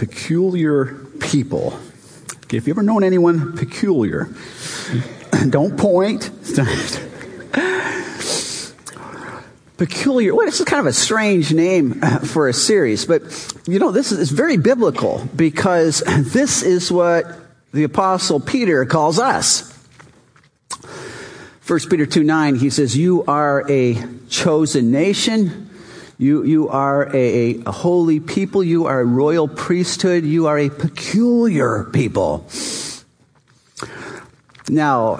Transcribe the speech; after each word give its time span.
peculiar 0.00 0.94
people. 1.20 1.78
If 2.50 2.66
you 2.66 2.72
ever 2.72 2.82
known 2.82 3.04
anyone 3.04 3.54
peculiar, 3.54 4.30
don't 5.50 5.76
point. 5.76 6.30
peculiar. 9.76 10.34
Well, 10.34 10.46
this 10.46 10.58
is 10.58 10.64
kind 10.64 10.80
of 10.80 10.86
a 10.86 10.94
strange 10.94 11.52
name 11.52 12.00
uh, 12.02 12.20
for 12.20 12.48
a 12.48 12.54
series, 12.54 13.04
but 13.04 13.22
you 13.66 13.78
know, 13.78 13.90
this 13.90 14.10
is 14.10 14.30
very 14.30 14.56
biblical 14.56 15.28
because 15.36 16.00
this 16.00 16.62
is 16.62 16.90
what 16.90 17.26
the 17.72 17.84
apostle 17.84 18.40
Peter 18.40 18.86
calls 18.86 19.18
us. 19.18 19.70
1 21.66 21.78
Peter 21.90 22.06
2 22.06 22.24
9, 22.24 22.56
he 22.56 22.70
says, 22.70 22.96
You 22.96 23.22
are 23.28 23.70
a 23.70 24.02
chosen 24.30 24.90
nation. 24.90 25.69
You, 26.20 26.42
you 26.42 26.68
are 26.68 27.08
a, 27.16 27.62
a 27.64 27.72
holy 27.72 28.20
people. 28.20 28.62
You 28.62 28.84
are 28.84 29.00
a 29.00 29.04
royal 29.06 29.48
priesthood. 29.48 30.22
You 30.22 30.48
are 30.48 30.58
a 30.58 30.68
peculiar 30.68 31.84
people. 31.94 32.46
Now, 34.68 35.16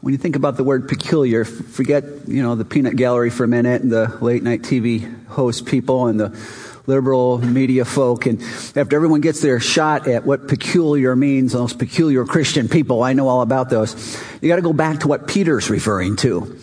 when 0.00 0.12
you 0.12 0.18
think 0.18 0.34
about 0.34 0.56
the 0.56 0.64
word 0.64 0.88
peculiar, 0.88 1.44
forget, 1.44 2.02
you 2.26 2.42
know, 2.42 2.56
the 2.56 2.64
peanut 2.64 2.96
gallery 2.96 3.30
for 3.30 3.44
a 3.44 3.46
minute 3.46 3.82
and 3.82 3.92
the 3.92 4.18
late 4.20 4.42
night 4.42 4.62
TV 4.62 5.24
host 5.28 5.66
people 5.66 6.08
and 6.08 6.18
the 6.18 6.36
liberal 6.88 7.38
media 7.38 7.84
folk. 7.84 8.26
And 8.26 8.42
after 8.74 8.96
everyone 8.96 9.20
gets 9.20 9.40
their 9.40 9.60
shot 9.60 10.08
at 10.08 10.26
what 10.26 10.48
peculiar 10.48 11.14
means, 11.14 11.52
those 11.52 11.74
peculiar 11.74 12.24
Christian 12.24 12.68
people, 12.68 13.04
I 13.04 13.12
know 13.12 13.28
all 13.28 13.42
about 13.42 13.70
those. 13.70 14.20
You 14.42 14.48
got 14.48 14.56
to 14.56 14.62
go 14.62 14.72
back 14.72 14.98
to 15.00 15.06
what 15.06 15.28
Peter's 15.28 15.70
referring 15.70 16.16
to. 16.16 16.58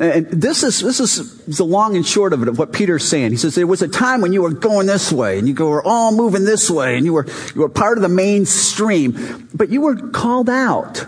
And 0.00 0.28
this 0.28 0.62
is, 0.62 0.80
this 0.80 0.98
is 0.98 1.44
the 1.44 1.64
long 1.64 1.94
and 1.94 2.06
short 2.06 2.32
of 2.32 2.40
it, 2.40 2.48
of 2.48 2.58
what 2.58 2.72
Peter's 2.72 3.06
saying. 3.06 3.32
He 3.32 3.36
says, 3.36 3.54
there 3.54 3.66
was 3.66 3.82
a 3.82 3.88
time 3.88 4.22
when 4.22 4.32
you 4.32 4.40
were 4.40 4.50
going 4.50 4.86
this 4.86 5.12
way 5.12 5.38
and 5.38 5.46
you 5.46 5.54
were 5.54 5.82
all 5.86 6.10
moving 6.10 6.44
this 6.44 6.70
way 6.70 6.96
and 6.96 7.04
you 7.04 7.12
were, 7.12 7.26
you 7.54 7.60
were 7.60 7.68
part 7.68 7.98
of 7.98 8.02
the 8.02 8.08
mainstream, 8.08 9.48
but 9.52 9.68
you 9.68 9.82
were 9.82 9.96
called 10.08 10.48
out. 10.48 11.04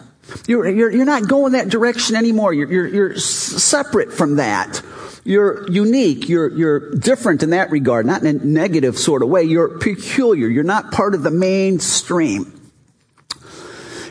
You're, 0.47 0.69
you're, 0.69 0.91
you're 0.91 1.07
not 1.07 1.27
going 1.27 1.53
that 1.53 1.71
direction 1.71 2.17
anymore. 2.17 2.53
You're, 2.53 2.71
you're, 2.71 2.87
you're 2.87 3.17
separate 3.17 4.13
from 4.13 4.37
that. 4.37 4.83
You're 5.25 5.71
unique. 5.71 6.29
You're, 6.29 6.51
you're 6.51 6.95
different 6.95 7.43
in 7.43 7.51
that 7.51 7.71
regard, 7.71 8.05
not 8.05 8.23
in 8.23 8.27
a 8.41 8.45
negative 8.45 8.99
sort 8.99 9.23
of 9.23 9.31
way. 9.31 9.45
You're 9.45 9.79
peculiar. 9.79 10.49
You're 10.49 10.65
not 10.65 10.93
part 10.93 11.15
of 11.15 11.23
the 11.23 11.31
mainstream. 11.31 12.61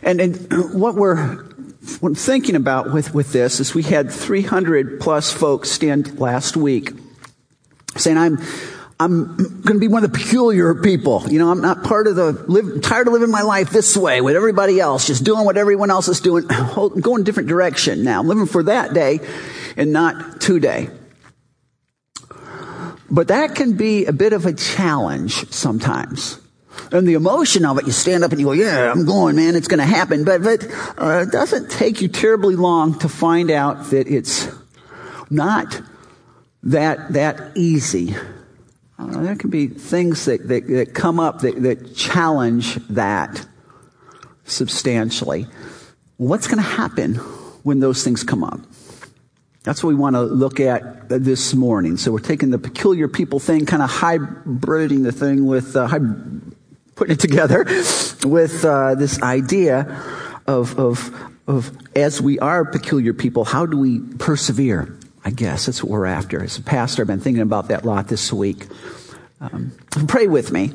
And, 0.02 0.20
and 0.20 0.74
what 0.74 0.96
we're 0.96 1.51
what 2.00 2.10
I'm 2.10 2.16
thinking 2.16 2.56
about 2.56 2.94
with, 2.94 3.14
with 3.14 3.32
this 3.32 3.60
is 3.60 3.74
we 3.74 3.84
had 3.84 4.12
300 4.12 5.00
plus 5.00 5.32
folks 5.32 5.72
stand 5.72 6.20
last 6.20 6.56
week 6.56 6.92
saying, 7.98 8.18
I'm, 8.18 8.38
I'm 9.00 9.36
going 9.36 9.74
to 9.74 9.80
be 9.80 9.88
one 9.88 10.04
of 10.04 10.12
the 10.12 10.18
peculiar 10.18 10.76
people. 10.76 11.24
You 11.28 11.40
know, 11.40 11.50
I'm 11.50 11.62
not 11.62 11.84
part 11.84 12.06
of 12.06 12.16
the, 12.16 12.34
live, 12.34 12.84
tired 12.84 13.08
of 13.08 13.14
living 13.14 13.32
my 13.32 13.42
life 13.42 13.72
this 13.72 13.98
way 13.98 14.22
with 14.22 14.36
everybody 14.36 14.80
else, 14.80 15.08
just 15.08 15.24
doing 15.24 15.44
what 15.44 15.58
everyone 15.58 15.90
else 15.90 16.08
is 16.08 16.20
doing, 16.20 16.46
going 16.76 17.22
a 17.22 17.24
different 17.24 17.50
direction 17.50 18.04
now. 18.04 18.20
I'm 18.20 18.28
living 18.28 18.46
for 18.46 18.62
that 18.64 18.94
day 18.94 19.20
and 19.76 19.92
not 19.92 20.40
today. 20.40 20.90
But 23.10 23.30
that 23.30 23.56
can 23.56 23.74
be 23.74 24.06
a 24.06 24.14
bit 24.14 24.34
of 24.34 24.46
a 24.46 24.54
challenge 24.54 25.52
sometimes. 25.52 26.40
And 26.92 27.08
the 27.08 27.14
emotion 27.14 27.66
of 27.66 27.78
it, 27.78 27.86
you 27.86 27.92
stand 27.92 28.24
up 28.24 28.32
and 28.32 28.40
you 28.40 28.48
go, 28.48 28.54
yeah, 28.54 28.92
I'm 28.92 29.06
going, 29.06 29.36
man, 29.36 29.56
it's 29.56 29.68
going 29.68 29.80
to 29.80 29.86
happen. 29.86 30.24
But, 30.24 30.44
but 30.44 30.64
uh, 30.98 31.26
it 31.28 31.32
doesn't 31.32 31.70
take 31.70 32.02
you 32.02 32.08
terribly 32.08 32.56
long 32.56 32.98
to 33.00 33.10
find 33.10 33.52
out 33.52 33.92
that 33.92 34.08
it's 34.08 34.48
not 35.30 35.82
that, 36.64 37.14
that 37.14 37.56
easy 37.56 38.16
uh, 39.02 39.22
there 39.22 39.36
can 39.36 39.50
be 39.50 39.68
things 39.68 40.26
that, 40.26 40.48
that, 40.48 40.68
that 40.68 40.94
come 40.94 41.20
up 41.20 41.40
that, 41.40 41.62
that 41.64 41.96
challenge 41.96 42.76
that 42.88 43.46
substantially. 44.46 45.48
What's 46.18 46.48
going 46.48 46.58
to 46.58 46.64
happen 46.70 47.16
when 47.64 47.80
those 47.80 48.04
things 48.04 48.24
come 48.24 48.44
up? 48.44 48.60
That's 49.64 49.84
what 49.84 49.90
we 49.90 49.96
want 49.96 50.16
to 50.16 50.22
look 50.22 50.60
at 50.60 51.10
this 51.10 51.54
morning. 51.54 51.98
So 51.98 52.12
we're 52.12 52.20
taking 52.20 52.50
the 52.52 52.58
peculiar 52.60 53.08
people 53.08 53.40
thing, 53.40 53.66
kind 53.66 53.82
of 53.82 53.90
hybriding 53.90 55.04
the 55.04 55.12
thing 55.12 55.46
with, 55.46 55.76
uh, 55.76 55.88
putting 57.02 57.16
it 57.16 57.20
together 57.20 57.64
with 58.24 58.64
uh, 58.64 58.94
this 58.94 59.20
idea 59.24 60.00
of, 60.46 60.78
of, 60.78 61.12
of 61.48 61.76
as 61.96 62.22
we 62.22 62.38
are 62.38 62.64
peculiar 62.64 63.12
people, 63.12 63.44
how 63.44 63.66
do 63.66 63.76
we 63.76 64.02
persevere? 64.20 64.96
I 65.26 65.32
guess 65.32 65.66
that's 65.66 65.84
what 65.84 65.90
we're 65.90 66.06
after. 66.06 66.44
As 66.44 66.60
a 66.60 66.62
pastor, 66.62 67.02
I've 67.02 67.08
been 67.08 67.20
thinking 67.20 67.42
about 67.42 67.70
that 67.70 67.86
a 67.86 67.88
lot 67.88 68.08
this 68.08 68.32
week. 68.32 68.68
Um, 69.40 69.72
pray 70.08 70.28
with 70.28 70.52
me. 70.52 70.74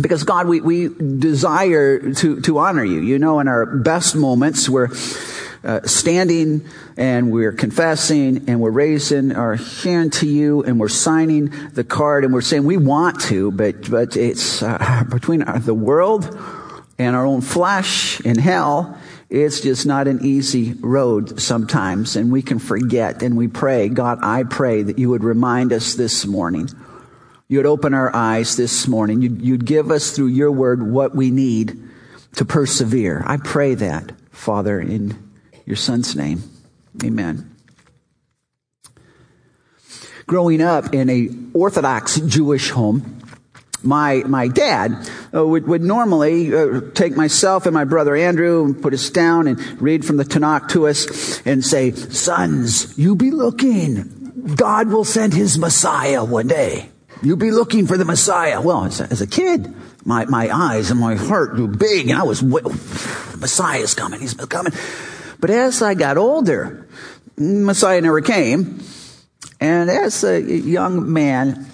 Because 0.00 0.24
God, 0.24 0.48
we, 0.48 0.62
we 0.62 0.88
desire 0.88 2.14
to, 2.14 2.40
to 2.40 2.58
honor 2.58 2.84
you. 2.84 3.00
You 3.00 3.18
know, 3.18 3.38
in 3.38 3.46
our 3.46 3.66
best 3.66 4.16
moments, 4.16 4.70
we're 4.70 4.88
uh, 5.64 5.80
standing 5.84 6.66
and 6.96 7.30
we're 7.30 7.52
confessing 7.52 8.48
and 8.48 8.60
we're 8.60 8.70
raising 8.70 9.32
our 9.32 9.56
hand 9.56 10.12
to 10.14 10.26
you 10.26 10.62
and 10.62 10.80
we're 10.80 10.88
signing 10.88 11.52
the 11.72 11.84
card 11.84 12.24
and 12.24 12.32
we're 12.32 12.40
saying 12.40 12.64
we 12.64 12.76
want 12.76 13.20
to, 13.20 13.50
but, 13.52 13.90
but 13.90 14.16
it's 14.16 14.62
uh, 14.62 15.04
between 15.10 15.44
the 15.60 15.74
world 15.74 16.24
and 16.98 17.16
our 17.16 17.26
own 17.26 17.40
flesh 17.40 18.20
in 18.20 18.38
hell 18.38 18.98
it's 19.32 19.62
just 19.62 19.86
not 19.86 20.08
an 20.08 20.26
easy 20.26 20.74
road 20.74 21.40
sometimes, 21.40 22.16
and 22.16 22.30
we 22.30 22.42
can 22.42 22.58
forget 22.58 23.22
and 23.22 23.34
we 23.34 23.48
pray. 23.48 23.88
God, 23.88 24.18
I 24.20 24.42
pray 24.42 24.82
that 24.82 24.98
you 24.98 25.08
would 25.08 25.24
remind 25.24 25.72
us 25.72 25.94
this 25.94 26.26
morning. 26.26 26.68
You 27.48 27.58
would 27.58 27.66
open 27.66 27.94
our 27.94 28.14
eyes 28.14 28.56
this 28.56 28.86
morning. 28.86 29.22
You'd, 29.22 29.40
you'd 29.40 29.64
give 29.64 29.90
us 29.90 30.10
through 30.10 30.26
your 30.26 30.52
word 30.52 30.82
what 30.82 31.14
we 31.14 31.30
need 31.30 31.82
to 32.34 32.44
persevere. 32.44 33.22
I 33.26 33.38
pray 33.38 33.74
that, 33.74 34.12
Father, 34.32 34.78
in 34.78 35.31
your 35.66 35.76
son's 35.76 36.16
name. 36.16 36.42
Amen. 37.04 37.48
Growing 40.26 40.62
up 40.62 40.94
in 40.94 41.10
a 41.10 41.28
Orthodox 41.52 42.20
Jewish 42.20 42.70
home, 42.70 43.18
my, 43.82 44.22
my 44.26 44.48
dad 44.48 45.10
uh, 45.34 45.44
would, 45.44 45.66
would 45.66 45.82
normally 45.82 46.54
uh, 46.54 46.80
take 46.94 47.16
myself 47.16 47.66
and 47.66 47.74
my 47.74 47.84
brother 47.84 48.14
Andrew 48.14 48.64
and 48.64 48.80
put 48.80 48.94
us 48.94 49.10
down 49.10 49.48
and 49.48 49.82
read 49.82 50.04
from 50.04 50.16
the 50.16 50.24
Tanakh 50.24 50.68
to 50.70 50.86
us 50.86 51.44
and 51.44 51.64
say, 51.64 51.90
sons, 51.90 52.96
you 52.96 53.16
be 53.16 53.30
looking. 53.30 54.54
God 54.54 54.88
will 54.88 55.04
send 55.04 55.34
his 55.34 55.58
Messiah 55.58 56.24
one 56.24 56.46
day. 56.46 56.88
You 57.22 57.36
be 57.36 57.50
looking 57.50 57.86
for 57.86 57.96
the 57.96 58.04
Messiah. 58.04 58.60
Well, 58.60 58.84
as 58.84 59.00
a, 59.00 59.04
as 59.04 59.20
a 59.20 59.26
kid, 59.26 59.72
my, 60.04 60.24
my 60.26 60.50
eyes 60.54 60.90
and 60.90 60.98
my 60.98 61.14
heart 61.14 61.54
grew 61.54 61.68
big 61.68 62.08
and 62.08 62.18
I 62.18 62.22
was, 62.22 62.42
Messiah's 62.42 63.94
coming. 63.94 64.20
He's 64.20 64.34
coming. 64.34 64.72
But 65.42 65.50
as 65.50 65.82
I 65.82 65.94
got 65.94 66.18
older, 66.18 66.86
Messiah 67.36 68.00
never 68.00 68.20
came. 68.20 68.80
And 69.60 69.90
as 69.90 70.22
a 70.22 70.40
young 70.40 71.12
man, 71.12 71.66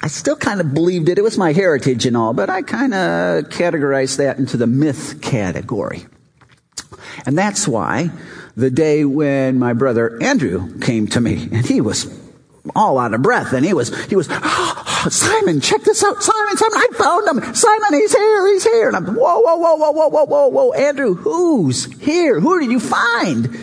I 0.00 0.08
still 0.08 0.36
kind 0.36 0.58
of 0.58 0.72
believed 0.72 1.10
it. 1.10 1.18
It 1.18 1.22
was 1.22 1.36
my 1.36 1.52
heritage 1.52 2.06
and 2.06 2.16
all, 2.16 2.32
but 2.32 2.48
I 2.48 2.62
kind 2.62 2.94
of 2.94 3.44
categorized 3.50 4.16
that 4.16 4.38
into 4.38 4.56
the 4.56 4.66
myth 4.66 5.20
category. 5.20 6.06
And 7.26 7.36
that's 7.36 7.68
why 7.68 8.10
the 8.56 8.70
day 8.70 9.04
when 9.04 9.58
my 9.58 9.74
brother 9.74 10.16
Andrew 10.22 10.78
came 10.78 11.06
to 11.08 11.20
me, 11.20 11.48
and 11.52 11.66
he 11.66 11.82
was 11.82 12.06
all 12.74 12.98
out 12.98 13.12
of 13.12 13.20
breath, 13.20 13.52
and 13.52 13.66
he 13.66 13.74
was, 13.74 13.94
he 14.06 14.16
was, 14.16 14.28
oh, 14.30 15.06
Simon, 15.10 15.60
check 15.60 15.82
this 15.82 16.02
out. 16.02 16.22
Simon, 16.56 16.72
Simon, 16.72 16.88
I 16.90 16.96
found 16.96 17.28
him. 17.28 17.54
Simon, 17.54 17.94
he's 17.94 18.14
here, 18.14 18.46
he's 18.48 18.64
here. 18.64 18.88
And 18.88 18.96
I'm, 18.96 19.06
whoa, 19.06 19.40
whoa, 19.40 19.56
whoa, 19.56 19.76
whoa, 19.76 19.90
whoa, 19.90 20.08
whoa, 20.08 20.24
whoa, 20.24 20.48
whoa, 20.48 20.72
Andrew, 20.72 21.14
who's 21.14 21.86
here? 22.00 22.40
Who 22.40 22.60
did 22.60 22.70
you 22.70 22.80
find? 22.80 23.58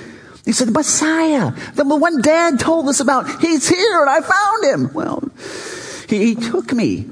He 0.45 0.51
said, 0.53 0.67
the 0.67 0.71
Messiah, 0.71 1.51
the 1.75 1.85
one 1.85 2.21
dad 2.21 2.59
told 2.59 2.87
us 2.89 2.99
about. 2.99 3.41
He's 3.41 3.69
here, 3.69 4.01
and 4.01 4.09
I 4.09 4.21
found 4.21 4.63
him. 4.65 4.93
Well, 4.93 5.29
he, 6.09 6.33
he 6.33 6.35
took 6.35 6.73
me 6.73 7.09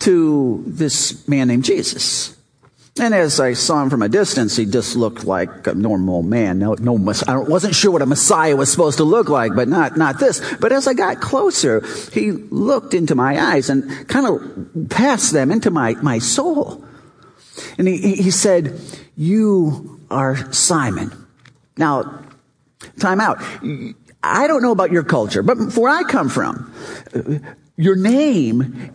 to 0.00 0.62
this 0.66 1.26
man 1.26 1.48
named 1.48 1.64
Jesus. 1.64 2.35
And 2.98 3.14
as 3.14 3.40
I 3.40 3.52
saw 3.52 3.82
him 3.82 3.90
from 3.90 4.00
a 4.00 4.08
distance, 4.08 4.56
he 4.56 4.64
just 4.64 4.96
looked 4.96 5.24
like 5.24 5.66
a 5.66 5.74
normal 5.74 6.22
man. 6.22 6.58
No, 6.58 6.74
no, 6.74 6.96
I 7.26 7.36
wasn't 7.36 7.74
sure 7.74 7.90
what 7.90 8.00
a 8.00 8.06
Messiah 8.06 8.56
was 8.56 8.70
supposed 8.70 8.96
to 8.98 9.04
look 9.04 9.28
like, 9.28 9.54
but 9.54 9.68
not, 9.68 9.98
not 9.98 10.18
this. 10.18 10.40
But 10.56 10.72
as 10.72 10.86
I 10.86 10.94
got 10.94 11.20
closer, 11.20 11.84
he 12.12 12.32
looked 12.32 12.94
into 12.94 13.14
my 13.14 13.38
eyes 13.38 13.68
and 13.68 14.08
kind 14.08 14.26
of 14.26 14.88
passed 14.88 15.32
them 15.32 15.50
into 15.50 15.70
my, 15.70 15.92
my 16.02 16.18
soul. 16.18 16.82
And 17.76 17.86
he, 17.86 18.14
he 18.14 18.30
said, 18.30 18.80
you 19.14 20.00
are 20.10 20.50
Simon. 20.52 21.12
Now, 21.76 22.22
time 22.98 23.20
out. 23.20 23.42
I 24.22 24.46
don't 24.46 24.62
know 24.62 24.72
about 24.72 24.90
your 24.90 25.04
culture, 25.04 25.42
but 25.42 25.76
where 25.76 25.92
I 25.92 26.02
come 26.04 26.30
from, 26.30 26.72
your 27.76 27.96
name, 27.96 28.90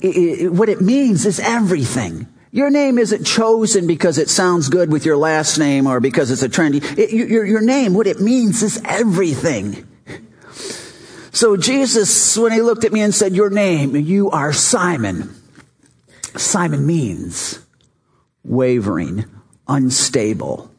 what 0.56 0.70
it 0.70 0.82
means 0.82 1.28
is 1.28 1.40
everything. 1.40 2.26
Your 2.52 2.70
name 2.70 2.98
isn't 2.98 3.24
chosen 3.24 3.88
because 3.88 4.18
it 4.18 4.30
sounds 4.30 4.68
good 4.68 4.92
with 4.92 5.06
your 5.06 5.16
last 5.16 5.58
name 5.58 5.88
or 5.88 6.02
because 6.02 6.32
it's 6.32 6.44
a 6.44 6.50
trendy. 6.50 6.84
It, 6.98 7.12
your, 7.12 7.46
your 7.46 7.62
name, 7.62 7.94
what 7.94 8.08
it 8.08 8.20
means 8.20 8.62
is 8.62 8.82
everything. 8.84 9.88
So 11.32 11.56
Jesus, 11.56 12.38
when 12.38 12.52
he 12.52 12.62
looked 12.62 12.84
at 12.84 12.92
me 12.92 13.02
and 13.02 13.16
said, 13.16 13.34
your 13.34 13.50
name, 13.50 13.96
you 13.96 14.30
are 14.32 14.52
Simon. 14.52 15.34
Simon 16.36 16.86
means 16.86 17.60
wavering, 18.44 19.26
unstable. 19.70 20.70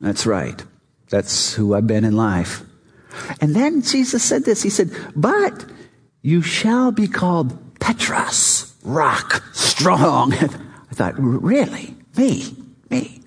That's 0.00 0.26
right. 0.26 0.62
That's 1.08 1.54
who 1.54 1.74
I've 1.74 1.86
been 1.86 2.04
in 2.04 2.14
life. 2.14 2.62
And 3.40 3.56
then 3.56 3.80
Jesus 3.80 4.22
said 4.22 4.44
this. 4.44 4.62
He 4.62 4.70
said, 4.70 4.90
but 5.16 5.64
you 6.20 6.42
shall 6.42 6.92
be 6.92 7.08
called 7.08 7.80
Petros, 7.80 8.74
rock, 8.84 9.42
strong. 9.54 10.34
I 10.90 10.94
thought, 10.94 11.14
really? 11.16 11.94
Me? 12.16 12.44
Me? 12.90 13.20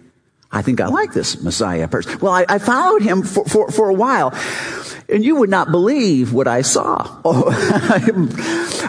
I 0.53 0.61
think 0.61 0.79
I 0.81 0.87
like 0.87 1.13
this 1.13 1.41
Messiah 1.41 1.87
person. 1.87 2.19
Well, 2.19 2.31
I, 2.31 2.45
I 2.47 2.59
followed 2.59 3.01
him 3.01 3.23
for, 3.23 3.43
for, 3.45 3.71
for 3.71 3.89
a 3.89 3.93
while. 3.93 4.33
And 5.09 5.25
you 5.25 5.35
would 5.37 5.49
not 5.49 5.71
believe 5.71 6.31
what 6.31 6.47
I 6.47 6.61
saw. 6.61 7.21
Oh, 7.25 7.49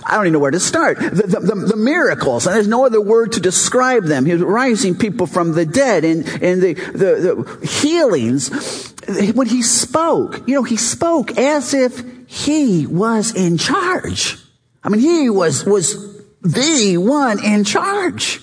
I 0.07 0.17
don't 0.17 0.27
even 0.27 0.33
know 0.35 0.39
where 0.39 0.51
to 0.51 0.61
start. 0.61 0.99
The, 0.99 1.09
the, 1.09 1.41
the, 1.41 1.55
the, 1.55 1.77
miracles, 1.77 2.47
and 2.47 2.55
there's 2.55 2.69
no 2.69 2.85
other 2.85 3.01
word 3.01 3.33
to 3.33 3.41
describe 3.41 4.05
them. 4.05 4.27
He 4.27 4.33
was 4.33 4.43
rising 4.43 4.97
people 4.97 5.27
from 5.27 5.53
the 5.53 5.65
dead 5.65 6.05
and, 6.05 6.27
and 6.43 6.61
the, 6.61 6.75
the, 6.75 7.59
the 7.61 7.67
healings. 7.67 8.93
When 9.35 9.47
he 9.47 9.63
spoke, 9.63 10.47
you 10.47 10.55
know, 10.55 10.63
he 10.63 10.77
spoke 10.77 11.39
as 11.39 11.73
if 11.75 12.03
he 12.27 12.87
was 12.87 13.35
in 13.35 13.57
charge. 13.57 14.37
I 14.83 14.89
mean, 14.89 15.01
he 15.01 15.31
was, 15.31 15.65
was 15.65 16.23
the 16.43 16.99
one 16.99 17.43
in 17.43 17.65
charge. 17.65 18.41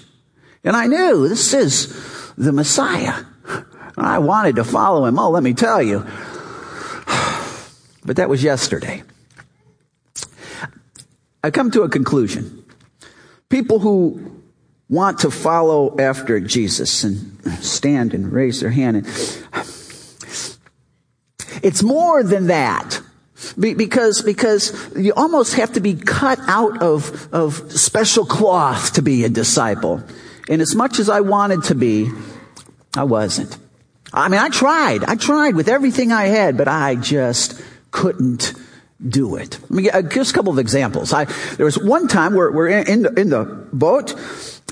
And 0.63 0.75
I 0.75 0.87
knew 0.87 1.27
this 1.27 1.53
is 1.53 2.33
the 2.37 2.51
Messiah. 2.51 3.23
And 3.97 4.05
I 4.05 4.19
wanted 4.19 4.55
to 4.57 4.63
follow 4.63 5.05
him. 5.05 5.19
Oh, 5.19 5.29
let 5.29 5.43
me 5.43 5.53
tell 5.53 5.81
you. 5.81 6.05
But 8.03 8.15
that 8.15 8.29
was 8.29 8.43
yesterday. 8.43 9.03
I 11.43 11.51
come 11.51 11.71
to 11.71 11.83
a 11.83 11.89
conclusion. 11.89 12.65
People 13.49 13.79
who 13.79 14.41
want 14.89 15.19
to 15.19 15.31
follow 15.31 15.95
after 15.99 16.39
Jesus 16.39 17.03
and 17.03 17.63
stand 17.63 18.13
and 18.13 18.31
raise 18.31 18.59
their 18.59 18.71
hand 18.71 18.97
and 18.97 19.07
it's 21.63 21.83
more 21.83 22.23
than 22.23 22.47
that. 22.47 23.01
Because, 23.59 24.21
because 24.21 24.91
you 24.95 25.13
almost 25.15 25.55
have 25.55 25.73
to 25.73 25.79
be 25.79 25.95
cut 25.95 26.39
out 26.47 26.81
of, 26.81 27.33
of 27.33 27.71
special 27.71 28.25
cloth 28.25 28.93
to 28.93 29.01
be 29.01 29.23
a 29.23 29.29
disciple. 29.29 30.03
And 30.49 30.61
as 30.61 30.75
much 30.75 30.99
as 30.99 31.09
I 31.09 31.21
wanted 31.21 31.63
to 31.65 31.75
be, 31.75 32.11
I 32.95 33.03
wasn't. 33.03 33.57
I 34.13 34.27
mean, 34.27 34.39
I 34.39 34.49
tried. 34.49 35.03
I 35.05 35.15
tried 35.15 35.55
with 35.55 35.69
everything 35.69 36.11
I 36.11 36.25
had, 36.25 36.57
but 36.57 36.67
I 36.67 36.95
just 36.95 37.61
couldn't 37.91 38.53
do 39.07 39.35
it. 39.35 39.59
Let 39.61 39.71
me 39.71 39.83
get 39.83 39.95
uh, 39.95 40.01
just 40.01 40.31
a 40.31 40.33
couple 40.33 40.51
of 40.51 40.59
examples. 40.59 41.13
I, 41.13 41.25
there 41.55 41.65
was 41.65 41.77
one 41.77 42.07
time 42.07 42.35
where 42.35 42.51
we're 42.51 42.69
in, 42.69 43.03
the, 43.03 43.13
in 43.19 43.29
the 43.29 43.45
boat 43.73 44.15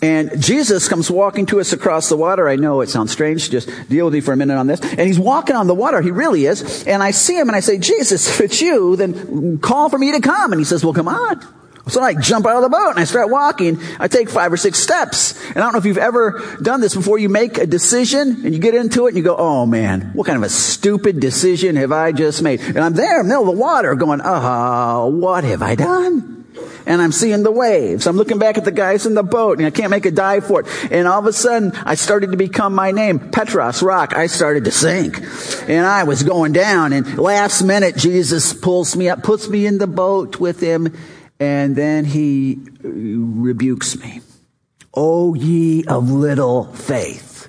and 0.01 0.41
Jesus 0.41 0.87
comes 0.87 1.11
walking 1.11 1.45
to 1.47 1.59
us 1.59 1.73
across 1.73 2.07
the 2.07 2.15
water. 2.15 2.47
I 2.47 2.55
know 2.55 2.81
it 2.81 2.89
sounds 2.89 3.11
strange. 3.11 3.49
Just 3.49 3.69
deal 3.89 4.05
with 4.05 4.13
me 4.13 4.21
for 4.21 4.31
a 4.31 4.37
minute 4.37 4.55
on 4.55 4.67
this. 4.67 4.79
And 4.81 5.01
he's 5.01 5.19
walking 5.19 5.55
on 5.55 5.67
the 5.67 5.75
water. 5.75 6.01
He 6.01 6.11
really 6.11 6.45
is. 6.45 6.85
And 6.87 7.03
I 7.03 7.11
see 7.11 7.37
him 7.37 7.49
and 7.49 7.55
I 7.55 7.59
say, 7.59 7.77
Jesus, 7.77 8.27
if 8.29 8.39
it's 8.39 8.61
you, 8.61 8.95
then 8.95 9.57
call 9.59 9.89
for 9.89 9.97
me 9.97 10.13
to 10.13 10.21
come. 10.21 10.53
And 10.53 10.61
he 10.61 10.65
says, 10.65 10.85
well, 10.85 10.93
come 10.93 11.09
on. 11.09 11.45
So 11.89 12.01
I 12.01 12.13
jump 12.13 12.45
out 12.45 12.57
of 12.57 12.63
the 12.63 12.69
boat 12.69 12.91
and 12.91 12.99
I 12.99 13.03
start 13.03 13.29
walking. 13.29 13.79
I 13.99 14.07
take 14.07 14.29
five 14.29 14.51
or 14.53 14.57
six 14.57 14.79
steps. 14.79 15.39
And 15.49 15.57
I 15.57 15.61
don't 15.61 15.73
know 15.73 15.79
if 15.79 15.85
you've 15.85 15.97
ever 15.97 16.57
done 16.61 16.81
this 16.81 16.95
before. 16.95 17.17
You 17.19 17.29
make 17.29 17.57
a 17.57 17.65
decision 17.65 18.45
and 18.45 18.53
you 18.53 18.59
get 18.59 18.75
into 18.75 19.05
it 19.05 19.09
and 19.09 19.17
you 19.17 19.23
go, 19.23 19.35
oh 19.37 19.65
man, 19.65 20.11
what 20.13 20.27
kind 20.27 20.37
of 20.37 20.43
a 20.43 20.49
stupid 20.49 21.19
decision 21.19 21.75
have 21.75 21.91
I 21.91 22.11
just 22.11 22.41
made? 22.41 22.61
And 22.61 22.79
I'm 22.79 22.93
there 22.93 23.21
in 23.21 23.27
the 23.27 23.33
middle 23.33 23.49
of 23.49 23.55
the 23.55 23.61
water 23.61 23.95
going, 23.95 24.21
oh, 24.23 25.07
what 25.07 25.43
have 25.43 25.61
I 25.61 25.75
done? 25.75 26.39
and 26.89 27.01
I'm 27.01 27.11
seeing 27.11 27.43
the 27.43 27.51
waves. 27.51 28.07
I'm 28.07 28.17
looking 28.17 28.39
back 28.39 28.57
at 28.57 28.65
the 28.65 28.71
guys 28.71 29.05
in 29.05 29.13
the 29.13 29.23
boat 29.23 29.59
and 29.59 29.67
I 29.67 29.69
can't 29.69 29.91
make 29.91 30.07
a 30.07 30.11
dive 30.11 30.47
for 30.47 30.61
it. 30.61 30.91
And 30.91 31.07
all 31.07 31.19
of 31.19 31.25
a 31.27 31.33
sudden 31.33 31.71
I 31.85 31.95
started 31.95 32.31
to 32.31 32.37
become 32.37 32.73
my 32.73 32.91
name, 32.91 33.31
Petros, 33.31 33.83
rock. 33.83 34.15
I 34.15 34.25
started 34.25 34.65
to 34.65 34.71
sink 34.71 35.21
and 35.69 35.85
I 35.85 36.03
was 36.03 36.23
going 36.23 36.51
down 36.51 36.91
and 36.91 37.17
last 37.17 37.61
minute 37.61 37.95
Jesus 37.95 38.53
pulls 38.53 38.95
me 38.95 39.07
up, 39.07 39.21
puts 39.21 39.47
me 39.47 39.67
in 39.67 39.77
the 39.77 39.87
boat 39.87 40.39
with 40.39 40.59
him 40.59 40.97
and 41.39 41.75
then 41.75 42.05
he 42.05 42.59
rebukes 42.81 43.97
me. 43.97 44.21
Oh 44.93 45.33
ye 45.33 45.85
of 45.85 46.09
little 46.09 46.65
faith. 46.73 47.47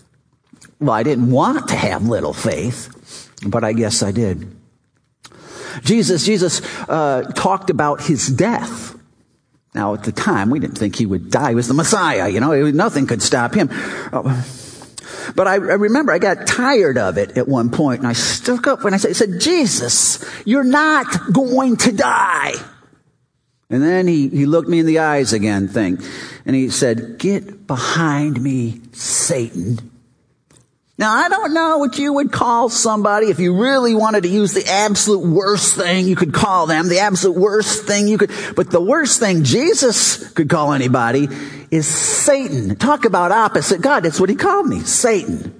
Well, 0.78 0.92
I 0.92 1.02
didn't 1.02 1.30
want 1.30 1.68
to 1.68 1.76
have 1.76 2.06
little 2.06 2.32
faith, 2.32 3.30
but 3.46 3.64
I 3.64 3.72
guess 3.72 4.02
I 4.02 4.12
did. 4.12 4.56
Jesus, 5.82 6.24
Jesus 6.24 6.62
uh, 6.88 7.22
talked 7.34 7.70
about 7.70 8.02
his 8.02 8.26
death. 8.26 8.96
Now, 9.74 9.94
at 9.94 10.02
the 10.02 10.12
time, 10.12 10.50
we 10.50 10.58
didn't 10.58 10.78
think 10.78 10.96
he 10.96 11.06
would 11.06 11.30
die. 11.30 11.50
He 11.50 11.54
was 11.54 11.68
the 11.68 11.74
Messiah, 11.74 12.28
you 12.28 12.40
know, 12.40 12.70
nothing 12.70 13.06
could 13.06 13.22
stop 13.22 13.54
him. 13.54 13.68
Uh, 14.12 14.42
but 15.36 15.46
I, 15.46 15.54
I, 15.54 15.56
remember 15.56 16.12
I 16.12 16.18
got 16.18 16.46
tired 16.46 16.98
of 16.98 17.18
it 17.18 17.36
at 17.36 17.46
one 17.46 17.70
point, 17.70 18.00
and 18.00 18.08
I 18.08 18.14
stuck 18.14 18.66
up 18.66 18.84
and 18.84 18.94
I 18.94 18.98
said, 18.98 19.14
said, 19.14 19.40
Jesus, 19.40 20.24
you're 20.44 20.64
not 20.64 21.06
going 21.32 21.76
to 21.78 21.92
die. 21.92 22.54
And 23.70 23.82
then 23.82 24.08
he, 24.08 24.28
he 24.28 24.46
looked 24.46 24.68
me 24.68 24.80
in 24.80 24.86
the 24.86 24.98
eyes 24.98 25.32
again, 25.32 25.68
thing, 25.68 26.00
and 26.44 26.56
he 26.56 26.70
said, 26.70 27.18
get 27.18 27.68
behind 27.68 28.42
me, 28.42 28.80
Satan. 28.92 29.78
Now, 30.98 31.14
I 31.14 31.30
don't 31.30 31.54
know 31.54 31.78
what 31.78 31.96
you 31.96 32.12
would 32.12 32.30
call 32.30 32.68
somebody 32.68 33.28
if 33.28 33.38
you 33.38 33.58
really 33.58 33.94
wanted 33.94 34.24
to 34.24 34.28
use 34.28 34.52
the 34.52 34.66
absolute 34.68 35.26
worst 35.26 35.74
thing 35.76 36.06
you 36.06 36.14
could 36.14 36.34
call 36.34 36.66
them, 36.66 36.88
the 36.88 36.98
absolute 36.98 37.38
worst 37.38 37.86
thing 37.86 38.06
you 38.06 38.18
could, 38.18 38.30
but 38.54 38.70
the 38.70 38.82
worst 38.82 39.18
thing 39.18 39.44
Jesus 39.44 40.30
could 40.32 40.50
call 40.50 40.74
anybody 40.74 41.28
is 41.70 41.86
Satan. 41.86 42.76
Talk 42.76 43.06
about 43.06 43.32
opposite 43.32 43.80
God. 43.80 44.00
That's 44.00 44.20
what 44.20 44.28
he 44.28 44.34
called 44.34 44.66
me, 44.66 44.80
Satan. 44.80 45.58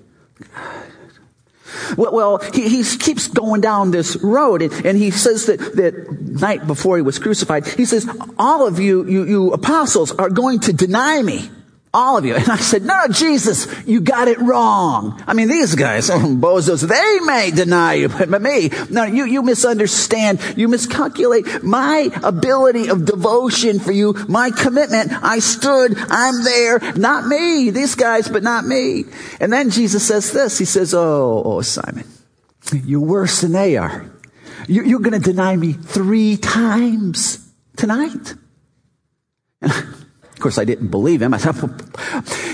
Well, 1.97 2.13
well 2.13 2.39
he, 2.39 2.69
he, 2.69 2.85
keeps 2.99 3.29
going 3.29 3.61
down 3.61 3.91
this 3.91 4.17
road 4.17 4.63
and, 4.63 4.73
and, 4.87 4.99
he 4.99 5.11
says 5.11 5.47
that, 5.47 5.59
that 5.77 6.21
night 6.21 6.67
before 6.67 6.97
he 6.97 7.03
was 7.03 7.19
crucified, 7.19 7.67
he 7.67 7.85
says, 7.85 8.09
all 8.39 8.67
of 8.67 8.79
you, 8.79 9.07
you, 9.07 9.25
you 9.25 9.53
apostles 9.53 10.13
are 10.13 10.31
going 10.31 10.61
to 10.61 10.73
deny 10.73 11.23
me. 11.23 11.51
All 11.93 12.17
of 12.17 12.25
you. 12.25 12.37
And 12.37 12.49
I 12.49 12.57
said, 12.57 12.83
no, 12.83 13.09
Jesus, 13.11 13.67
you 13.85 14.01
got 14.01 14.29
it 14.29 14.39
wrong. 14.39 15.21
I 15.27 15.35
mean, 15.35 15.49
these 15.49 15.75
guys, 15.75 16.09
bozos, 16.11 16.87
they 16.87 17.27
may 17.27 17.51
deny 17.51 17.95
you, 17.95 18.09
but 18.09 18.41
me, 18.41 18.71
no, 18.91 19.03
you, 19.03 19.25
you 19.25 19.43
misunderstand. 19.43 20.41
You 20.57 20.69
miscalculate 20.69 21.65
my 21.65 22.09
ability 22.23 22.89
of 22.89 23.05
devotion 23.05 23.81
for 23.81 23.91
you, 23.91 24.15
my 24.29 24.53
commitment. 24.53 25.11
I 25.21 25.41
stood, 25.41 25.97
I'm 25.99 26.45
there, 26.45 26.79
not 26.95 27.27
me, 27.27 27.71
these 27.71 27.97
guys, 27.97 28.29
but 28.29 28.45
not 28.45 28.65
me. 28.65 29.05
And 29.41 29.53
then 29.53 29.71
Jesus 29.71 30.07
says 30.07 30.33
this. 30.33 30.59
He 30.59 30.67
says, 30.67 30.95
oh, 30.95 31.43
oh, 31.45 31.61
Simon, 31.63 32.07
you're 32.73 33.01
worse 33.01 33.41
than 33.41 33.51
they 33.51 33.77
are. 33.77 34.09
You're 34.69 35.01
going 35.01 35.21
to 35.21 35.31
deny 35.31 35.57
me 35.57 35.73
three 35.73 36.37
times 36.37 37.45
tonight. 37.77 38.35
Of 40.41 40.43
course, 40.43 40.57
I 40.57 40.65
didn't 40.65 40.89
believe 40.89 41.21
him. 41.21 41.35
I 41.35 41.37
said, 41.37 41.55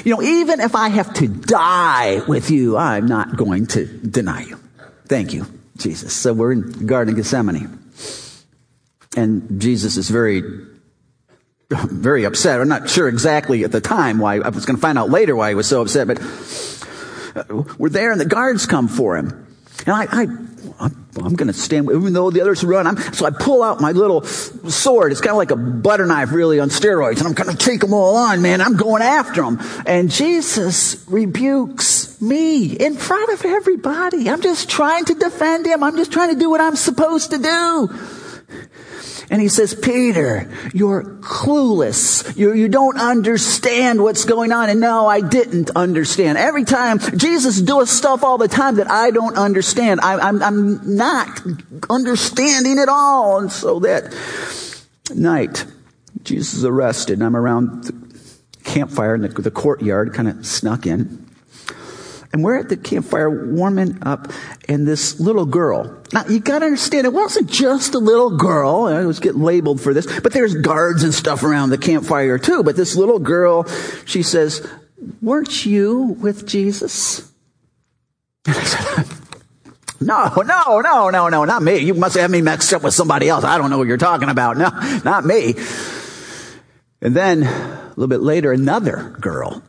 you 0.05 0.13
know, 0.13 0.21
even 0.21 0.59
if 0.59 0.75
I 0.75 0.89
have 0.89 1.15
to 1.15 1.29
die 1.29 2.21
with 2.27 2.51
you, 2.51 2.77
I'm 2.77 3.07
not 3.07 3.37
going 3.37 3.67
to 3.69 3.87
deny 3.87 4.43
you. 4.43 4.59
Thank 5.07 5.33
you, 5.33 5.47
Jesus. 5.77 6.13
So 6.13 6.33
we're 6.33 6.51
in 6.51 6.73
the 6.73 6.83
Garden 6.83 7.15
of 7.15 7.17
Gethsemane. 7.17 7.79
And 9.17 9.61
Jesus 9.61 9.97
is 9.97 10.11
very, 10.11 10.43
very 11.71 12.25
upset. 12.25 12.61
I'm 12.61 12.67
not 12.67 12.91
sure 12.91 13.07
exactly 13.07 13.63
at 13.63 13.71
the 13.71 13.81
time 13.81 14.19
why. 14.19 14.41
I 14.41 14.49
was 14.49 14.67
going 14.67 14.75
to 14.75 14.83
find 14.83 14.99
out 14.99 15.09
later 15.09 15.37
why 15.37 15.51
he 15.51 15.55
was 15.55 15.69
so 15.69 15.81
upset, 15.81 16.09
but 16.09 16.19
uh, 17.37 17.63
we're 17.79 17.89
there 17.89 18.11
and 18.11 18.21
the 18.21 18.25
guards 18.25 18.67
come 18.67 18.89
for 18.89 19.17
him. 19.17 19.47
And 19.87 19.95
I, 19.95 20.09
I 20.11 20.27
I'm, 20.79 21.07
I'm 21.17 21.35
going 21.35 21.49
to 21.49 21.53
stand, 21.53 21.91
even 21.91 22.13
though 22.13 22.31
the 22.31 22.41
others 22.41 22.63
run. 22.65 22.87
I'm, 22.87 22.99
so 23.13 23.27
I 23.27 23.31
pull 23.31 23.63
out 23.63 23.81
my 23.81 23.93
little 23.93 24.23
sword. 24.25 25.13
It's 25.13 25.21
kind 25.21 25.31
of 25.31 25.37
like 25.37 25.51
a 25.51 25.57
butter 25.57 26.07
knife, 26.07 26.33
really, 26.33 26.61
on 26.61 26.69
steroids. 26.69 27.19
And 27.19 27.27
I'm 27.27 27.35
going 27.35 27.55
to 27.55 27.57
take 27.57 27.81
them 27.81 27.95
all 27.95 28.17
on, 28.17 28.43
man. 28.43 28.61
I'm 28.61 28.77
going 28.77 29.03
after 29.03 29.43
them. 29.43 29.59
And 29.87 30.11
Jesus 30.11 31.05
rebukes 31.09 32.21
me 32.21 32.73
in 32.73 32.97
front 32.97 33.33
of 33.33 33.45
everybody. 33.45 34.29
I'm 34.29 34.43
just 34.43 34.69
trying 34.69 35.05
to 35.07 35.15
defend 35.15 35.67
him. 35.67 35.83
I'm 35.83 35.97
just 35.97 36.13
trying 36.13 36.35
to 36.35 36.39
do 36.39 36.51
what 36.51 36.61
I'm 36.61 36.77
supposed 36.77 37.31
to 37.31 37.39
do. 37.39 38.26
And 39.31 39.41
he 39.41 39.49
says, 39.49 39.75
Peter, 39.75 40.49
you're 40.73 41.03
clueless. 41.03 42.37
You, 42.37 42.55
you 42.55 42.69
don't 42.69 42.99
understand 42.99 44.03
what's 44.03 44.25
going 44.25 44.53
on. 44.53 44.71
And 44.71 44.81
no, 44.81 45.07
I 45.07 45.21
didn't 45.21 45.71
understand. 45.75 46.39
Every 46.39 46.65
time, 46.65 46.99
Jesus 47.17 47.61
does 47.61 47.91
stuff 47.91 48.23
all 48.23 48.39
the 48.39 48.49
time 48.49 48.77
that 48.77 48.89
I 48.89 49.11
don't 49.11 49.37
understand. 49.37 50.01
I, 50.01 50.19
I'm, 50.19 50.43
I'm 50.43 50.97
not 50.97 51.41
understanding 51.91 52.79
it 52.79 52.89
all. 52.89 53.39
And 53.39 53.51
so 53.51 53.81
that 53.81 54.15
night, 55.13 55.65
Jesus 56.23 56.55
is 56.55 56.65
arrested 56.65 57.15
and 57.15 57.25
I'm 57.25 57.37
around 57.37 57.85
the 57.85 58.21
campfire 58.63 59.17
in 59.17 59.23
the, 59.23 59.29
the 59.29 59.51
courtyard, 59.51 60.15
kind 60.15 60.29
of 60.29 60.47
snuck 60.47 60.87
in. 60.87 61.26
And 62.37 62.45
we're 62.45 62.59
at 62.59 62.69
the 62.69 62.77
campfire 62.77 63.31
warming 63.31 63.97
up, 64.03 64.31
and 64.69 64.87
this 64.87 65.19
little 65.19 65.47
girl. 65.47 66.03
Now, 66.13 66.27
you 66.27 66.39
gotta 66.39 66.67
understand, 66.67 67.07
it 67.07 67.13
wasn't 67.15 67.49
just 67.49 67.95
a 67.95 67.99
little 67.99 68.37
girl. 68.37 68.85
I 68.85 69.07
was 69.07 69.21
getting 69.21 69.41
labeled 69.41 69.81
for 69.81 69.95
this, 69.95 70.05
but 70.21 70.35
there's 70.35 70.55
guards 70.55 71.03
and 71.03 71.15
stuff 71.15 71.45
around 71.45 71.71
the 71.71 71.79
campfire 71.79 72.37
too. 72.37 72.63
But 72.63 72.77
this 72.77 72.95
little 72.95 73.19
girl, 73.19 73.65
she 74.05 74.23
says, 74.23 74.69
weren't 75.23 75.65
you 75.65 76.15
with 76.21 76.47
Jesus? 76.47 77.33
And 78.47 78.55
I 78.55 78.65
said, 78.65 79.07
no, 80.03 80.31
no, 80.43 80.83
no, 80.83 81.09
no, 81.09 81.29
no, 81.31 81.45
not 81.47 81.63
me. 81.63 81.79
You 81.79 81.95
must 81.95 82.17
have 82.17 82.31
me 82.31 82.43
mixed 82.43 82.71
up 82.75 82.83
with 82.83 82.93
somebody 82.93 83.31
else. 83.31 83.45
I 83.45 83.57
don't 83.57 83.71
know 83.71 83.79
what 83.79 83.89
you're 83.89 83.97
talking 83.97 84.29
about. 84.29 84.59
No, 84.59 84.69
not 85.07 85.25
me. 85.25 85.55
And 87.01 87.17
then 87.17 87.45
a 87.45 87.89
little 87.97 88.09
bit 88.09 88.21
later, 88.21 88.53
another 88.53 89.17
girl 89.23 89.63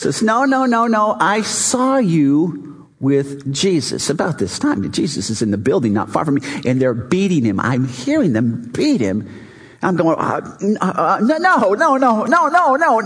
says, 0.00 0.22
no, 0.22 0.44
no, 0.46 0.64
no, 0.64 0.86
no. 0.86 1.16
I 1.20 1.42
saw 1.42 1.98
you 1.98 2.88
with 3.00 3.52
Jesus 3.52 4.08
about 4.08 4.38
this 4.38 4.58
time. 4.58 4.90
Jesus 4.92 5.28
is 5.28 5.42
in 5.42 5.50
the 5.50 5.58
building 5.58 5.92
not 5.92 6.10
far 6.10 6.24
from 6.24 6.36
me 6.36 6.42
and 6.64 6.80
they're 6.80 6.94
beating 6.94 7.44
him. 7.44 7.60
I'm 7.60 7.86
hearing 7.86 8.32
them 8.32 8.70
beat 8.74 9.00
him. 9.00 9.28
I'm 9.82 9.96
going, 9.96 10.18
uh, 10.18 10.40
uh, 10.80 11.18
no, 11.22 11.38
no, 11.38 11.74
no, 11.74 11.96
no, 11.96 12.24
no, 12.26 12.48
no, 12.48 12.76
no, 12.76 13.00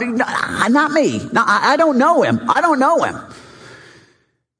not 0.68 0.92
me. 0.92 1.18
No, 1.32 1.42
I, 1.44 1.72
I 1.72 1.76
don't 1.76 1.98
know 1.98 2.22
him. 2.22 2.40
I 2.48 2.60
don't 2.60 2.78
know 2.78 3.02
him. 3.02 3.16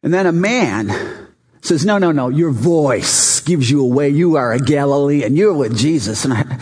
And 0.03 0.13
then 0.13 0.27
a 0.27 0.33
man 0.33 1.29
says, 1.61 1.85
no, 1.85 1.99
no, 1.99 2.13
no, 2.13 2.29
your 2.29 2.51
voice 2.51 3.41
gives 3.41 3.71
you 3.71 3.83
away. 3.83 4.11
You 4.11 4.37
are 4.37 4.53
a 4.53 4.61
Galilean. 4.61 5.35
You're 5.37 5.55
with 5.55 5.77
Jesus. 5.77 6.25
And 6.25 6.35
I, 6.35 6.59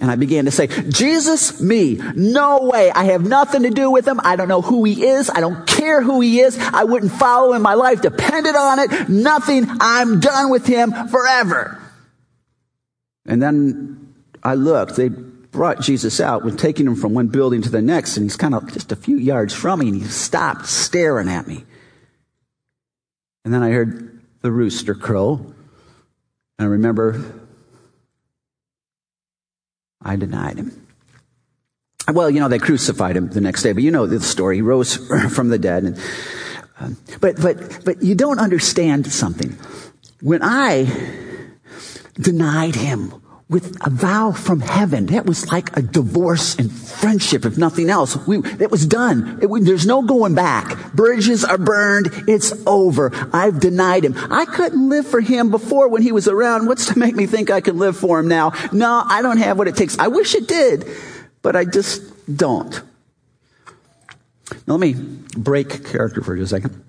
and 0.00 0.10
I 0.10 0.16
began 0.16 0.46
to 0.46 0.50
say, 0.50 0.66
Jesus, 0.66 1.60
me, 1.60 2.00
no 2.14 2.62
way. 2.62 2.90
I 2.90 3.04
have 3.04 3.22
nothing 3.26 3.64
to 3.64 3.70
do 3.70 3.90
with 3.90 4.08
him. 4.08 4.18
I 4.24 4.34
don't 4.36 4.48
know 4.48 4.62
who 4.62 4.84
he 4.84 5.04
is. 5.04 5.28
I 5.28 5.40
don't 5.40 5.66
care 5.66 6.00
who 6.00 6.22
he 6.22 6.40
is. 6.40 6.58
I 6.58 6.84
wouldn't 6.84 7.12
follow 7.12 7.52
him. 7.52 7.60
My 7.60 7.74
life 7.74 8.00
depended 8.00 8.56
on 8.56 8.78
it. 8.78 9.08
Nothing. 9.10 9.66
I'm 9.80 10.20
done 10.20 10.50
with 10.50 10.66
him 10.66 10.92
forever. 11.08 11.78
And 13.26 13.42
then 13.42 14.14
I 14.42 14.54
looked. 14.54 14.96
They 14.96 15.10
brought 15.10 15.80
Jesus 15.80 16.18
out 16.18 16.44
when 16.44 16.56
taking 16.56 16.86
him 16.86 16.96
from 16.96 17.12
one 17.12 17.26
building 17.26 17.60
to 17.62 17.68
the 17.68 17.82
next, 17.82 18.16
and 18.16 18.24
he's 18.24 18.36
kind 18.36 18.54
of 18.54 18.72
just 18.72 18.92
a 18.92 18.96
few 18.96 19.16
yards 19.16 19.52
from 19.52 19.80
me, 19.80 19.88
and 19.88 20.00
he 20.00 20.04
stopped 20.04 20.66
staring 20.66 21.28
at 21.28 21.46
me. 21.46 21.64
And 23.44 23.52
then 23.52 23.62
I 23.62 23.70
heard 23.70 24.22
the 24.40 24.50
rooster 24.50 24.94
crow. 24.94 25.34
And 26.58 26.66
I 26.68 26.70
remember 26.70 27.39
I 30.02 30.16
denied 30.16 30.58
him. 30.58 30.86
Well, 32.08 32.30
you 32.30 32.40
know, 32.40 32.48
they 32.48 32.58
crucified 32.58 33.16
him 33.16 33.28
the 33.28 33.40
next 33.40 33.62
day, 33.62 33.72
but 33.72 33.82
you 33.82 33.90
know 33.90 34.06
the 34.06 34.20
story. 34.20 34.56
He 34.56 34.62
rose 34.62 34.96
from 35.34 35.48
the 35.48 35.58
dead. 35.58 35.84
And, 35.84 35.98
uh, 36.78 36.90
but, 37.20 37.40
but, 37.40 37.84
but 37.84 38.02
you 38.02 38.14
don't 38.14 38.38
understand 38.38 39.10
something. 39.12 39.56
When 40.20 40.40
I 40.42 40.86
denied 42.14 42.74
him 42.74 43.19
with 43.50 43.76
a 43.84 43.90
vow 43.90 44.30
from 44.30 44.60
heaven. 44.60 45.06
That 45.06 45.26
was 45.26 45.50
like 45.50 45.76
a 45.76 45.82
divorce 45.82 46.54
and 46.56 46.70
friendship, 46.70 47.44
if 47.44 47.58
nothing 47.58 47.90
else. 47.90 48.16
We, 48.26 48.38
it 48.38 48.70
was 48.70 48.86
done. 48.86 49.40
It, 49.42 49.48
there's 49.64 49.86
no 49.86 50.02
going 50.02 50.36
back. 50.36 50.94
Bridges 50.94 51.44
are 51.44 51.58
burned. 51.58 52.10
It's 52.28 52.52
over. 52.64 53.10
I've 53.32 53.58
denied 53.58 54.04
him. 54.04 54.14
I 54.30 54.44
couldn't 54.44 54.88
live 54.88 55.04
for 55.04 55.20
him 55.20 55.50
before 55.50 55.88
when 55.88 56.00
he 56.00 56.12
was 56.12 56.28
around. 56.28 56.68
What's 56.68 56.86
to 56.86 56.98
make 56.98 57.16
me 57.16 57.26
think 57.26 57.50
I 57.50 57.60
can 57.60 57.76
live 57.76 57.96
for 57.96 58.20
him 58.20 58.28
now? 58.28 58.52
No, 58.72 59.02
I 59.04 59.20
don't 59.20 59.38
have 59.38 59.58
what 59.58 59.66
it 59.66 59.74
takes. 59.74 59.98
I 59.98 60.06
wish 60.06 60.36
it 60.36 60.46
did, 60.46 60.86
but 61.42 61.56
I 61.56 61.64
just 61.64 62.02
don't. 62.34 62.80
Now 64.66 64.74
let 64.76 64.80
me 64.80 64.94
break 65.36 65.86
character 65.86 66.22
for 66.22 66.36
just 66.36 66.52
a 66.52 66.56
second. 66.56 66.84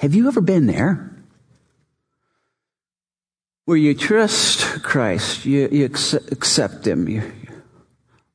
Have 0.00 0.14
you 0.14 0.28
ever 0.28 0.42
been 0.42 0.66
there? 0.66 1.13
Where 3.64 3.76
you 3.76 3.94
trust 3.94 4.82
Christ, 4.82 5.44
you, 5.44 5.68
you 5.70 5.84
accept 5.86 6.86
Him. 6.86 7.08
You, 7.08 7.32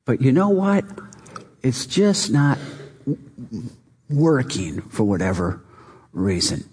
but 0.04 0.20
you 0.20 0.32
know 0.32 0.48
what? 0.48 0.84
It's 1.62 1.86
just 1.86 2.30
not 2.30 2.58
working 4.08 4.80
for 4.82 5.04
whatever 5.04 5.62
reason. 6.12 6.68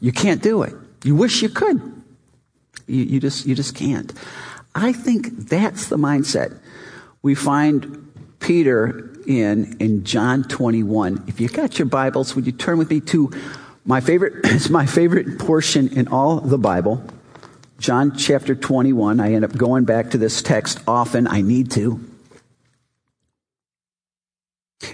You 0.00 0.12
can't 0.12 0.42
do 0.42 0.62
it. 0.62 0.74
You 1.04 1.14
wish 1.14 1.42
you 1.42 1.48
could. 1.48 1.80
You, 2.86 3.04
you 3.04 3.20
just, 3.20 3.46
you 3.46 3.54
just 3.54 3.74
can't. 3.74 4.12
I 4.74 4.92
think 4.92 5.48
that's 5.48 5.88
the 5.88 5.96
mindset 5.96 6.58
we 7.22 7.34
find 7.34 8.12
Peter 8.40 9.10
in, 9.26 9.76
in 9.78 10.04
John 10.04 10.42
21. 10.44 11.24
If 11.28 11.40
you 11.40 11.48
got 11.48 11.78
your 11.78 11.86
Bibles, 11.86 12.34
would 12.34 12.46
you 12.46 12.52
turn 12.52 12.78
with 12.78 12.90
me 12.90 13.00
to 13.00 13.30
my 13.84 14.00
favorite, 14.00 14.40
it's 14.44 14.68
my 14.68 14.86
favorite 14.86 15.38
portion 15.38 15.88
in 15.96 16.08
all 16.08 16.40
the 16.40 16.58
Bible. 16.58 17.02
John 17.82 18.16
chapter 18.16 18.54
21. 18.54 19.18
I 19.18 19.32
end 19.32 19.44
up 19.44 19.56
going 19.56 19.84
back 19.84 20.10
to 20.10 20.18
this 20.18 20.40
text 20.40 20.78
often. 20.86 21.26
I 21.26 21.40
need 21.40 21.72
to. 21.72 22.00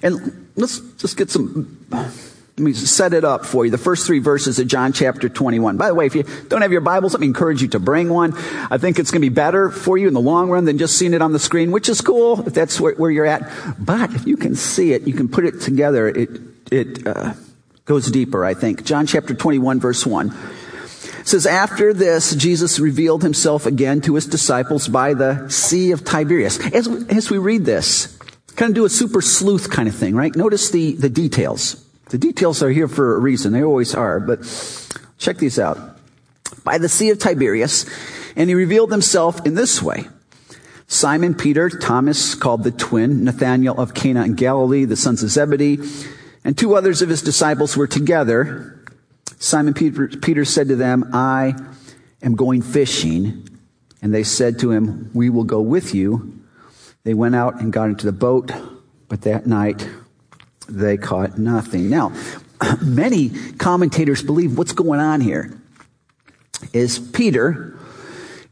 And 0.02 0.48
let's 0.56 0.80
just 0.96 1.18
get 1.18 1.28
some, 1.28 1.84
let 1.90 2.58
me 2.58 2.72
set 2.72 3.12
it 3.12 3.24
up 3.24 3.44
for 3.44 3.66
you. 3.66 3.70
The 3.70 3.76
first 3.76 4.06
three 4.06 4.20
verses 4.20 4.58
of 4.58 4.68
John 4.68 4.94
chapter 4.94 5.28
21. 5.28 5.76
By 5.76 5.88
the 5.88 5.94
way, 5.94 6.06
if 6.06 6.14
you 6.14 6.22
don't 6.48 6.62
have 6.62 6.72
your 6.72 6.80
Bibles, 6.80 7.12
let 7.12 7.20
me 7.20 7.26
encourage 7.26 7.60
you 7.60 7.68
to 7.68 7.78
bring 7.78 8.08
one. 8.08 8.32
I 8.70 8.78
think 8.78 8.98
it's 8.98 9.10
going 9.10 9.20
to 9.20 9.28
be 9.28 9.34
better 9.34 9.70
for 9.70 9.98
you 9.98 10.08
in 10.08 10.14
the 10.14 10.20
long 10.20 10.48
run 10.48 10.64
than 10.64 10.78
just 10.78 10.96
seeing 10.96 11.12
it 11.12 11.20
on 11.20 11.32
the 11.32 11.38
screen, 11.38 11.70
which 11.70 11.90
is 11.90 12.00
cool 12.00 12.46
if 12.46 12.54
that's 12.54 12.80
where, 12.80 12.94
where 12.94 13.10
you're 13.10 13.26
at. 13.26 13.52
But 13.78 14.14
if 14.14 14.26
you 14.26 14.38
can 14.38 14.54
see 14.54 14.94
it, 14.94 15.02
you 15.02 15.12
can 15.12 15.28
put 15.28 15.44
it 15.44 15.60
together. 15.60 16.08
It, 16.08 16.30
it 16.72 17.06
uh, 17.06 17.34
goes 17.84 18.10
deeper, 18.10 18.46
I 18.46 18.54
think. 18.54 18.84
John 18.84 19.06
chapter 19.06 19.34
21 19.34 19.78
verse 19.78 20.06
1 20.06 20.34
says, 21.28 21.46
after 21.46 21.92
this, 21.92 22.34
Jesus 22.34 22.80
revealed 22.80 23.22
himself 23.22 23.66
again 23.66 24.00
to 24.02 24.14
his 24.14 24.26
disciples 24.26 24.88
by 24.88 25.14
the 25.14 25.48
Sea 25.48 25.92
of 25.92 26.04
Tiberias. 26.04 26.58
As, 26.72 26.88
as 27.08 27.30
we 27.30 27.38
read 27.38 27.64
this, 27.64 28.18
kind 28.56 28.70
of 28.70 28.74
do 28.74 28.84
a 28.84 28.90
super 28.90 29.20
sleuth 29.20 29.70
kind 29.70 29.88
of 29.88 29.94
thing, 29.94 30.16
right? 30.16 30.34
Notice 30.34 30.70
the, 30.70 30.96
the 30.96 31.08
details. 31.08 31.84
The 32.10 32.18
details 32.18 32.62
are 32.62 32.70
here 32.70 32.88
for 32.88 33.14
a 33.14 33.18
reason. 33.18 33.52
They 33.52 33.62
always 33.62 33.94
are, 33.94 34.18
but 34.18 34.40
check 35.18 35.38
these 35.38 35.58
out. 35.58 35.78
By 36.64 36.78
the 36.78 36.88
Sea 36.88 37.10
of 37.10 37.18
Tiberias, 37.18 37.86
and 38.34 38.48
he 38.48 38.54
revealed 38.54 38.90
himself 38.90 39.44
in 39.46 39.54
this 39.54 39.82
way. 39.82 40.06
Simon 40.86 41.34
Peter, 41.34 41.68
Thomas 41.68 42.34
called 42.34 42.64
the 42.64 42.70
twin, 42.70 43.24
Nathanael 43.24 43.78
of 43.78 43.92
Cana 43.92 44.24
in 44.24 44.34
Galilee, 44.34 44.86
the 44.86 44.96
sons 44.96 45.22
of 45.22 45.28
Zebedee, 45.28 45.78
and 46.44 46.56
two 46.56 46.74
others 46.74 47.02
of 47.02 47.10
his 47.10 47.20
disciples 47.20 47.76
were 47.76 47.86
together. 47.86 48.77
Simon 49.38 49.72
Peter, 49.72 50.08
Peter 50.08 50.44
said 50.44 50.68
to 50.68 50.76
them, 50.76 51.10
I 51.12 51.54
am 52.22 52.34
going 52.34 52.62
fishing. 52.62 53.48
And 54.02 54.14
they 54.14 54.22
said 54.22 54.58
to 54.60 54.70
him, 54.70 55.10
We 55.14 55.30
will 55.30 55.44
go 55.44 55.60
with 55.60 55.94
you. 55.94 56.40
They 57.04 57.14
went 57.14 57.34
out 57.34 57.60
and 57.60 57.72
got 57.72 57.88
into 57.88 58.06
the 58.06 58.12
boat, 58.12 58.50
but 59.08 59.22
that 59.22 59.46
night 59.46 59.88
they 60.68 60.96
caught 60.96 61.38
nothing. 61.38 61.88
Now, 61.88 62.12
many 62.82 63.30
commentators 63.54 64.22
believe 64.22 64.58
what's 64.58 64.72
going 64.72 65.00
on 65.00 65.20
here 65.20 65.58
is 66.72 66.98
Peter 66.98 67.78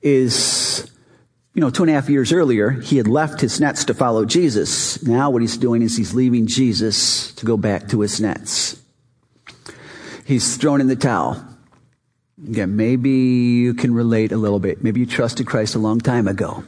is, 0.00 0.90
you 1.54 1.60
know, 1.60 1.70
two 1.70 1.82
and 1.82 1.90
a 1.90 1.94
half 1.94 2.08
years 2.08 2.32
earlier, 2.32 2.70
he 2.70 2.96
had 2.96 3.08
left 3.08 3.40
his 3.40 3.60
nets 3.60 3.84
to 3.86 3.94
follow 3.94 4.24
Jesus. 4.24 5.02
Now 5.02 5.30
what 5.30 5.42
he's 5.42 5.56
doing 5.56 5.82
is 5.82 5.96
he's 5.96 6.14
leaving 6.14 6.46
Jesus 6.46 7.32
to 7.34 7.44
go 7.44 7.56
back 7.56 7.88
to 7.88 8.00
his 8.00 8.20
nets 8.20 8.80
he's 10.26 10.56
thrown 10.56 10.80
in 10.80 10.88
the 10.88 10.96
towel. 10.96 11.42
Again, 12.46 12.76
maybe 12.76 13.10
you 13.10 13.72
can 13.72 13.94
relate 13.94 14.30
a 14.30 14.36
little 14.36 14.60
bit. 14.60 14.84
Maybe 14.84 15.00
you 15.00 15.06
trusted 15.06 15.46
Christ 15.46 15.74
a 15.74 15.78
long 15.78 16.00
time 16.00 16.28
ago. 16.28 16.64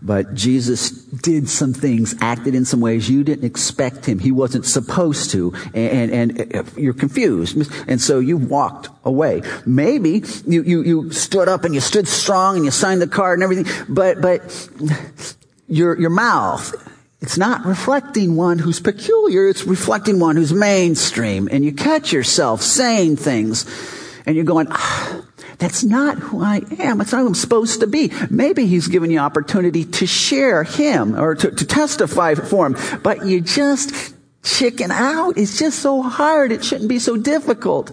But 0.00 0.32
Jesus 0.32 0.90
did 0.90 1.46
some 1.50 1.74
things, 1.74 2.14
acted 2.22 2.54
in 2.54 2.64
some 2.64 2.80
ways 2.80 3.10
you 3.10 3.22
didn't 3.22 3.44
expect 3.44 4.06
him. 4.06 4.18
He 4.18 4.32
wasn't 4.32 4.64
supposed 4.64 5.30
to. 5.32 5.52
And, 5.74 6.12
and, 6.12 6.40
and 6.40 6.56
uh, 6.56 6.62
you're 6.74 6.94
confused. 6.94 7.70
And 7.86 8.00
so 8.00 8.18
you 8.18 8.38
walked 8.38 8.88
away. 9.04 9.42
Maybe 9.66 10.22
you, 10.46 10.62
you, 10.62 10.82
you 10.82 11.12
stood 11.12 11.48
up 11.48 11.64
and 11.64 11.74
you 11.74 11.80
stood 11.80 12.08
strong 12.08 12.56
and 12.56 12.64
you 12.64 12.70
signed 12.70 13.02
the 13.02 13.06
card 13.06 13.38
and 13.38 13.42
everything. 13.42 13.86
But, 13.90 14.22
but 14.22 14.68
your, 15.68 16.00
your 16.00 16.10
mouth 16.10 16.72
it's 17.20 17.36
not 17.36 17.66
reflecting 17.66 18.34
one 18.34 18.58
who's 18.58 18.80
peculiar, 18.80 19.48
it's 19.48 19.64
reflecting 19.64 20.18
one 20.18 20.36
who's 20.36 20.54
mainstream. 20.54 21.48
And 21.50 21.64
you 21.64 21.72
catch 21.72 22.12
yourself 22.12 22.62
saying 22.62 23.16
things 23.16 23.66
and 24.26 24.36
you're 24.36 24.44
going, 24.44 24.68
ah, 24.70 25.22
that's 25.58 25.84
not 25.84 26.18
who 26.18 26.42
I 26.42 26.62
am. 26.78 26.98
That's 26.98 27.12
not 27.12 27.20
who 27.20 27.26
I'm 27.26 27.34
supposed 27.34 27.80
to 27.80 27.86
be. 27.86 28.10
Maybe 28.30 28.66
he's 28.66 28.88
given 28.88 29.10
you 29.10 29.18
opportunity 29.18 29.84
to 29.84 30.06
share 30.06 30.62
him 30.64 31.14
or 31.14 31.34
to, 31.34 31.50
to 31.50 31.66
testify 31.66 32.34
for 32.34 32.66
him, 32.66 32.76
but 33.02 33.26
you 33.26 33.42
just 33.42 34.14
chicken 34.42 34.90
out. 34.90 35.36
It's 35.36 35.58
just 35.58 35.80
so 35.80 36.00
hard. 36.00 36.52
It 36.52 36.64
shouldn't 36.64 36.88
be 36.88 36.98
so 36.98 37.18
difficult. 37.18 37.92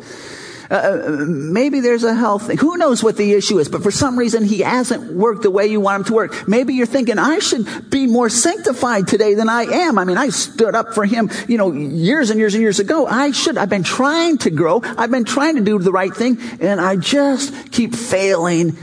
Uh, 0.69 0.73
uh, 0.73 1.25
maybe 1.27 1.79
there's 1.79 2.03
a 2.03 2.13
health 2.13 2.47
thing. 2.47 2.57
Who 2.57 2.77
knows 2.77 3.03
what 3.03 3.15
the 3.15 3.33
issue 3.33 3.59
is? 3.59 3.69
But 3.69 3.83
for 3.83 3.91
some 3.91 4.17
reason, 4.17 4.43
he 4.43 4.59
hasn't 4.59 5.13
worked 5.13 5.43
the 5.43 5.51
way 5.51 5.67
you 5.67 5.79
want 5.79 6.01
him 6.01 6.03
to 6.05 6.13
work. 6.13 6.47
Maybe 6.47 6.73
you're 6.73 6.85
thinking, 6.85 7.17
I 7.17 7.39
should 7.39 7.89
be 7.89 8.07
more 8.07 8.29
sanctified 8.29 9.07
today 9.07 9.33
than 9.33 9.49
I 9.49 9.63
am. 9.63 9.97
I 9.97 10.03
mean, 10.03 10.17
I 10.17 10.29
stood 10.29 10.75
up 10.75 10.93
for 10.93 11.05
him, 11.05 11.29
you 11.47 11.57
know, 11.57 11.71
years 11.71 12.29
and 12.29 12.39
years 12.39 12.53
and 12.53 12.61
years 12.61 12.79
ago. 12.79 13.07
I 13.07 13.31
should. 13.31 13.57
I've 13.57 13.69
been 13.69 13.83
trying 13.83 14.37
to 14.39 14.49
grow. 14.49 14.81
I've 14.83 15.11
been 15.11 15.25
trying 15.25 15.55
to 15.55 15.63
do 15.63 15.79
the 15.79 15.91
right 15.91 16.13
thing, 16.13 16.37
and 16.59 16.81
I 16.81 16.95
just 16.95 17.71
keep 17.71 17.95
failing. 17.95 18.77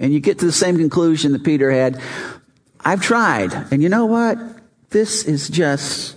And 0.00 0.12
you 0.12 0.20
get 0.20 0.38
to 0.40 0.46
the 0.46 0.52
same 0.52 0.76
conclusion 0.76 1.32
that 1.32 1.44
Peter 1.44 1.70
had. 1.70 2.00
I've 2.84 3.02
tried. 3.02 3.52
And 3.72 3.82
you 3.82 3.88
know 3.88 4.06
what? 4.06 4.38
This 4.90 5.24
is 5.24 5.48
just 5.48 6.16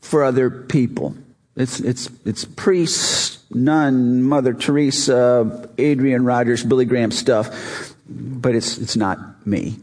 for 0.00 0.24
other 0.24 0.48
people. 0.48 1.14
It's, 1.56 1.80
it's, 1.80 2.08
it's 2.24 2.44
priests, 2.44 3.35
nun, 3.50 4.22
Mother 4.22 4.54
Teresa, 4.54 5.68
Adrian 5.78 6.24
Rogers, 6.24 6.64
Billy 6.64 6.84
Graham 6.84 7.10
stuff, 7.10 7.94
but 8.08 8.54
it's, 8.54 8.78
it's 8.78 8.96
not 8.96 9.46
me 9.46 9.76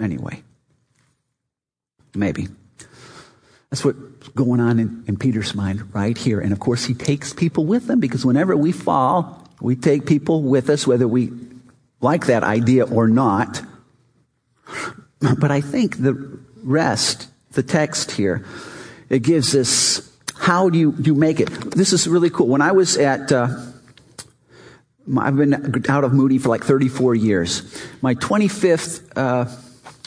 anyway. 0.00 0.42
Maybe. 2.14 2.48
That's 3.70 3.84
what's 3.84 4.28
going 4.28 4.60
on 4.60 4.78
in, 4.78 5.04
in 5.06 5.16
Peter's 5.16 5.54
mind 5.54 5.94
right 5.94 6.16
here. 6.16 6.40
And 6.40 6.52
of 6.52 6.60
course, 6.60 6.84
he 6.84 6.94
takes 6.94 7.32
people 7.32 7.66
with 7.66 7.88
him 7.88 8.00
because 8.00 8.24
whenever 8.24 8.56
we 8.56 8.72
fall, 8.72 9.46
we 9.60 9.76
take 9.76 10.06
people 10.06 10.42
with 10.42 10.70
us, 10.70 10.86
whether 10.86 11.06
we 11.06 11.30
like 12.00 12.26
that 12.26 12.44
idea 12.44 12.84
or 12.86 13.08
not. 13.08 13.62
But 15.20 15.50
I 15.50 15.60
think 15.60 15.98
the 15.98 16.38
rest, 16.62 17.28
the 17.52 17.62
text 17.62 18.12
here, 18.12 18.44
it 19.08 19.22
gives 19.22 19.54
us 19.54 20.07
how 20.48 20.70
do 20.70 20.78
you, 20.78 20.94
you 20.98 21.14
make 21.14 21.40
it? 21.40 21.50
This 21.72 21.92
is 21.92 22.08
really 22.08 22.30
cool. 22.30 22.46
When 22.46 22.62
I 22.62 22.72
was 22.72 22.96
at, 22.96 23.30
uh, 23.30 23.48
I've 25.18 25.36
been 25.36 25.84
out 25.90 26.04
of 26.04 26.14
Moody 26.14 26.38
for 26.38 26.48
like 26.48 26.64
34 26.64 27.14
years. 27.14 27.84
My 28.00 28.14
25th, 28.14 29.12
uh, 29.14 29.44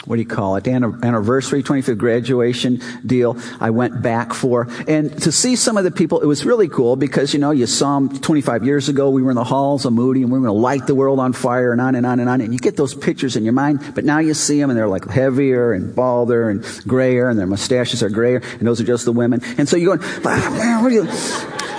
what 0.04 0.16
do 0.16 0.22
you 0.22 0.28
call 0.28 0.56
it, 0.56 0.66
anniversary, 0.66 1.62
25th 1.62 1.98
graduation 1.98 2.80
deal, 3.06 3.36
I 3.60 3.70
went 3.70 4.02
back 4.02 4.34
for. 4.34 4.68
And 4.88 5.16
to 5.22 5.30
see 5.30 5.54
some 5.54 5.76
of 5.76 5.84
the 5.84 5.90
people, 5.90 6.20
it 6.20 6.26
was 6.26 6.44
really 6.44 6.68
cool 6.68 6.96
because, 6.96 7.32
you 7.32 7.38
know, 7.38 7.52
you 7.52 7.66
saw 7.66 8.00
them 8.00 8.18
25 8.18 8.64
years 8.64 8.88
ago. 8.88 9.10
We 9.10 9.22
were 9.22 9.30
in 9.30 9.36
the 9.36 9.44
halls 9.44 9.84
of 9.84 9.92
Moody 9.92 10.22
and 10.22 10.32
we 10.32 10.38
were 10.38 10.46
going 10.46 10.56
to 10.56 10.60
light 10.60 10.86
the 10.86 10.94
world 10.94 11.20
on 11.20 11.32
fire 11.32 11.72
and 11.72 11.80
on 11.80 11.94
and 11.94 12.04
on 12.04 12.18
and 12.18 12.28
on. 12.28 12.40
And 12.40 12.52
you 12.52 12.58
get 12.58 12.76
those 12.76 12.94
pictures 12.94 13.36
in 13.36 13.44
your 13.44 13.52
mind, 13.52 13.92
but 13.94 14.04
now 14.04 14.18
you 14.18 14.34
see 14.34 14.58
them 14.58 14.70
and 14.70 14.76
they're 14.76 14.88
like 14.88 15.08
heavier 15.08 15.72
and 15.72 15.94
balder 15.94 16.50
and 16.50 16.64
grayer 16.86 17.28
and 17.28 17.38
their 17.38 17.46
mustaches 17.46 18.02
are 18.02 18.10
grayer 18.10 18.42
and 18.58 18.66
those 18.66 18.80
are 18.80 18.84
just 18.84 19.04
the 19.04 19.12
women. 19.12 19.40
And 19.56 19.68
so 19.68 19.76
you're 19.76 19.96
going, 19.96 20.08
what 20.22 20.32
are 20.34 20.90
you, 20.90 21.06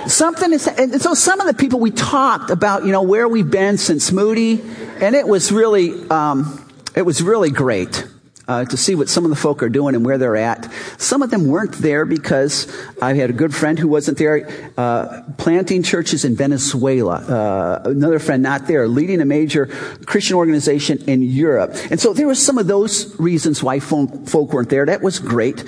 something 0.08 0.54
is, 0.54 0.68
and 0.68 1.02
so 1.02 1.14
some 1.14 1.42
of 1.42 1.48
the 1.48 1.54
people 1.54 1.80
we 1.80 1.92
talked 1.92 2.50
about, 2.50 2.86
you 2.86 2.92
know, 2.92 3.04
where 3.04 3.28
we've 3.28 3.50
been 3.50 3.78
since 3.78 4.12
Moody, 4.12 4.62
and 5.02 5.16
it 5.16 5.28
was 5.28 5.52
really, 5.52 6.10
um, 6.10 6.60
it 6.96 7.02
was 7.02 7.22
really 7.22 7.50
great 7.50 8.08
uh, 8.48 8.66
to 8.66 8.78
see 8.78 8.96
what 8.96 9.10
some 9.10 9.24
of 9.24 9.30
the 9.30 9.36
folk 9.36 9.64
are 9.64 9.70
doing 9.70 9.96
and 9.96 10.06
where 10.06 10.18
they're 10.18 10.36
at. 10.36 10.72
Some 10.98 11.22
of 11.22 11.32
them 11.32 11.48
weren't 11.48 11.74
there 11.74 12.06
because 12.06 12.68
I 13.02 13.14
had 13.14 13.30
a 13.30 13.34
good 13.34 13.56
friend 13.56 13.80
who 13.80 13.88
wasn't 13.88 14.18
there, 14.18 14.48
uh, 14.78 15.24
planting 15.38 15.84
churches 15.84 16.26
in 16.26 16.36
Venezuela. 16.36 17.16
Uh, 17.16 17.90
another 17.90 18.20
friend 18.20 18.44
not 18.44 18.68
there, 18.68 18.88
leading 18.88 19.22
a 19.22 19.26
major 19.26 19.68
Christian 20.06 20.36
organization 20.36 21.04
in 21.08 21.22
Europe. 21.22 21.76
And 21.90 22.00
so 22.00 22.14
there 22.14 22.28
were 22.28 22.36
some 22.36 22.58
of 22.58 22.68
those 22.68 23.18
reasons 23.20 23.64
why 23.64 23.80
folk 23.80 24.54
weren't 24.54 24.70
there. 24.70 24.86
That 24.86 25.02
was 25.02 25.20
great. 25.20 25.64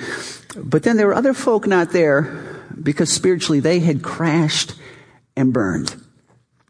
But 0.56 0.82
then 0.82 0.96
there 0.96 1.06
were 1.06 1.14
other 1.14 1.34
folk 1.34 1.66
not 1.66 1.92
there 1.92 2.22
because 2.82 3.12
spiritually 3.12 3.60
they 3.60 3.80
had 3.80 4.02
crashed 4.02 4.74
and 5.36 5.52
burned. 5.52 5.96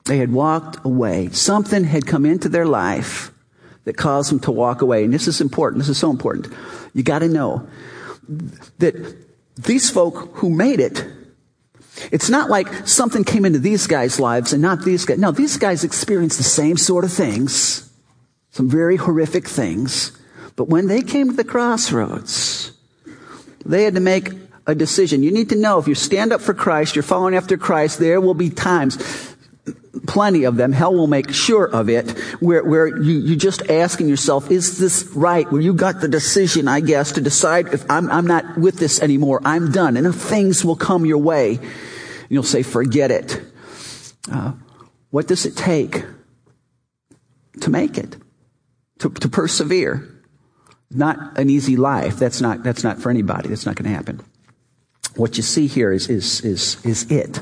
They 0.05 0.19
had 0.19 0.33
walked 0.33 0.85
away. 0.85 1.31
Something 1.31 1.85
had 1.85 2.07
come 2.07 2.25
into 2.25 2.49
their 2.49 2.67
life 2.67 3.33
that 3.87 3.97
caused 3.97 4.31
them 4.31 4.41
to 4.41 4.51
walk 4.51 4.83
away. 4.83 5.05
And 5.05 5.15
this 5.15 5.27
is 5.27 5.41
important. 5.41 5.79
This 5.79 5.89
is 5.89 5.97
so 5.97 6.11
important. 6.11 6.53
You 6.93 7.03
got 7.03 7.21
to 7.21 7.29
know 7.29 7.67
that 8.79 8.95
these 9.57 9.89
folk 9.89 10.35
who 10.35 10.51
made 10.51 10.81
it, 10.81 11.05
it's 12.13 12.29
not 12.29 12.51
like 12.51 12.69
something 12.87 13.25
came 13.25 13.47
into 13.47 13.61
these 13.61 13.87
guys' 13.87 14.21
lives 14.21 14.53
and 14.53 14.61
not 14.61 14.85
these 14.85 15.05
guys. 15.05 15.19
No, 15.19 15.31
these 15.31 15.57
guys 15.57 15.85
experienced 15.85 16.37
the 16.37 16.45
same 16.45 16.77
sort 16.77 17.05
of 17.05 17.13
things, 17.13 17.89
some 18.51 18.69
very 18.69 18.97
horrific 18.97 19.49
things. 19.49 20.13
But 20.57 20.69
when 20.69 20.89
they 20.89 21.03
came 21.03 21.31
to 21.31 21.37
the 21.37 21.45
crossroads, 21.45 22.73
they 23.65 23.85
had 23.85 23.95
to 23.95 24.01
make 24.01 24.31
a 24.67 24.75
decision. 24.75 25.23
You 25.23 25.31
need 25.31 25.49
to 25.51 25.57
know 25.57 25.79
if 25.79 25.87
you 25.87 25.95
stand 25.95 26.33
up 26.33 26.41
for 26.41 26.55
Christ, 26.55 26.97
you're 26.97 27.05
following 27.05 27.37
after 27.37 27.57
Christ, 27.57 28.01
there 28.01 28.21
will 28.21 28.35
be 28.35 28.51
times 28.51 28.97
plenty 30.07 30.45
of 30.45 30.57
them. 30.57 30.73
Hell 30.73 30.95
will 30.95 31.07
make 31.07 31.33
sure 31.33 31.65
of 31.65 31.89
it. 31.89 32.11
Where, 32.41 32.63
where 32.65 32.87
you, 32.87 33.19
you 33.19 33.37
just 33.37 33.69
asking 33.71 34.09
yourself, 34.09 34.51
is 34.51 34.79
this 34.79 35.05
right? 35.15 35.51
Where 35.51 35.61
you 35.61 35.75
got 35.75 36.01
the 36.01 36.09
decision, 36.09 36.69
I 36.69 36.81
guess, 36.81 37.13
to 37.13 37.21
decide 37.21 37.75
if 37.75 37.89
I'm, 37.91 38.11
I'm 38.11 38.27
not 38.27 38.57
with 38.57 38.79
this 38.79 39.03
anymore. 39.03 39.41
I'm 39.45 39.73
done. 39.73 39.97
And 39.97 40.07
if 40.07 40.15
things 40.15 40.65
will 40.65 40.77
come 40.77 41.05
your 41.05 41.19
way. 41.19 41.59
You'll 42.29 42.43
say, 42.43 42.63
forget 42.63 43.11
it. 43.11 43.41
Uh, 44.31 44.53
what 45.11 45.29
does 45.29 45.47
it 45.47 45.57
take 45.57 46.05
to 47.61 47.71
make 47.71 47.99
it? 47.99 48.17
To, 49.01 49.11
to 49.11 49.29
persevere? 49.29 50.09
Not 50.91 51.39
an 51.39 51.51
easy 51.51 51.77
life. 51.77 52.17
That's 52.17 52.41
not, 52.41 52.63
that's 52.63 52.83
not 52.83 53.01
for 53.01 53.11
anybody. 53.11 53.49
That's 53.49 53.67
not 53.67 53.77
going 53.77 53.91
to 53.91 53.97
happen. 53.97 54.21
What 55.17 55.37
you 55.37 55.43
see 55.43 55.67
here 55.67 55.93
is, 55.93 56.09
is, 56.09 56.41
is, 56.43 56.85
is 56.85 57.11
it. 57.11 57.41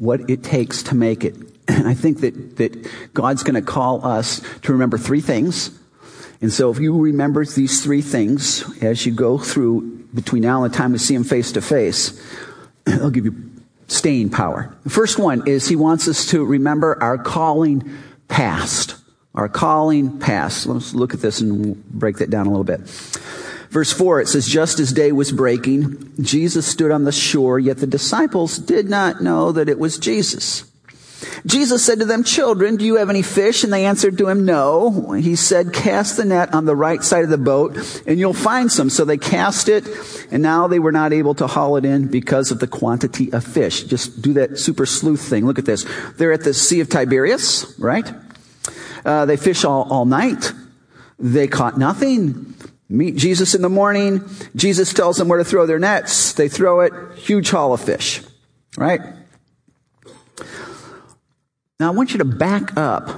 What 0.00 0.28
it 0.28 0.42
takes 0.42 0.82
to 0.84 0.96
make 0.96 1.24
it. 1.24 1.36
And 1.68 1.86
I 1.86 1.94
think 1.94 2.20
that, 2.22 2.56
that 2.56 2.90
God's 3.14 3.44
going 3.44 3.54
to 3.54 3.62
call 3.62 4.04
us 4.04 4.40
to 4.62 4.72
remember 4.72 4.98
three 4.98 5.20
things. 5.20 5.78
And 6.40 6.52
so 6.52 6.70
if 6.70 6.80
you 6.80 6.98
remember 6.98 7.44
these 7.44 7.84
three 7.84 8.02
things 8.02 8.64
as 8.82 9.04
you 9.06 9.12
go 9.12 9.38
through 9.38 9.98
between 10.14 10.42
now 10.42 10.64
and 10.64 10.72
the 10.72 10.76
time 10.76 10.92
we 10.92 10.98
see 10.98 11.14
him 11.14 11.22
face 11.22 11.52
to 11.52 11.60
face, 11.60 12.20
it'll 12.86 13.10
give 13.10 13.26
you 13.26 13.50
staying 13.88 14.30
power. 14.30 14.74
The 14.84 14.90
first 14.90 15.18
one 15.18 15.46
is 15.46 15.68
he 15.68 15.76
wants 15.76 16.08
us 16.08 16.26
to 16.30 16.44
remember 16.44 17.00
our 17.02 17.18
calling 17.18 17.88
past. 18.28 18.96
Our 19.34 19.48
calling 19.48 20.18
past. 20.18 20.66
Let's 20.66 20.94
look 20.94 21.14
at 21.14 21.20
this 21.20 21.40
and 21.40 21.84
break 21.86 22.16
that 22.18 22.30
down 22.30 22.46
a 22.46 22.50
little 22.50 22.64
bit. 22.64 22.80
Verse 23.70 23.92
4, 23.92 24.22
it 24.22 24.28
says, 24.28 24.48
Just 24.48 24.80
as 24.80 24.92
day 24.92 25.12
was 25.12 25.30
breaking, 25.30 26.12
Jesus 26.20 26.66
stood 26.66 26.90
on 26.90 27.04
the 27.04 27.12
shore, 27.12 27.58
yet 27.58 27.78
the 27.78 27.86
disciples 27.86 28.58
did 28.58 28.90
not 28.90 29.22
know 29.22 29.52
that 29.52 29.68
it 29.68 29.78
was 29.78 29.98
Jesus. 29.98 30.64
Jesus 31.46 31.84
said 31.84 32.00
to 32.00 32.04
them, 32.04 32.24
Children, 32.24 32.76
do 32.76 32.84
you 32.84 32.96
have 32.96 33.10
any 33.10 33.22
fish? 33.22 33.62
And 33.62 33.72
they 33.72 33.86
answered 33.86 34.18
to 34.18 34.28
him, 34.28 34.44
No. 34.44 35.12
He 35.12 35.36
said, 35.36 35.72
Cast 35.72 36.16
the 36.16 36.24
net 36.24 36.52
on 36.52 36.64
the 36.64 36.74
right 36.74 37.02
side 37.02 37.24
of 37.24 37.30
the 37.30 37.38
boat, 37.38 38.02
and 38.06 38.18
you'll 38.18 38.32
find 38.32 38.72
some. 38.72 38.90
So 38.90 39.04
they 39.04 39.18
cast 39.18 39.68
it, 39.68 39.86
and 40.30 40.42
now 40.42 40.66
they 40.66 40.78
were 40.78 40.92
not 40.92 41.12
able 41.12 41.34
to 41.36 41.46
haul 41.46 41.76
it 41.76 41.84
in 41.84 42.08
because 42.08 42.50
of 42.50 42.58
the 42.58 42.66
quantity 42.66 43.32
of 43.32 43.44
fish. 43.44 43.84
Just 43.84 44.20
do 44.20 44.32
that 44.34 44.58
super 44.58 44.86
sleuth 44.86 45.22
thing. 45.22 45.46
Look 45.46 45.58
at 45.58 45.66
this. 45.66 45.86
They're 46.16 46.32
at 46.32 46.44
the 46.44 46.54
Sea 46.54 46.80
of 46.80 46.88
Tiberias, 46.88 47.78
right? 47.78 48.10
Uh, 49.04 49.26
they 49.26 49.36
fish 49.36 49.64
all, 49.64 49.90
all 49.90 50.06
night. 50.06 50.52
They 51.18 51.48
caught 51.48 51.78
nothing. 51.78 52.54
Meet 52.92 53.14
Jesus 53.14 53.54
in 53.54 53.62
the 53.62 53.68
morning. 53.68 54.28
Jesus 54.56 54.92
tells 54.92 55.16
them 55.16 55.28
where 55.28 55.38
to 55.38 55.44
throw 55.44 55.64
their 55.64 55.78
nets. 55.78 56.32
They 56.32 56.48
throw 56.48 56.80
it. 56.80 56.92
Huge 57.16 57.48
haul 57.48 57.72
of 57.72 57.80
fish, 57.80 58.20
right? 58.76 59.00
Now, 61.78 61.86
I 61.86 61.90
want 61.90 62.10
you 62.10 62.18
to 62.18 62.24
back 62.24 62.76
up 62.76 63.08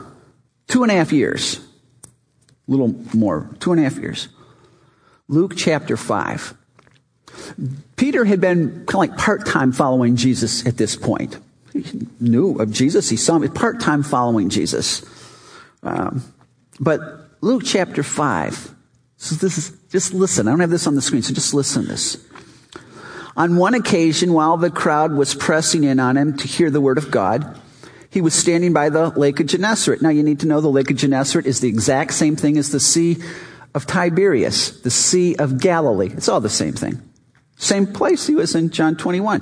two 0.68 0.82
and 0.82 0.92
a 0.92 0.94
half 0.94 1.10
years, 1.10 1.58
a 2.68 2.70
little 2.70 2.94
more, 3.14 3.48
two 3.60 3.72
and 3.72 3.80
a 3.80 3.84
half 3.84 3.96
years. 3.96 4.28
Luke 5.26 5.54
chapter 5.56 5.96
5. 5.96 6.54
Peter 7.96 8.26
had 8.26 8.42
been 8.42 8.84
kind 8.84 8.88
of 8.88 8.94
like 8.94 9.16
part 9.16 9.46
time 9.46 9.72
following 9.72 10.16
Jesus 10.16 10.66
at 10.66 10.76
this 10.76 10.96
point. 10.96 11.38
He 11.72 12.06
knew 12.20 12.58
of 12.58 12.70
Jesus, 12.70 13.08
he 13.08 13.16
saw 13.16 13.36
him 13.36 13.50
part 13.54 13.80
time 13.80 14.02
following 14.02 14.50
Jesus. 14.50 15.02
Um, 15.82 16.22
but 16.78 17.00
Luke 17.40 17.62
chapter 17.64 18.02
5. 18.02 18.74
So 19.22 19.36
this 19.36 19.56
is, 19.56 19.72
just 19.88 20.12
listen. 20.12 20.48
I 20.48 20.50
don't 20.50 20.58
have 20.58 20.70
this 20.70 20.88
on 20.88 20.96
the 20.96 21.00
screen, 21.00 21.22
so 21.22 21.32
just 21.32 21.54
listen 21.54 21.82
to 21.82 21.88
this. 21.90 22.16
On 23.36 23.56
one 23.56 23.72
occasion, 23.72 24.32
while 24.32 24.56
the 24.56 24.68
crowd 24.68 25.12
was 25.12 25.32
pressing 25.32 25.84
in 25.84 26.00
on 26.00 26.16
him 26.16 26.36
to 26.38 26.48
hear 26.48 26.70
the 26.70 26.80
word 26.80 26.98
of 26.98 27.12
God, 27.12 27.56
he 28.10 28.20
was 28.20 28.34
standing 28.34 28.72
by 28.72 28.88
the 28.88 29.10
Lake 29.10 29.38
of 29.38 29.46
Gennesaret. 29.46 30.02
Now 30.02 30.08
you 30.08 30.24
need 30.24 30.40
to 30.40 30.48
know 30.48 30.60
the 30.60 30.66
Lake 30.66 30.90
of 30.90 30.96
Gennesaret 30.96 31.46
is 31.46 31.60
the 31.60 31.68
exact 31.68 32.14
same 32.14 32.34
thing 32.34 32.58
as 32.58 32.72
the 32.72 32.80
Sea 32.80 33.16
of 33.76 33.86
Tiberias, 33.86 34.80
the 34.82 34.90
Sea 34.90 35.36
of 35.36 35.60
Galilee. 35.60 36.10
It's 36.12 36.28
all 36.28 36.40
the 36.40 36.50
same 36.50 36.72
thing. 36.72 37.00
Same 37.62 37.86
place 37.86 38.26
he 38.26 38.34
was 38.34 38.56
in 38.56 38.70
John 38.70 38.96
21. 38.96 39.40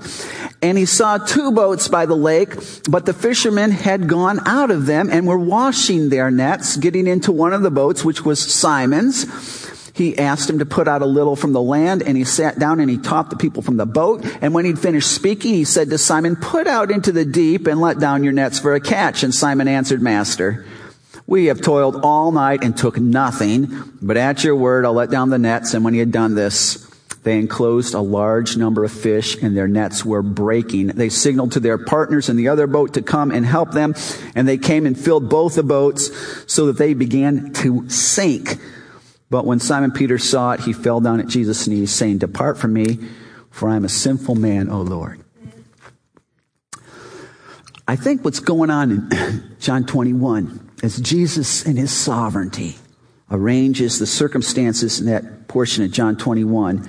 And 0.61 0.77
he 0.77 0.85
saw 0.85 1.17
two 1.17 1.53
boats 1.53 1.89
by 1.89 2.05
the 2.05 2.15
lake, 2.15 2.55
but 2.89 3.07
the 3.07 3.15
fishermen 3.15 3.71
had 3.71 4.09
gone 4.09 4.47
out 4.47 4.71
of 4.71 4.85
them 4.85 5.09
and 5.11 5.27
were 5.27 5.39
washing 5.39 6.11
their 6.11 6.31
nets, 6.31 6.77
getting 6.77 7.07
into 7.07 7.33
one 7.33 7.55
of 7.55 7.63
the 7.63 7.71
boats, 7.71 8.05
which 8.05 8.23
was 8.23 8.39
Simon's 8.39 9.25
he 9.95 10.17
asked 10.17 10.49
him 10.49 10.61
to 10.61 10.67
put 10.67 10.89
out 10.89 11.03
a 11.03 11.07
little 11.07 11.37
from 11.37 11.53
the 11.53 11.61
land 11.61 12.03
and 12.03 12.17
he 12.17 12.25
sat 12.25 12.59
down 12.59 12.81
and 12.81 12.89
he 12.89 12.97
taught 12.97 13.29
the 13.29 13.37
people 13.37 13.61
from 13.61 13.77
the 13.77 13.85
boat. 13.85 14.25
And 14.41 14.55
when 14.55 14.65
he'd 14.65 14.79
finished 14.79 15.13
speaking, 15.13 15.53
he 15.53 15.65
said 15.65 15.91
to 15.91 15.99
Simon, 15.99 16.37
put 16.37 16.67
out 16.67 16.91
into 16.91 17.13
the 17.13 17.27
deep 17.27 17.67
and 17.67 17.81
let 17.81 17.99
down 17.99 18.25
your 18.25 18.33
nets 18.33 18.59
for 18.59 18.75
a 18.75 18.81
catch. 18.81 19.23
And 19.23 19.35
Simon 19.35 19.69
answered, 19.69 20.01
Master, 20.01 20.65
we 21.27 21.47
have 21.47 21.61
toiled 21.61 22.01
all 22.03 22.33
night 22.33 22.65
and 22.65 22.75
took 22.75 22.99
nothing, 22.99 23.69
but 24.01 24.17
at 24.17 24.43
your 24.43 24.57
word, 24.57 24.87
I'll 24.87 24.95
let 24.95 25.11
down 25.11 25.29
the 25.29 25.39
nets. 25.39 25.75
And 25.75 25.85
when 25.85 25.93
he 25.93 26.01
had 26.01 26.13
done 26.13 26.35
this, 26.35 26.90
they 27.23 27.39
enclosed 27.39 27.93
a 27.93 28.01
large 28.01 28.57
number 28.57 28.83
of 28.83 28.93
fish 28.93 29.37
and 29.43 29.55
their 29.55 29.69
nets 29.69 30.05
were 30.05 30.23
breaking. 30.23 30.89
They 30.89 31.11
signaled 31.11 31.53
to 31.53 31.61
their 31.61 31.77
partners 31.77 32.31
in 32.31 32.37
the 32.37 32.49
other 32.49 32.67
boat 32.67 32.95
to 32.95 33.03
come 33.03 33.31
and 33.31 33.45
help 33.45 33.73
them. 33.73 33.95
And 34.35 34.49
they 34.49 34.57
came 34.57 34.87
and 34.87 34.99
filled 34.99 35.29
both 35.29 35.55
the 35.55 35.63
boats 35.63 36.11
so 36.51 36.67
that 36.67 36.79
they 36.79 36.95
began 36.95 37.53
to 37.55 37.89
sink. 37.91 38.57
But 39.29 39.45
when 39.45 39.61
Simon 39.61 39.93
Peter 39.93 40.19
saw 40.19 40.53
it, 40.53 40.61
he 40.61 40.73
fell 40.73 41.01
down 41.01 41.21
at 41.21 41.29
Jesus' 41.29 41.69
knees 41.69 41.93
saying, 41.93 42.19
depart 42.19 42.59
from 42.59 42.73
me, 42.73 42.99
for 43.51 43.69
I 43.69 43.77
am 43.77 43.85
a 43.85 43.91
sinful 43.91 44.37
man, 44.37 44.71
O 44.71 44.81
Lord. 44.81 45.23
I 47.87 47.97
think 47.97 48.25
what's 48.25 48.41
going 48.41 48.71
on 48.71 48.91
in 48.91 49.57
John 49.61 49.85
21 49.85 50.71
is 50.83 50.99
Jesus 50.99 51.67
in 51.67 51.77
his 51.77 51.93
sovereignty 51.93 52.77
arranges 53.31 53.99
the 53.99 54.07
circumstances 54.07 55.01
in 55.01 55.07
that 55.07 55.49
portion 55.49 55.85
of 55.85 55.91
John 55.91 56.17
21 56.17 56.89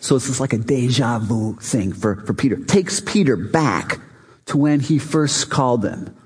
so 0.00 0.16
it's 0.16 0.26
just 0.26 0.40
like 0.40 0.52
a 0.52 0.58
deja 0.58 1.18
vu 1.18 1.56
thing 1.56 1.92
for, 1.92 2.16
for 2.26 2.34
Peter. 2.34 2.56
Takes 2.56 3.00
Peter 3.00 3.36
back 3.36 4.00
to 4.46 4.56
when 4.56 4.80
he 4.80 4.98
first 4.98 5.50
called 5.50 5.82
them. 5.82 6.16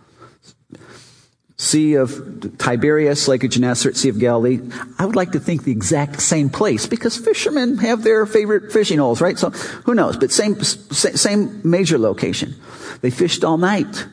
Sea 1.57 1.95
of 1.97 2.57
Tiberias, 2.57 3.29
Lake 3.29 3.45
of 3.45 3.51
Gennesaret, 3.51 3.95
Sea 3.95 4.09
of 4.09 4.19
Galilee. 4.19 4.61
I 4.99 5.05
would 5.05 5.15
like 5.15 5.33
to 5.33 5.41
think 5.41 5.65
the 5.65 5.73
exact 5.73 6.23
same 6.23 6.49
place 6.49 6.87
because 6.87 7.19
fishermen 7.19 7.77
have 7.79 8.03
their 8.03 8.25
favorite 8.25 8.73
fishing 8.73 8.99
holes, 8.99 9.21
right? 9.21 9.39
So 9.39 9.51
who 9.51 9.95
knows? 9.95 10.17
But 10.17 10.33
same, 10.33 10.63
same 10.63 11.61
major 11.63 11.99
location. 11.99 12.55
They 13.03 13.11
fished 13.11 13.45
all 13.45 13.59
night. 13.59 14.07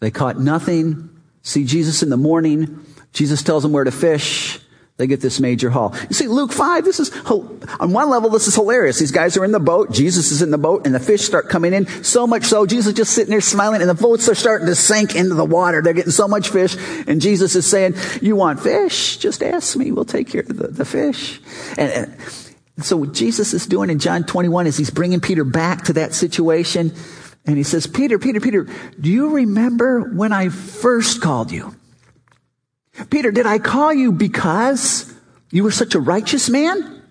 They 0.00 0.10
caught 0.10 0.40
nothing. 0.40 1.10
See 1.42 1.64
Jesus 1.64 2.02
in 2.02 2.10
the 2.10 2.16
morning. 2.16 2.84
Jesus 3.12 3.44
tells 3.44 3.62
them 3.62 3.70
where 3.70 3.84
to 3.84 3.92
fish. 3.92 4.58
They 5.00 5.06
get 5.06 5.22
this 5.22 5.40
major 5.40 5.70
haul. 5.70 5.94
You 6.10 6.14
see, 6.14 6.28
Luke 6.28 6.52
5, 6.52 6.84
this 6.84 7.00
is, 7.00 7.10
on 7.24 7.92
one 7.94 8.10
level, 8.10 8.28
this 8.28 8.46
is 8.46 8.54
hilarious. 8.54 8.98
These 8.98 9.12
guys 9.12 9.34
are 9.38 9.46
in 9.46 9.50
the 9.50 9.58
boat, 9.58 9.92
Jesus 9.92 10.30
is 10.30 10.42
in 10.42 10.50
the 10.50 10.58
boat, 10.58 10.84
and 10.84 10.94
the 10.94 11.00
fish 11.00 11.22
start 11.22 11.48
coming 11.48 11.72
in. 11.72 11.86
So 12.04 12.26
much 12.26 12.44
so, 12.44 12.66
Jesus 12.66 12.88
is 12.88 12.92
just 12.92 13.14
sitting 13.14 13.30
there 13.30 13.40
smiling, 13.40 13.80
and 13.80 13.88
the 13.88 13.94
boats 13.94 14.28
are 14.28 14.34
starting 14.34 14.66
to 14.66 14.74
sink 14.74 15.16
into 15.16 15.34
the 15.34 15.44
water. 15.44 15.80
They're 15.80 15.94
getting 15.94 16.12
so 16.12 16.28
much 16.28 16.50
fish, 16.50 16.76
and 17.06 17.18
Jesus 17.18 17.56
is 17.56 17.66
saying, 17.66 17.94
you 18.20 18.36
want 18.36 18.60
fish? 18.60 19.16
Just 19.16 19.42
ask 19.42 19.74
me, 19.74 19.90
we'll 19.90 20.04
take 20.04 20.28
care 20.28 20.42
of 20.42 20.54
the, 20.54 20.68
the 20.68 20.84
fish. 20.84 21.40
And, 21.78 22.14
and 22.76 22.84
so 22.84 22.98
what 22.98 23.14
Jesus 23.14 23.54
is 23.54 23.66
doing 23.66 23.88
in 23.88 24.00
John 24.00 24.24
21 24.24 24.66
is 24.66 24.76
he's 24.76 24.90
bringing 24.90 25.20
Peter 25.20 25.44
back 25.44 25.84
to 25.84 25.94
that 25.94 26.12
situation, 26.12 26.92
and 27.46 27.56
he 27.56 27.62
says, 27.62 27.86
Peter, 27.86 28.18
Peter, 28.18 28.38
Peter, 28.38 28.68
do 29.00 29.10
you 29.10 29.30
remember 29.30 30.02
when 30.12 30.34
I 30.34 30.50
first 30.50 31.22
called 31.22 31.52
you? 31.52 31.74
Peter, 33.08 33.30
did 33.30 33.46
I 33.46 33.58
call 33.58 33.92
you 33.92 34.12
because 34.12 35.12
you 35.50 35.64
were 35.64 35.70
such 35.70 35.94
a 35.94 36.00
righteous 36.00 36.50
man? 36.50 37.02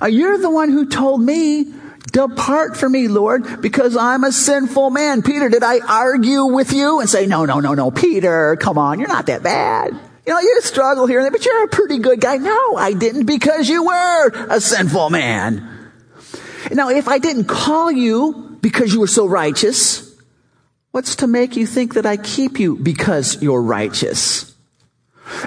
Uh, 0.00 0.06
you're 0.06 0.38
the 0.38 0.50
one 0.50 0.70
who 0.70 0.88
told 0.88 1.20
me, 1.20 1.72
depart 2.12 2.76
from 2.76 2.92
me, 2.92 3.08
Lord, 3.08 3.60
because 3.60 3.96
I'm 3.96 4.24
a 4.24 4.32
sinful 4.32 4.90
man. 4.90 5.22
Peter, 5.22 5.48
did 5.48 5.62
I 5.62 5.80
argue 5.80 6.46
with 6.46 6.72
you 6.72 7.00
and 7.00 7.08
say, 7.08 7.26
no, 7.26 7.44
no, 7.44 7.60
no, 7.60 7.74
no, 7.74 7.90
Peter, 7.90 8.56
come 8.56 8.78
on, 8.78 8.98
you're 8.98 9.08
not 9.08 9.26
that 9.26 9.42
bad. 9.42 9.92
You 10.26 10.32
know, 10.32 10.38
you 10.38 10.60
struggle 10.62 11.06
here 11.06 11.18
and 11.18 11.24
there, 11.24 11.32
but 11.32 11.44
you're 11.44 11.64
a 11.64 11.68
pretty 11.68 11.98
good 11.98 12.20
guy. 12.20 12.36
No, 12.36 12.76
I 12.76 12.92
didn't 12.92 13.26
because 13.26 13.68
you 13.68 13.84
were 13.84 14.28
a 14.48 14.60
sinful 14.60 15.10
man. 15.10 15.68
Now, 16.70 16.90
if 16.90 17.08
I 17.08 17.18
didn't 17.18 17.46
call 17.46 17.90
you 17.90 18.58
because 18.60 18.94
you 18.94 19.00
were 19.00 19.08
so 19.08 19.26
righteous, 19.26 20.14
what's 20.92 21.16
to 21.16 21.26
make 21.26 21.56
you 21.56 21.66
think 21.66 21.94
that 21.94 22.06
I 22.06 22.16
keep 22.16 22.60
you 22.60 22.76
because 22.76 23.42
you're 23.42 23.60
righteous? 23.60 24.51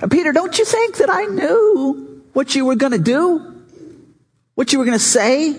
Peter, 0.10 0.32
don't 0.32 0.58
you 0.58 0.66
think 0.66 0.98
that 0.98 1.10
I 1.10 1.26
knew 1.26 2.24
what 2.34 2.56
you 2.56 2.66
were 2.66 2.76
going 2.76 2.92
to 2.92 3.00
do? 3.00 3.64
What 4.56 4.72
you 4.72 4.80
were 4.80 4.86
going 4.86 4.98
to 4.98 5.04
say? 5.04 5.56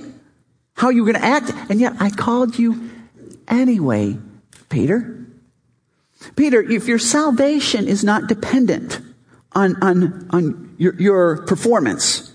How 0.75 0.91
you 0.91 1.05
were 1.05 1.13
going 1.13 1.23
to 1.23 1.29
act? 1.29 1.53
And 1.71 1.81
yet 1.81 1.95
I 2.01 2.11
called 2.11 2.59
you 2.59 2.91
anyway, 3.49 4.19
Peter. 4.69 5.27
Peter, 6.35 6.61
if 6.61 6.87
your 6.87 6.99
salvation 6.99 7.87
is 7.87 8.03
not 8.03 8.27
dependent 8.27 9.01
on, 9.53 9.83
on, 9.83 10.27
on 10.31 10.75
your, 10.79 10.95
your 11.01 11.43
performance, 11.43 12.33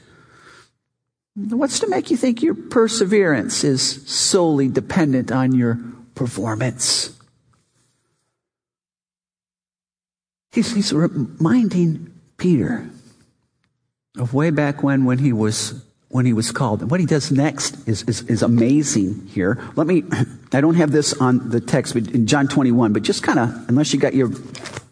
what's 1.35 1.79
to 1.79 1.87
make 1.87 2.09
you 2.11 2.17
think 2.17 2.41
your 2.41 2.55
perseverance 2.55 3.63
is 3.63 4.09
solely 4.09 4.67
dependent 4.67 5.31
on 5.31 5.53
your 5.53 5.79
performance? 6.15 7.17
He's, 10.51 10.73
he's 10.73 10.93
reminding 10.93 12.13
Peter 12.37 12.89
of 14.17 14.33
way 14.33 14.49
back 14.49 14.83
when, 14.83 15.05
when 15.05 15.19
he 15.19 15.31
was 15.31 15.81
when 16.11 16.25
he 16.25 16.33
was 16.33 16.51
called. 16.51 16.81
And 16.81 16.91
what 16.91 16.99
he 16.99 17.05
does 17.05 17.31
next 17.31 17.87
is, 17.87 18.03
is, 18.03 18.21
is 18.23 18.43
amazing 18.43 19.27
here. 19.27 19.57
Let 19.77 19.87
me, 19.87 20.03
I 20.53 20.59
don't 20.59 20.75
have 20.75 20.91
this 20.91 21.13
on 21.13 21.49
the 21.49 21.61
text, 21.61 21.93
but 21.93 22.09
in 22.11 22.27
John 22.27 22.49
21, 22.49 22.91
but 22.93 23.03
just 23.03 23.23
kind 23.23 23.39
of, 23.39 23.69
unless 23.69 23.93
you 23.93 23.99
got 23.99 24.13
your 24.13 24.29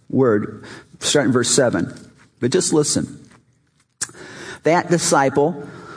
word, 0.09 0.63
start 0.99 1.25
in 1.25 1.33
verse 1.33 1.49
7. 1.49 1.93
But 2.39 2.51
just 2.51 2.71
listen. 2.71 3.29
That 4.63 4.89
disciple 4.89 5.51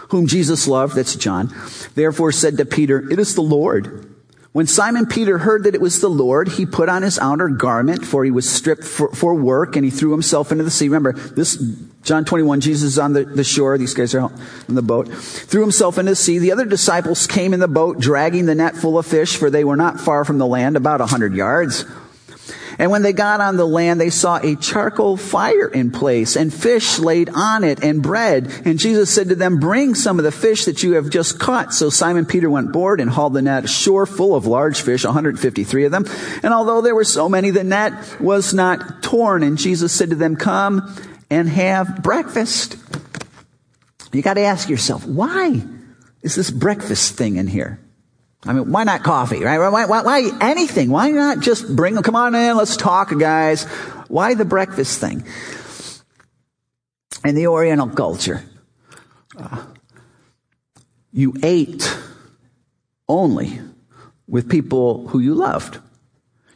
whom 0.09 0.27
Jesus 0.27 0.67
loved, 0.69 0.97
that's 0.97 1.15
John, 1.17 1.55
therefore 1.95 2.33
said 2.33 2.59
to 2.59 2.65
Peter, 2.65 3.09
It 3.11 3.19
is 3.19 3.35
the 3.35 3.43
Lord. 3.43 4.12
When 4.53 4.67
Simon 4.67 5.07
Peter 5.07 5.39
heard 5.39 5.65
that 5.65 5.75
it 5.75 5.81
was 5.81 6.01
the 6.01 6.11
Lord, 6.11 6.47
he 6.47 6.67
put 6.67 6.91
on 6.91 7.03
his 7.03 7.19
outer 7.19 7.49
garment, 7.49 8.05
for 8.05 8.23
he 8.23 8.31
was 8.31 8.49
stripped 8.49 8.85
for, 8.85 9.09
for 9.09 9.35
work, 9.35 9.77
and 9.77 9.85
he 9.85 9.91
threw 9.91 10.11
himself 10.11 10.53
into 10.53 10.63
the 10.63 10.71
sea. 10.71 10.89
Remember, 10.89 11.15
this, 11.15 11.57
John 12.03 12.27
21, 12.27 12.61
Jesus 12.61 12.83
is 12.83 12.99
on 12.99 13.15
the, 13.15 13.25
the 13.25 13.45
shore. 13.45 13.79
These 13.79 13.95
guys 13.95 14.15
are 14.15 14.31
in 14.69 14.75
the 14.75 14.83
boat. 14.83 15.09
Threw 15.09 15.63
himself 15.63 15.97
into 15.97 16.13
the 16.13 16.17
sea. 16.17 16.39
The 16.39 16.53
other 16.53 16.67
disciples 16.67 17.27
came 17.27 17.55
in 17.55 17.61
the 17.61 17.69
boat, 17.69 17.99
dragging 17.99 18.45
the 18.45 18.55
net 18.55 18.77
full 18.77 18.99
of 18.99 19.07
fish, 19.07 19.39
for 19.39 19.49
they 19.49 19.65
were 19.65 19.77
not 19.77 19.99
far 19.99 20.23
from 20.23 20.37
the 20.37 20.47
land, 20.47 20.77
about 20.77 21.01
a 21.01 21.07
hundred 21.07 21.33
yards. 21.33 21.87
And 22.79 22.91
when 22.91 23.03
they 23.03 23.13
got 23.13 23.41
on 23.41 23.57
the 23.57 23.67
land, 23.67 24.01
they 24.01 24.11
saw 24.11 24.37
a 24.37 24.57
charcoal 24.57 25.17
fire 25.17 25.69
in 25.69 25.91
place 25.91 26.37
and 26.37 26.53
fish 26.53 26.99
laid 26.99 27.29
on 27.31 27.65
it 27.65 27.83
and 27.83 28.03
bread. 28.03 28.53
And 28.65 28.79
Jesus 28.79 29.13
said 29.15 29.29
to 29.29 29.35
them, 29.35 29.59
bring 29.59 29.95
some 29.95 30.19
of 30.19 30.25
the 30.25 30.33
fish 30.33 30.65
that 30.65 30.83
you 30.83 30.95
have 30.95 31.11
just 31.11 31.39
caught. 31.39 31.75
So 31.75 31.91
Simon 31.91 32.27
Peter 32.27 32.51
went 32.51 32.73
board 32.73 33.01
and 33.01 33.11
hauled 33.11 33.35
the 33.35 33.43
net 33.43 33.65
ashore 33.65 34.07
full 34.07 34.35
of 34.35 34.47
large 34.47 34.81
fish, 34.81 35.05
153 35.05 35.85
of 35.85 35.93
them. 35.93 36.07
And 36.43 36.53
although 36.53 36.81
there 36.81 36.95
were 36.95 37.05
so 37.05 37.29
many, 37.29 37.51
the 37.51 37.65
net 37.65 38.21
was 38.21 38.55
not 38.55 39.03
torn. 39.03 39.43
And 39.43 39.59
Jesus 39.59 39.93
said 39.93 40.11
to 40.11 40.17
them, 40.17 40.37
come 40.37 40.95
and 41.31 41.49
have 41.49 42.03
breakfast. 42.03 42.77
You 44.13 44.23
got 44.23 44.35
to 44.35 44.43
ask 44.43 44.69
yourself, 44.69 45.07
why 45.07 45.63
is 46.21 46.35
this 46.35 46.51
breakfast 46.51 47.15
thing 47.15 47.37
in 47.37 47.47
here? 47.47 47.81
I 48.45 48.53
mean, 48.53 48.73
why 48.73 48.85
not 48.85 49.03
coffee, 49.03 49.45
right? 49.45 49.59
Why, 49.59 49.85
why, 49.87 50.03
why 50.03 50.31
anything? 50.41 50.91
Why 50.91 51.11
not 51.11 51.41
just 51.41 51.75
bring 51.75 51.95
them? 51.95 52.03
Come 52.03 52.17
on 52.17 52.35
in, 52.35 52.57
let's 52.57 52.77
talk, 52.77 53.17
guys. 53.17 53.65
Why 54.09 54.35
the 54.35 54.45
breakfast 54.45 55.01
thing? 55.01 55.25
In 57.25 57.37
the 57.37 57.47
Oriental 57.47 57.89
culture, 57.89 58.43
uh, 59.39 59.65
you 61.13 61.35
ate 61.43 61.97
only 63.09 63.61
with 64.27 64.51
people 64.51 65.07
who 65.09 65.21
you 65.21 65.35
loved. 65.35 65.79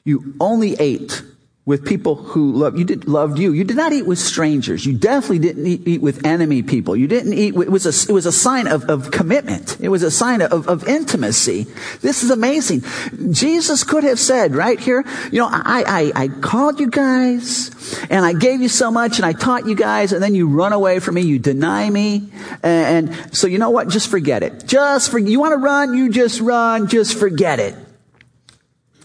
You 0.04 0.34
only 0.40 0.74
ate 0.80 1.22
with 1.66 1.84
people 1.84 2.14
who 2.14 2.52
loved 2.52 2.78
you. 2.78 2.84
Did, 2.84 3.08
loved 3.08 3.40
you. 3.40 3.52
You 3.52 3.64
did 3.64 3.76
not 3.76 3.92
eat 3.92 4.06
with 4.06 4.20
strangers. 4.20 4.86
You 4.86 4.96
definitely 4.96 5.40
didn't 5.40 5.66
eat, 5.66 5.86
eat 5.86 6.00
with 6.00 6.24
enemy 6.24 6.62
people. 6.62 6.94
You 6.94 7.08
didn't 7.08 7.32
eat. 7.32 7.56
It 7.56 7.70
was 7.70 7.86
a, 7.86 8.10
it 8.10 8.14
was 8.14 8.24
a 8.24 8.30
sign 8.30 8.68
of, 8.68 8.84
of 8.84 9.10
commitment. 9.10 9.76
It 9.80 9.88
was 9.88 10.04
a 10.04 10.10
sign 10.10 10.42
of, 10.42 10.68
of 10.68 10.86
intimacy. 10.86 11.66
This 12.02 12.22
is 12.22 12.30
amazing. 12.30 12.84
Jesus 13.32 13.82
could 13.82 14.04
have 14.04 14.20
said 14.20 14.54
right 14.54 14.78
here, 14.78 15.04
you 15.32 15.40
know, 15.40 15.48
I, 15.50 16.12
I, 16.14 16.22
I 16.22 16.28
called 16.28 16.78
you 16.78 16.88
guys 16.88 17.72
and 18.10 18.24
I 18.24 18.32
gave 18.32 18.60
you 18.60 18.68
so 18.68 18.92
much 18.92 19.18
and 19.18 19.26
I 19.26 19.32
taught 19.32 19.66
you 19.66 19.74
guys 19.74 20.12
and 20.12 20.22
then 20.22 20.36
you 20.36 20.48
run 20.48 20.72
away 20.72 21.00
from 21.00 21.16
me. 21.16 21.22
You 21.22 21.40
deny 21.40 21.90
me. 21.90 22.30
And, 22.62 23.10
and 23.10 23.36
so 23.36 23.48
you 23.48 23.58
know 23.58 23.70
what? 23.70 23.88
Just 23.88 24.08
forget 24.08 24.44
it. 24.44 24.66
Just 24.66 25.10
for, 25.10 25.18
you 25.18 25.40
want 25.40 25.52
to 25.52 25.58
run? 25.58 25.94
You 25.94 26.10
just 26.10 26.40
run. 26.40 26.86
Just 26.86 27.18
forget 27.18 27.58
it. 27.58 27.74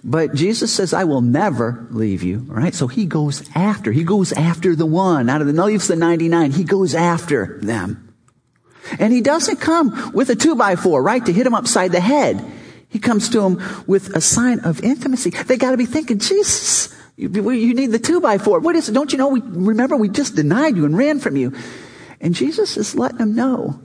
But 0.03 0.33
Jesus 0.33 0.73
says, 0.73 0.93
I 0.93 1.03
will 1.03 1.21
never 1.21 1.87
leave 1.91 2.23
you. 2.23 2.39
Right? 2.47 2.73
So 2.73 2.87
he 2.87 3.05
goes 3.05 3.47
after. 3.55 3.91
He 3.91 4.03
goes 4.03 4.31
after 4.33 4.75
the 4.75 4.85
one. 4.85 5.29
Out 5.29 5.41
of 5.41 5.47
the 5.47 5.63
leaves 5.63 5.87
the 5.87 5.95
99. 5.95 6.51
He 6.51 6.63
goes 6.63 6.95
after 6.95 7.59
them. 7.61 8.13
And 8.99 9.13
he 9.13 9.21
doesn't 9.21 9.57
come 9.57 10.11
with 10.13 10.29
a 10.29 10.35
two 10.35 10.55
by 10.55 10.75
four, 10.75 11.03
right? 11.03 11.23
To 11.25 11.31
hit 11.31 11.45
him 11.45 11.53
upside 11.53 11.91
the 11.91 11.99
head. 11.99 12.43
He 12.89 12.99
comes 12.99 13.29
to 13.29 13.41
him 13.41 13.61
with 13.87 14.15
a 14.15 14.21
sign 14.21 14.59
of 14.61 14.83
intimacy. 14.83 15.29
They 15.29 15.57
gotta 15.57 15.77
be 15.77 15.85
thinking, 15.85 16.19
Jesus, 16.19 16.93
you, 17.15 17.29
need 17.29 17.91
the 17.91 17.99
two 17.99 18.19
by 18.19 18.37
four. 18.37 18.59
What 18.59 18.75
is 18.75 18.89
it? 18.89 18.93
Don't 18.93 19.11
you 19.11 19.17
know 19.17 19.29
we, 19.29 19.41
remember 19.41 19.95
we 19.95 20.09
just 20.09 20.35
denied 20.35 20.75
you 20.75 20.85
and 20.85 20.97
ran 20.97 21.19
from 21.19 21.37
you. 21.37 21.53
And 22.19 22.35
Jesus 22.35 22.75
is 22.75 22.95
letting 22.95 23.19
them 23.19 23.35
know 23.35 23.79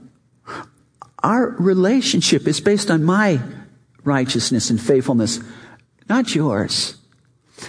our 1.23 1.49
relationship 1.57 2.47
is 2.47 2.61
based 2.61 2.91
on 2.91 3.03
my 3.03 3.39
righteousness 4.03 4.69
and 4.69 4.81
faithfulness, 4.81 5.39
not 6.09 6.33
yours. 6.35 6.97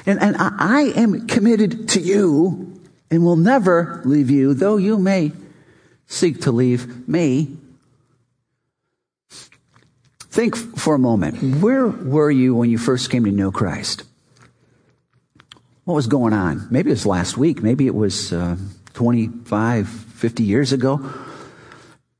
And, 0.07 0.21
and 0.21 0.37
I, 0.37 0.53
I 0.59 0.81
am 0.97 1.27
committed 1.27 1.89
to 1.91 2.01
you 2.01 2.81
and 3.11 3.25
will 3.25 3.37
never 3.37 4.03
leave 4.05 4.31
you, 4.31 4.55
though 4.55 4.77
you 4.77 4.99
may 4.99 5.33
seek 6.07 6.43
to 6.43 6.53
leave 6.53 7.09
me. 7.09 7.57
Think 10.31 10.57
for 10.57 10.95
a 10.95 10.99
moment. 10.99 11.63
Where 11.63 11.87
were 11.87 12.31
you 12.31 12.55
when 12.55 12.71
you 12.71 12.79
first 12.79 13.11
came 13.11 13.25
to 13.25 13.31
know 13.31 13.51
Christ? 13.51 14.05
What 15.85 15.95
was 15.95 16.07
going 16.07 16.35
on? 16.35 16.69
Maybe 16.71 16.91
it 16.91 16.93
was 16.93 17.07
last 17.07 17.39
week. 17.39 17.63
Maybe 17.63 17.87
it 17.87 17.95
was 17.95 18.33
uh, 18.33 18.57
25, 18.93 19.89
50 19.89 20.43
years 20.43 20.73
ago. 20.73 21.01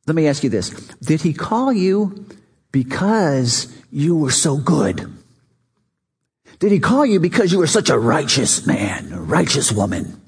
Let 0.07 0.15
me 0.15 0.27
ask 0.27 0.43
you 0.43 0.49
this. 0.49 0.71
Did 1.01 1.21
he 1.21 1.35
call 1.35 1.71
you 1.71 2.27
because 2.73 3.71
you 3.93 4.17
were 4.17 4.31
so 4.31 4.57
good? 4.57 5.18
Did 6.59 6.73
he 6.73 6.81
call 6.81 7.07
you 7.07 7.21
because 7.21 7.53
you 7.53 7.59
were 7.59 7.67
such 7.67 7.89
a 7.89 7.99
righteous 7.99 8.67
man, 8.67 9.13
a 9.13 9.21
righteous 9.21 9.71
woman? 9.71 10.21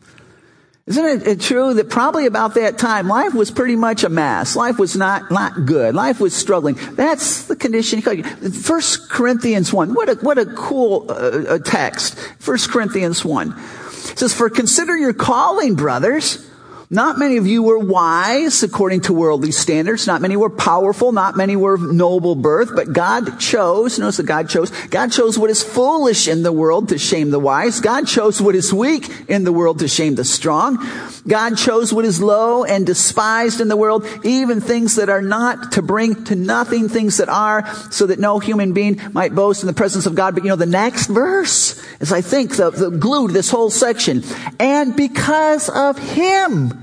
Isn't 0.86 1.26
it 1.26 1.40
true 1.40 1.74
that 1.74 1.88
probably 1.88 2.26
about 2.26 2.54
that 2.54 2.78
time, 2.78 3.06
life 3.06 3.32
was 3.32 3.50
pretty 3.50 3.76
much 3.76 4.02
a 4.02 4.08
mess. 4.08 4.56
Life 4.56 4.78
was 4.78 4.96
not, 4.96 5.30
not 5.30 5.64
good. 5.64 5.94
Life 5.94 6.20
was 6.20 6.34
struggling. 6.34 6.76
That's 6.94 7.44
the 7.44 7.54
condition. 7.54 8.02
First 8.02 9.08
Corinthians 9.08 9.72
1. 9.72 9.94
What 9.94 10.08
a, 10.08 10.14
what 10.16 10.38
a 10.38 10.46
cool 10.46 11.06
uh, 11.08 11.58
text. 11.58 12.18
First 12.40 12.70
Corinthians 12.70 13.24
1. 13.24 13.52
It 13.52 14.18
says, 14.18 14.34
For 14.34 14.50
consider 14.50 14.96
your 14.96 15.12
calling, 15.12 15.76
brothers. 15.76 16.49
Not 16.92 17.18
many 17.18 17.36
of 17.36 17.46
you 17.46 17.62
were 17.62 17.78
wise 17.78 18.64
according 18.64 19.02
to 19.02 19.12
worldly 19.12 19.52
standards. 19.52 20.08
Not 20.08 20.20
many 20.20 20.36
were 20.36 20.50
powerful. 20.50 21.12
Not 21.12 21.36
many 21.36 21.54
were 21.54 21.74
of 21.74 21.82
noble 21.82 22.34
birth. 22.34 22.74
But 22.74 22.92
God 22.92 23.38
chose, 23.38 23.96
notice 24.00 24.16
that 24.16 24.26
God 24.26 24.48
chose, 24.48 24.70
God 24.88 25.12
chose 25.12 25.38
what 25.38 25.50
is 25.50 25.62
foolish 25.62 26.26
in 26.26 26.42
the 26.42 26.50
world 26.50 26.88
to 26.88 26.98
shame 26.98 27.30
the 27.30 27.38
wise. 27.38 27.78
God 27.78 28.08
chose 28.08 28.42
what 28.42 28.56
is 28.56 28.74
weak 28.74 29.08
in 29.28 29.44
the 29.44 29.52
world 29.52 29.78
to 29.78 29.86
shame 29.86 30.16
the 30.16 30.24
strong. 30.24 30.84
God 31.28 31.56
chose 31.56 31.92
what 31.92 32.04
is 32.04 32.20
low 32.20 32.64
and 32.64 32.84
despised 32.84 33.60
in 33.60 33.68
the 33.68 33.76
world, 33.76 34.04
even 34.24 34.60
things 34.60 34.96
that 34.96 35.08
are 35.08 35.22
not 35.22 35.70
to 35.72 35.82
bring 35.82 36.24
to 36.24 36.34
nothing 36.34 36.88
things 36.88 37.18
that 37.18 37.28
are 37.28 37.72
so 37.92 38.06
that 38.06 38.18
no 38.18 38.40
human 38.40 38.72
being 38.72 39.00
might 39.12 39.32
boast 39.32 39.62
in 39.62 39.68
the 39.68 39.72
presence 39.72 40.06
of 40.06 40.16
God. 40.16 40.34
But 40.34 40.42
you 40.42 40.48
know, 40.48 40.56
the 40.56 40.66
next 40.66 41.06
verse 41.06 41.80
is, 42.00 42.12
I 42.12 42.20
think, 42.20 42.56
the, 42.56 42.70
the 42.70 42.90
glue 42.90 43.28
to 43.28 43.32
this 43.32 43.48
whole 43.48 43.70
section. 43.70 44.24
And 44.58 44.96
because 44.96 45.68
of 45.68 45.96
Him, 45.96 46.79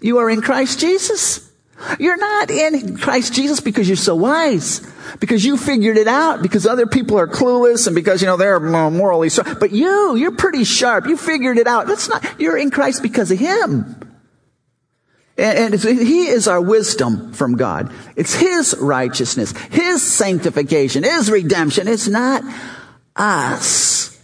you 0.00 0.18
are 0.18 0.30
in 0.30 0.40
Christ 0.40 0.78
Jesus. 0.78 1.50
You're 1.98 2.16
not 2.16 2.50
in 2.50 2.98
Christ 2.98 3.32
Jesus 3.32 3.60
because 3.60 3.88
you're 3.88 3.96
so 3.96 4.14
wise, 4.14 4.80
because 5.18 5.44
you 5.44 5.56
figured 5.56 5.96
it 5.96 6.08
out, 6.08 6.42
because 6.42 6.66
other 6.66 6.86
people 6.86 7.18
are 7.18 7.26
clueless 7.26 7.86
and 7.86 7.96
because, 7.96 8.20
you 8.20 8.26
know, 8.26 8.36
they're 8.36 8.60
morally 8.60 9.30
so, 9.30 9.42
But 9.42 9.72
you, 9.72 10.14
you're 10.14 10.36
pretty 10.36 10.64
sharp. 10.64 11.06
You 11.06 11.16
figured 11.16 11.56
it 11.56 11.66
out. 11.66 11.86
That's 11.86 12.08
not, 12.08 12.38
you're 12.38 12.58
in 12.58 12.70
Christ 12.70 13.02
because 13.02 13.30
of 13.30 13.38
Him. 13.38 13.96
And, 15.38 15.74
and 15.74 15.82
He 15.82 16.26
is 16.26 16.46
our 16.48 16.60
wisdom 16.60 17.32
from 17.32 17.56
God. 17.56 17.92
It's 18.14 18.34
His 18.34 18.76
righteousness, 18.78 19.52
His 19.70 20.02
sanctification, 20.02 21.02
His 21.02 21.30
redemption. 21.30 21.88
It's 21.88 22.08
not 22.08 22.44
us. 23.16 24.19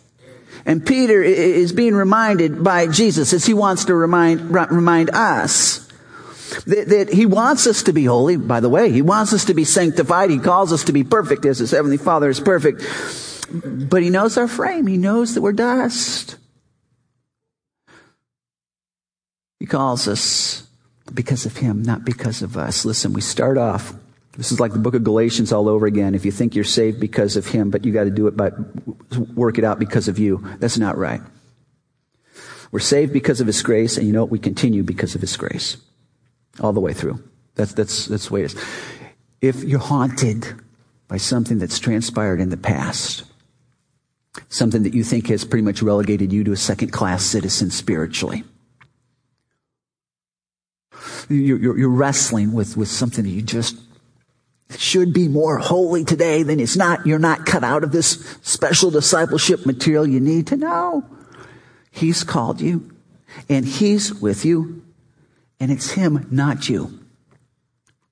And 0.67 0.85
Peter 0.85 1.23
is 1.23 1.73
being 1.73 1.95
reminded 1.95 2.65
by 2.65 2.89
Jesus 2.89 3.33
as 3.33 3.47
he 3.47 3.55
wants 3.55 3.85
to 3.85 3.95
remind, 3.95 4.51
remind 4.51 5.11
us 5.11 5.87
that, 6.67 6.89
that, 6.89 7.09
he 7.13 7.25
wants 7.25 7.69
us 7.69 7.85
to 7.85 7.93
be 7.93 8.05
holy, 8.05 8.37
by 8.37 8.59
the 8.59 8.69
way. 8.69 8.91
He 8.91 9.01
wants 9.01 9.33
us 9.33 9.45
to 9.45 9.55
be 9.55 9.65
sanctified. 9.65 10.29
He 10.29 10.41
calls 10.41 10.73
us 10.73 10.83
to 10.85 10.93
be 10.93 11.05
perfect 11.05 11.45
as 11.45 11.61
his 11.61 11.71
heavenly 11.71 11.99
father 11.99 12.29
is 12.29 12.41
perfect. 12.41 12.83
But 13.53 14.03
he 14.03 14.11
knows 14.11 14.37
our 14.37 14.49
frame. 14.49 14.89
He 14.89 14.97
knows 14.97 15.35
that 15.35 15.43
we're 15.43 15.53
dust. 15.53 16.37
He 19.61 19.67
calls 19.67 20.09
us 20.09 20.67
because 21.15 21.47
of 21.47 21.57
him, 21.59 21.83
not 21.83 22.05
because 22.05 22.43
of 22.43 22.57
us. 22.57 22.85
Listen, 22.85 23.13
we 23.13 23.21
start 23.21 23.57
off 23.57 23.95
this 24.37 24.53
is 24.53 24.61
like 24.61 24.73
the 24.73 24.79
book 24.79 24.95
of 24.95 25.03
Galatians 25.03 25.53
all 25.53 25.69
over 25.69 25.87
again. 25.87 26.15
If 26.15 26.25
you 26.25 26.33
think 26.33 26.55
you're 26.55 26.65
saved 26.65 27.01
because 27.01 27.37
of 27.37 27.47
him, 27.47 27.71
but 27.71 27.85
you 27.85 27.93
got 27.93 28.05
to 28.05 28.11
do 28.11 28.27
it 28.27 28.37
by 28.37 28.51
work 29.35 29.59
it 29.59 29.65
out 29.65 29.79
because 29.79 30.09
of 30.09 30.19
you, 30.19 30.45
that's 30.59 30.79
not 30.79 30.99
right. 30.99 31.21
We're 32.71 32.81
saved 32.81 33.13
because 33.13 33.41
of 33.41 33.47
his 33.47 33.63
grace, 33.63 33.97
and 33.97 34.07
you 34.07 34.13
know 34.13 34.23
what? 34.23 34.31
We 34.31 34.39
continue 34.39 34.83
because 34.83 35.15
of 35.15 35.21
his 35.21 35.37
grace. 35.37 35.79
All 36.61 36.73
the 36.73 36.81
way 36.81 36.93
through. 36.93 37.23
That's, 37.55 37.73
that's, 37.73 38.07
that's 38.07 38.29
the 38.29 38.35
way 38.35 38.43
it 38.43 38.53
is. 38.53 38.65
If 39.41 39.65
you're 39.65 39.79
haunted 39.79 40.47
by 41.09 41.17
something 41.17 41.59
that's 41.59 41.79
transpired 41.79 42.41
in 42.41 42.51
the 42.51 42.57
past, 42.57 43.25
something 44.49 44.83
that 44.83 44.95
you 44.95 45.05
think 45.05 45.29
has 45.29 45.45
pretty 45.45 45.65
much 45.65 45.83
relegated 45.83 46.33
you 46.33 46.45
to 46.45 46.53
a 46.53 46.57
second 46.57 46.93
class 46.93 47.25
citizen 47.25 47.71
spiritually, 47.71 48.45
you're, 51.29 51.79
you're, 51.79 51.89
wrestling 51.89 52.53
with, 52.53 52.77
with 52.77 52.89
something 52.89 53.25
that 53.25 53.31
you 53.31 53.43
just 53.43 53.77
should 54.77 55.13
be 55.13 55.29
more 55.29 55.59
holy 55.59 56.05
today 56.05 56.43
than 56.43 56.59
it's 56.61 56.77
not. 56.77 57.07
You're 57.07 57.19
not 57.19 57.47
cut 57.47 57.63
out 57.63 57.85
of 57.85 57.93
this 57.93 58.39
special 58.43 58.91
discipleship 58.91 59.65
material 59.65 60.07
you 60.07 60.21
need 60.21 60.49
to 60.49 60.57
know. 60.57 61.05
He's 61.91 62.25
called 62.25 62.61
you 62.61 62.91
and 63.49 63.65
he's 63.65 64.13
with 64.15 64.45
you 64.45 64.83
and 65.61 65.71
it's 65.71 65.93
him, 65.93 66.27
not 66.31 66.69
you. 66.69 66.99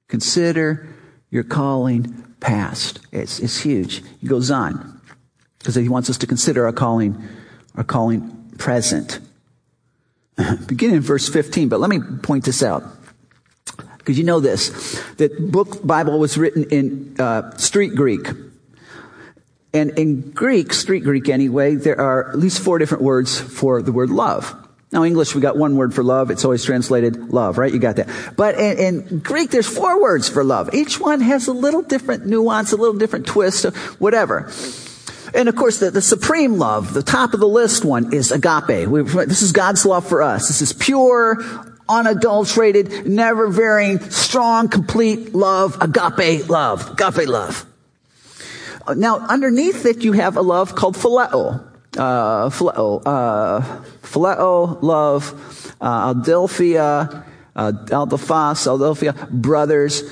Consider 0.08 0.88
your 1.30 1.44
calling 1.44 2.24
past. 2.40 3.00
It's, 3.10 3.40
it's 3.40 3.60
huge. 3.60 4.02
He 4.20 4.28
goes 4.28 4.50
on 4.50 5.00
because 5.58 5.74
he 5.74 5.88
wants 5.88 6.08
us 6.08 6.18
to 6.18 6.26
consider 6.26 6.66
our 6.66 6.72
calling, 6.72 7.20
our 7.74 7.84
calling 7.84 8.52
present. 8.58 9.18
Beginning 10.66 10.96
in 10.96 11.02
verse 11.02 11.28
15, 11.28 11.68
but 11.68 11.80
let 11.80 11.90
me 11.90 12.00
point 12.22 12.44
this 12.44 12.62
out. 12.62 12.84
Because 14.04 14.18
you 14.18 14.24
know 14.24 14.38
this, 14.38 15.02
that 15.16 15.50
book 15.50 15.82
Bible 15.82 16.18
was 16.18 16.36
written 16.36 16.64
in 16.64 17.16
uh, 17.18 17.56
street 17.56 17.94
Greek. 17.94 18.28
And 19.72 19.98
in 19.98 20.30
Greek, 20.32 20.74
street 20.74 21.04
Greek 21.04 21.30
anyway, 21.30 21.76
there 21.76 21.98
are 21.98 22.28
at 22.28 22.38
least 22.38 22.60
four 22.60 22.78
different 22.78 23.02
words 23.02 23.40
for 23.40 23.80
the 23.80 23.92
word 23.92 24.10
love. 24.10 24.54
Now, 24.92 25.04
English, 25.04 25.34
we 25.34 25.40
got 25.40 25.56
one 25.56 25.76
word 25.76 25.94
for 25.94 26.04
love. 26.04 26.30
It's 26.30 26.44
always 26.44 26.62
translated 26.64 27.32
love, 27.32 27.56
right? 27.56 27.72
You 27.72 27.78
got 27.78 27.96
that. 27.96 28.08
But 28.36 28.56
in, 28.56 28.78
in, 28.78 29.18
Greek, 29.20 29.50
there's 29.50 29.66
four 29.66 30.00
words 30.00 30.28
for 30.28 30.44
love. 30.44 30.72
Each 30.74 31.00
one 31.00 31.22
has 31.22 31.48
a 31.48 31.52
little 31.52 31.82
different 31.82 32.26
nuance, 32.26 32.72
a 32.72 32.76
little 32.76 32.96
different 32.96 33.26
twist, 33.26 33.64
whatever. 33.98 34.52
And 35.34 35.48
of 35.48 35.56
course, 35.56 35.80
the, 35.80 35.90
the 35.90 36.02
supreme 36.02 36.58
love, 36.58 36.92
the 36.92 37.02
top 37.02 37.32
of 37.32 37.40
the 37.40 37.48
list 37.48 37.86
one 37.86 38.12
is 38.12 38.30
agape. 38.30 38.86
We, 38.86 39.02
this 39.02 39.42
is 39.42 39.50
God's 39.50 39.84
love 39.84 40.06
for 40.06 40.22
us. 40.22 40.46
This 40.46 40.62
is 40.62 40.72
pure, 40.72 41.42
unadulterated, 41.88 43.06
never 43.06 43.48
varying, 43.48 43.98
strong, 44.10 44.68
complete 44.68 45.34
love, 45.34 45.76
agape 45.80 46.48
love, 46.48 46.92
agape 46.92 47.28
love. 47.28 47.66
Now, 48.96 49.18
underneath 49.18 49.86
it, 49.86 50.04
you 50.04 50.12
have 50.12 50.36
a 50.36 50.42
love 50.42 50.74
called 50.74 50.96
phileo. 50.96 51.62
Uh, 51.96 52.50
phileo, 52.50 53.02
uh, 53.06 53.60
phileo 54.02 54.82
love, 54.82 55.74
uh, 55.80 56.12
Adelphia, 56.12 57.24
uh, 57.56 57.72
Adelphia, 57.72 59.30
brothers, 59.30 60.02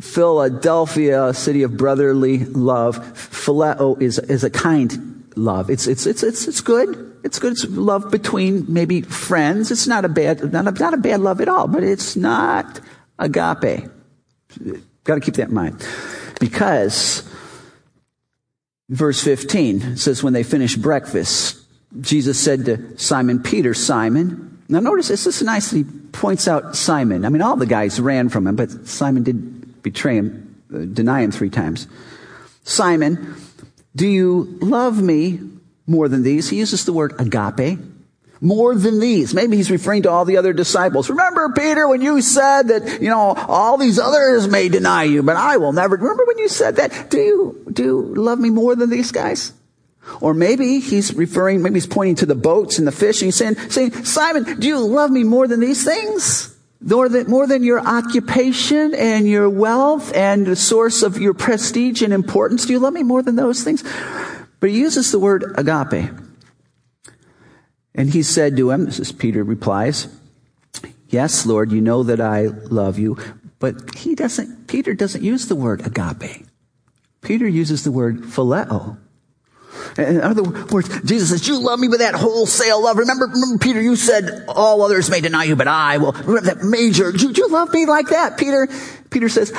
Philadelphia, 0.00 1.32
city 1.32 1.62
of 1.62 1.76
brotherly 1.76 2.44
love. 2.44 2.98
Phileo 3.14 4.00
is, 4.00 4.18
is 4.18 4.44
a 4.44 4.50
kind 4.50 5.24
love. 5.36 5.70
It's, 5.70 5.86
it's, 5.86 6.06
it's, 6.06 6.22
it's, 6.22 6.48
it's 6.48 6.60
good. 6.60 7.09
It's 7.22 7.38
good. 7.38 7.52
It's 7.52 7.66
love 7.68 8.10
between 8.10 8.64
maybe 8.68 9.02
friends. 9.02 9.70
It's 9.70 9.86
not 9.86 10.04
a 10.04 10.08
bad, 10.08 10.52
not 10.52 10.66
a, 10.66 10.70
not 10.72 10.94
a 10.94 10.98
bad 10.98 11.20
love 11.20 11.40
at 11.40 11.48
all, 11.48 11.66
but 11.66 11.82
it's 11.82 12.16
not 12.16 12.80
agape. 13.18 13.90
Got 15.04 15.14
to 15.14 15.20
keep 15.20 15.34
that 15.34 15.48
in 15.48 15.54
mind. 15.54 15.86
Because 16.38 17.28
verse 18.88 19.22
15 19.22 19.96
says, 19.96 20.22
when 20.22 20.32
they 20.32 20.42
finished 20.42 20.80
breakfast, 20.80 21.58
Jesus 22.00 22.38
said 22.38 22.64
to 22.66 22.98
Simon 22.98 23.42
Peter, 23.42 23.74
Simon, 23.74 24.62
now 24.68 24.80
notice 24.80 25.08
this, 25.08 25.26
is 25.26 25.42
nice 25.42 25.70
he 25.70 25.84
points 25.84 26.46
out 26.46 26.76
Simon. 26.76 27.24
I 27.24 27.28
mean, 27.28 27.42
all 27.42 27.56
the 27.56 27.66
guys 27.66 28.00
ran 28.00 28.28
from 28.28 28.46
him, 28.46 28.56
but 28.56 28.86
Simon 28.86 29.22
did 29.22 29.82
betray 29.82 30.16
him, 30.16 30.62
uh, 30.72 30.78
deny 30.78 31.22
him 31.22 31.32
three 31.32 31.50
times. 31.50 31.86
Simon, 32.64 33.34
do 33.96 34.06
you 34.06 34.58
love 34.60 35.02
me 35.02 35.40
more 35.90 36.08
than 36.08 36.22
these. 36.22 36.48
He 36.48 36.56
uses 36.56 36.84
the 36.84 36.92
word 36.92 37.14
agape. 37.18 37.78
More 38.40 38.74
than 38.74 39.00
these. 39.00 39.34
Maybe 39.34 39.58
he's 39.58 39.70
referring 39.70 40.04
to 40.04 40.10
all 40.10 40.24
the 40.24 40.38
other 40.38 40.54
disciples. 40.54 41.10
Remember, 41.10 41.52
Peter, 41.54 41.86
when 41.86 42.00
you 42.00 42.22
said 42.22 42.68
that, 42.68 43.02
you 43.02 43.10
know, 43.10 43.34
all 43.34 43.76
these 43.76 43.98
others 43.98 44.48
may 44.48 44.70
deny 44.70 45.04
you, 45.04 45.22
but 45.22 45.36
I 45.36 45.58
will 45.58 45.74
never. 45.74 45.96
Remember 45.96 46.24
when 46.26 46.38
you 46.38 46.48
said 46.48 46.76
that? 46.76 47.10
Do 47.10 47.18
you, 47.18 47.66
do 47.70 47.82
you 47.82 48.14
love 48.14 48.38
me 48.38 48.48
more 48.48 48.74
than 48.74 48.88
these 48.88 49.12
guys? 49.12 49.52
Or 50.22 50.32
maybe 50.32 50.80
he's 50.80 51.12
referring, 51.12 51.62
maybe 51.62 51.74
he's 51.74 51.86
pointing 51.86 52.14
to 52.16 52.26
the 52.26 52.34
boats 52.34 52.78
and 52.78 52.86
the 52.86 52.92
fish 52.92 53.20
and 53.20 53.26
he's 53.26 53.36
saying, 53.36 53.56
saying, 53.68 54.04
Simon, 54.04 54.58
do 54.58 54.66
you 54.66 54.78
love 54.78 55.10
me 55.10 55.22
more 55.22 55.46
than 55.46 55.60
these 55.60 55.84
things? 55.84 56.56
more 56.82 57.08
than, 57.08 57.28
more 57.28 57.46
than 57.46 57.62
your 57.62 57.80
occupation 57.80 58.94
and 58.94 59.28
your 59.28 59.50
wealth 59.50 60.14
and 60.14 60.46
the 60.46 60.56
source 60.56 61.02
of 61.02 61.18
your 61.18 61.34
prestige 61.34 62.02
and 62.02 62.12
importance? 62.12 62.66
Do 62.66 62.72
you 62.72 62.78
love 62.78 62.94
me 62.94 63.02
more 63.02 63.22
than 63.22 63.36
those 63.36 63.62
things? 63.62 63.84
But 64.60 64.70
he 64.70 64.78
uses 64.78 65.10
the 65.10 65.18
word 65.18 65.44
agape. 65.56 66.10
And 67.94 68.10
he 68.10 68.22
said 68.22 68.56
to 68.56 68.70
him, 68.70 68.84
this 68.84 69.00
is 69.00 69.12
Peter 69.12 69.42
replies, 69.42 70.08
Yes, 71.08 71.44
Lord, 71.44 71.72
you 71.72 71.80
know 71.80 72.04
that 72.04 72.20
I 72.20 72.42
love 72.44 72.98
you. 72.98 73.18
But 73.58 73.96
he 73.96 74.14
doesn't, 74.14 74.68
Peter 74.68 74.94
doesn't 74.94 75.24
use 75.24 75.48
the 75.48 75.56
word 75.56 75.84
agape. 75.84 76.46
Peter 77.20 77.48
uses 77.48 77.82
the 77.84 77.90
word 77.90 78.22
phileo. 78.22 78.96
In 79.98 80.20
other 80.20 80.42
words, 80.42 80.88
Jesus 81.02 81.30
says, 81.30 81.46
you 81.48 81.58
love 81.58 81.80
me 81.80 81.88
with 81.88 82.00
that 82.00 82.14
wholesale 82.14 82.82
love. 82.82 82.98
Remember, 82.98 83.26
remember, 83.26 83.58
Peter, 83.58 83.80
you 83.80 83.96
said 83.96 84.44
all 84.48 84.82
others 84.82 85.10
may 85.10 85.20
deny 85.20 85.44
you, 85.44 85.56
but 85.56 85.68
I 85.68 85.98
will. 85.98 86.12
Remember 86.12 86.54
that 86.54 86.62
major, 86.62 87.12
do 87.12 87.32
you 87.34 87.48
love 87.48 87.72
me 87.72 87.86
like 87.86 88.08
that, 88.08 88.38
Peter? 88.38 88.68
Peter 89.10 89.28
says, 89.28 89.52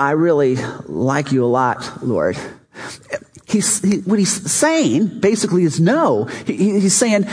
I 0.00 0.12
really 0.12 0.56
like 0.86 1.30
you 1.30 1.44
a 1.44 1.46
lot, 1.46 2.02
Lord. 2.02 2.38
He's, 3.46 3.82
he, 3.82 3.98
what 3.98 4.18
he's 4.18 4.50
saying 4.50 5.20
basically 5.20 5.64
is 5.64 5.78
no. 5.78 6.24
He, 6.24 6.80
he's 6.80 6.96
saying, 6.96 7.26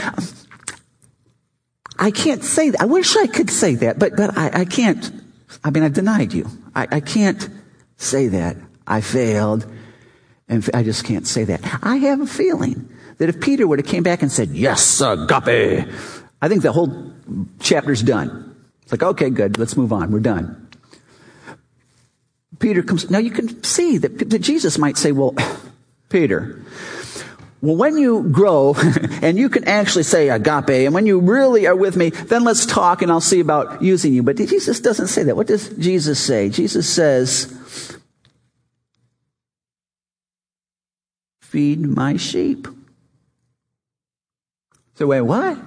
I 1.98 2.10
can't 2.10 2.44
say 2.44 2.68
that. 2.68 2.82
I 2.82 2.84
wish 2.84 3.16
I 3.16 3.26
could 3.26 3.48
say 3.48 3.74
that, 3.76 3.98
but, 3.98 4.16
but 4.16 4.36
I, 4.36 4.50
I 4.60 4.64
can't. 4.66 5.10
I 5.64 5.70
mean, 5.70 5.82
I've 5.82 5.94
denied 5.94 6.34
you. 6.34 6.46
I, 6.74 6.86
I 6.90 7.00
can't 7.00 7.48
say 7.96 8.28
that. 8.28 8.56
I 8.86 9.00
failed. 9.00 9.64
And 10.46 10.68
I 10.74 10.82
just 10.82 11.04
can't 11.06 11.26
say 11.26 11.44
that. 11.44 11.62
I 11.82 11.96
have 11.96 12.20
a 12.20 12.26
feeling 12.26 12.86
that 13.16 13.30
if 13.30 13.40
Peter 13.40 13.66
would 13.66 13.78
have 13.78 13.88
came 13.88 14.02
back 14.02 14.20
and 14.20 14.30
said, 14.30 14.50
yes, 14.50 15.00
agape, 15.00 15.88
I 16.42 16.48
think 16.48 16.62
the 16.62 16.72
whole 16.72 17.12
chapter's 17.60 18.02
done. 18.02 18.54
It's 18.82 18.92
like, 18.92 19.02
okay, 19.02 19.30
good. 19.30 19.58
Let's 19.58 19.74
move 19.74 19.90
on. 19.90 20.10
We're 20.10 20.20
done. 20.20 20.67
Peter 22.58 22.82
comes. 22.82 23.10
Now 23.10 23.18
you 23.18 23.30
can 23.30 23.62
see 23.62 23.98
that, 23.98 24.30
that 24.30 24.38
Jesus 24.40 24.78
might 24.78 24.96
say, 24.96 25.12
well, 25.12 25.34
Peter, 26.08 26.60
well, 27.60 27.76
when 27.76 27.98
you 27.98 28.22
grow 28.30 28.74
and 29.22 29.36
you 29.38 29.48
can 29.48 29.64
actually 29.64 30.04
say 30.04 30.28
agape, 30.28 30.68
and 30.70 30.94
when 30.94 31.06
you 31.06 31.20
really 31.20 31.66
are 31.66 31.76
with 31.76 31.96
me, 31.96 32.10
then 32.10 32.44
let's 32.44 32.66
talk 32.66 33.02
and 33.02 33.10
I'll 33.10 33.20
see 33.20 33.40
about 33.40 33.82
using 33.82 34.14
you. 34.14 34.22
But 34.22 34.36
Jesus 34.36 34.80
doesn't 34.80 35.08
say 35.08 35.24
that. 35.24 35.36
What 35.36 35.48
does 35.48 35.68
Jesus 35.70 36.22
say? 36.24 36.48
Jesus 36.50 36.88
says, 36.88 37.54
feed 41.40 41.80
my 41.80 42.16
sheep. 42.16 42.68
So 44.94 45.06
wait, 45.06 45.22
what? 45.22 45.58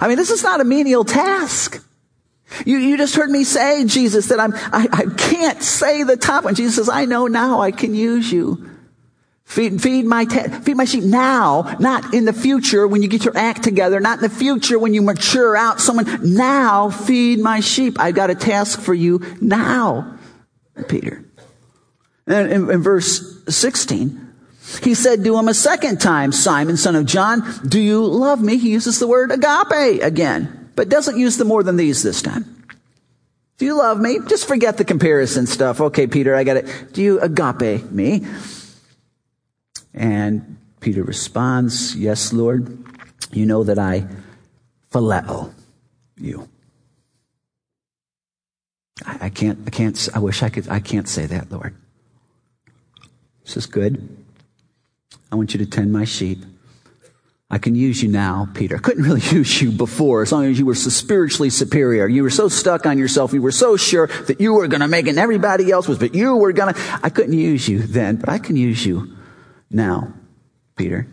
I 0.00 0.08
mean, 0.08 0.16
this 0.16 0.30
is 0.30 0.42
not 0.42 0.60
a 0.60 0.64
menial 0.64 1.04
task. 1.04 1.84
You, 2.64 2.78
you 2.78 2.96
just 2.96 3.14
heard 3.14 3.30
me 3.30 3.44
say, 3.44 3.84
Jesus, 3.84 4.28
that 4.28 4.40
I'm, 4.40 4.52
I, 4.54 4.88
I 4.92 5.06
can't 5.16 5.62
say 5.62 6.02
the 6.02 6.16
top 6.16 6.44
one. 6.44 6.54
Jesus 6.54 6.76
says, 6.76 6.88
I 6.88 7.04
know 7.04 7.26
now 7.26 7.60
I 7.60 7.70
can 7.70 7.94
use 7.94 8.30
you. 8.30 8.68
Feed, 9.44 9.82
feed 9.82 10.04
my, 10.04 10.26
feed 10.26 10.76
my 10.76 10.84
sheep 10.84 11.02
now, 11.02 11.76
not 11.80 12.14
in 12.14 12.24
the 12.24 12.32
future 12.32 12.86
when 12.86 13.02
you 13.02 13.08
get 13.08 13.24
your 13.24 13.36
act 13.36 13.64
together, 13.64 13.98
not 13.98 14.18
in 14.18 14.22
the 14.22 14.28
future 14.28 14.78
when 14.78 14.94
you 14.94 15.02
mature 15.02 15.56
out 15.56 15.80
someone. 15.80 16.06
Now 16.36 16.88
feed 16.90 17.40
my 17.40 17.58
sheep. 17.58 17.98
I've 17.98 18.14
got 18.14 18.30
a 18.30 18.36
task 18.36 18.80
for 18.80 18.94
you 18.94 19.20
now, 19.40 20.18
Peter. 20.86 21.24
And 22.28 22.52
in, 22.52 22.70
in 22.70 22.82
verse 22.82 23.42
16, 23.48 24.28
he 24.84 24.94
said 24.94 25.24
to 25.24 25.36
him 25.36 25.48
a 25.48 25.54
second 25.54 26.00
time, 26.00 26.30
Simon, 26.30 26.76
son 26.76 26.94
of 26.94 27.06
John, 27.06 27.42
do 27.66 27.80
you 27.80 28.06
love 28.06 28.40
me? 28.40 28.56
He 28.56 28.70
uses 28.70 29.00
the 29.00 29.08
word 29.08 29.32
agape 29.32 30.00
again, 30.00 30.59
but 30.80 30.88
doesn't 30.88 31.18
use 31.18 31.36
the 31.36 31.44
more 31.44 31.62
than 31.62 31.76
these 31.76 32.02
this 32.02 32.22
time. 32.22 32.64
Do 33.58 33.66
you 33.66 33.76
love 33.76 34.00
me? 34.00 34.18
Just 34.26 34.48
forget 34.48 34.78
the 34.78 34.84
comparison 34.86 35.46
stuff. 35.46 35.78
Okay, 35.78 36.06
Peter, 36.06 36.34
I 36.34 36.42
got 36.42 36.56
it. 36.56 36.94
Do 36.94 37.02
you 37.02 37.20
agape 37.20 37.90
me? 37.90 38.24
And 39.92 40.56
Peter 40.80 41.02
responds, 41.02 41.94
Yes, 41.94 42.32
Lord, 42.32 42.82
you 43.30 43.44
know 43.44 43.62
that 43.62 43.78
I 43.78 44.06
phileo 44.90 45.52
you. 46.16 46.48
I, 49.04 49.26
I, 49.26 49.28
can't, 49.28 49.58
I 49.66 49.70
can't, 49.70 50.08
I 50.14 50.18
wish 50.18 50.42
I 50.42 50.48
could, 50.48 50.66
I 50.70 50.80
can't 50.80 51.06
say 51.06 51.26
that, 51.26 51.52
Lord. 51.52 51.74
This 53.44 53.58
is 53.58 53.66
good. 53.66 54.16
I 55.30 55.36
want 55.36 55.52
you 55.52 55.58
to 55.58 55.66
tend 55.66 55.92
my 55.92 56.06
sheep. 56.06 56.42
I 57.50 57.58
can 57.58 57.74
use 57.74 58.00
you 58.00 58.08
now, 58.08 58.48
Peter. 58.54 58.76
I 58.76 58.78
couldn't 58.78 59.02
really 59.02 59.20
use 59.32 59.60
you 59.60 59.72
before 59.72 60.22
as 60.22 60.30
long 60.30 60.44
as 60.46 60.58
you 60.58 60.66
were 60.66 60.74
so 60.74 60.88
spiritually 60.88 61.50
superior. 61.50 62.06
You 62.06 62.22
were 62.22 62.30
so 62.30 62.48
stuck 62.48 62.86
on 62.86 62.96
yourself. 62.96 63.32
You 63.32 63.42
were 63.42 63.50
so 63.50 63.76
sure 63.76 64.06
that 64.06 64.40
you 64.40 64.54
were 64.54 64.68
going 64.68 64.82
to 64.82 64.88
make 64.88 65.06
it 65.06 65.10
and 65.10 65.18
everybody 65.18 65.70
else 65.70 65.88
was, 65.88 65.98
but 65.98 66.14
you 66.14 66.36
were 66.36 66.52
going 66.52 66.74
to. 66.74 67.00
I 67.02 67.10
couldn't 67.10 67.32
use 67.32 67.68
you 67.68 67.80
then, 67.80 68.16
but 68.16 68.28
I 68.28 68.38
can 68.38 68.56
use 68.56 68.86
you 68.86 69.16
now, 69.70 70.14
Peter. 70.76 71.08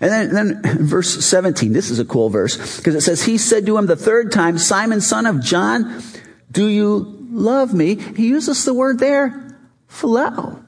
And 0.00 0.10
then, 0.10 0.62
then 0.62 0.86
verse 0.86 1.24
17, 1.24 1.72
this 1.72 1.88
is 1.88 2.00
a 2.00 2.04
cool 2.04 2.28
verse 2.28 2.76
because 2.76 2.96
it 2.96 3.02
says, 3.02 3.22
He 3.22 3.38
said 3.38 3.64
to 3.66 3.78
him 3.78 3.86
the 3.86 3.96
third 3.96 4.32
time, 4.32 4.58
Simon, 4.58 5.00
son 5.00 5.24
of 5.24 5.40
John, 5.40 6.02
do 6.50 6.66
you 6.66 7.16
love 7.30 7.72
me? 7.72 7.94
He 7.94 8.26
uses 8.26 8.64
the 8.64 8.74
word 8.74 8.98
there, 8.98 9.56
phileo. 9.88 10.64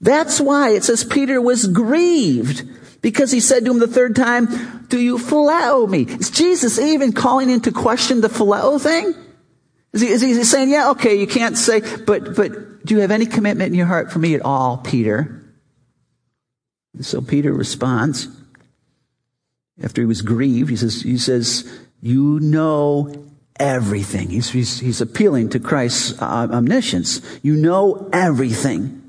That's 0.00 0.40
why 0.40 0.70
it 0.70 0.84
says 0.84 1.04
Peter 1.04 1.40
was 1.40 1.66
grieved 1.66 2.68
because 3.02 3.30
he 3.30 3.40
said 3.40 3.64
to 3.64 3.72
him 3.72 3.78
the 3.78 3.86
third 3.86 4.16
time, 4.16 4.86
do 4.88 4.98
you 4.98 5.18
phileo 5.18 5.88
me? 5.88 6.02
Is 6.02 6.30
Jesus 6.30 6.78
even 6.78 7.12
calling 7.12 7.50
into 7.50 7.72
question 7.72 8.20
the 8.20 8.28
phileo 8.28 8.80
thing? 8.80 9.14
Is 9.92 10.00
he, 10.00 10.08
is 10.08 10.22
he 10.22 10.44
saying, 10.44 10.70
yeah, 10.70 10.90
okay, 10.90 11.16
you 11.16 11.26
can't 11.26 11.58
say, 11.58 11.80
but, 12.06 12.34
but 12.34 12.86
do 12.86 12.94
you 12.94 13.00
have 13.00 13.10
any 13.10 13.26
commitment 13.26 13.68
in 13.68 13.74
your 13.74 13.86
heart 13.86 14.10
for 14.10 14.20
me 14.20 14.34
at 14.34 14.42
all, 14.42 14.78
Peter? 14.78 15.42
And 16.94 17.04
so 17.04 17.20
Peter 17.20 17.52
responds, 17.52 18.28
after 19.82 20.00
he 20.00 20.06
was 20.06 20.22
grieved, 20.22 20.70
he 20.70 20.76
says, 20.76 21.02
he 21.02 21.18
says, 21.18 21.70
you 22.00 22.40
know 22.40 23.28
everything. 23.58 24.30
He's, 24.30 24.50
he's, 24.50 24.78
he's 24.78 25.00
appealing 25.00 25.50
to 25.50 25.60
Christ's 25.60 26.20
uh, 26.22 26.48
omniscience. 26.50 27.20
You 27.42 27.56
know 27.56 28.08
everything. 28.12 29.01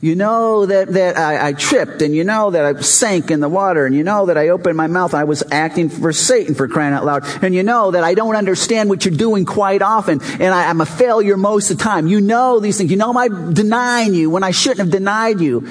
You 0.00 0.14
know 0.14 0.66
that, 0.66 0.88
that 0.88 1.16
I, 1.16 1.48
I, 1.48 1.52
tripped 1.52 2.02
and 2.02 2.14
you 2.14 2.24
know 2.24 2.50
that 2.50 2.64
I 2.64 2.80
sank 2.80 3.30
in 3.30 3.40
the 3.40 3.48
water 3.48 3.86
and 3.86 3.94
you 3.94 4.04
know 4.04 4.26
that 4.26 4.36
I 4.36 4.48
opened 4.48 4.76
my 4.76 4.86
mouth 4.86 5.14
I 5.14 5.24
was 5.24 5.42
acting 5.50 5.88
for 5.88 6.12
Satan 6.12 6.54
for 6.54 6.68
crying 6.68 6.94
out 6.94 7.04
loud. 7.04 7.24
And 7.42 7.54
you 7.54 7.62
know 7.62 7.90
that 7.90 8.04
I 8.04 8.14
don't 8.14 8.36
understand 8.36 8.88
what 8.88 9.04
you're 9.04 9.16
doing 9.16 9.44
quite 9.44 9.82
often 9.82 10.20
and 10.22 10.54
I, 10.54 10.68
I'm 10.68 10.80
a 10.80 10.86
failure 10.86 11.36
most 11.36 11.70
of 11.70 11.78
the 11.78 11.84
time. 11.84 12.06
You 12.06 12.20
know 12.20 12.60
these 12.60 12.78
things. 12.78 12.90
You 12.90 12.96
know 12.96 13.16
I'm 13.16 13.54
denying 13.54 14.14
you 14.14 14.30
when 14.30 14.42
I 14.42 14.50
shouldn't 14.50 14.80
have 14.80 14.90
denied 14.90 15.40
you. 15.40 15.68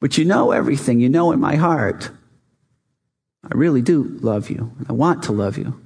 But 0.00 0.18
you 0.18 0.24
know 0.24 0.52
everything. 0.52 1.00
You 1.00 1.08
know 1.08 1.32
in 1.32 1.40
my 1.40 1.56
heart. 1.56 2.10
I 3.44 3.54
really 3.54 3.82
do 3.82 4.02
love 4.20 4.50
you. 4.50 4.72
I 4.88 4.92
want 4.92 5.24
to 5.24 5.32
love 5.32 5.56
you. 5.56 5.80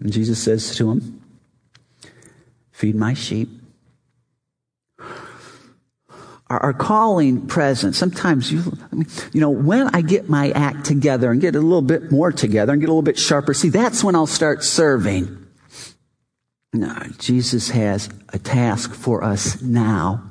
And 0.00 0.12
Jesus 0.12 0.42
says 0.42 0.74
to 0.76 0.90
him, 0.90 1.22
Feed 2.72 2.94
my 2.94 3.14
sheep. 3.14 3.48
Our, 6.50 6.72
calling 6.72 7.46
present. 7.46 7.94
Sometimes 7.94 8.50
you, 8.50 8.62
you 9.34 9.40
know, 9.40 9.50
when 9.50 9.94
I 9.94 10.00
get 10.00 10.30
my 10.30 10.50
act 10.52 10.86
together 10.86 11.30
and 11.30 11.42
get 11.42 11.54
a 11.54 11.60
little 11.60 11.82
bit 11.82 12.10
more 12.10 12.32
together 12.32 12.72
and 12.72 12.80
get 12.80 12.88
a 12.88 12.92
little 12.92 13.02
bit 13.02 13.18
sharper, 13.18 13.52
see, 13.52 13.68
that's 13.68 14.02
when 14.02 14.14
I'll 14.14 14.26
start 14.26 14.64
serving. 14.64 15.46
No, 16.72 16.94
Jesus 17.18 17.70
has 17.70 18.08
a 18.30 18.38
task 18.38 18.94
for 18.94 19.22
us 19.24 19.60
now. 19.60 20.22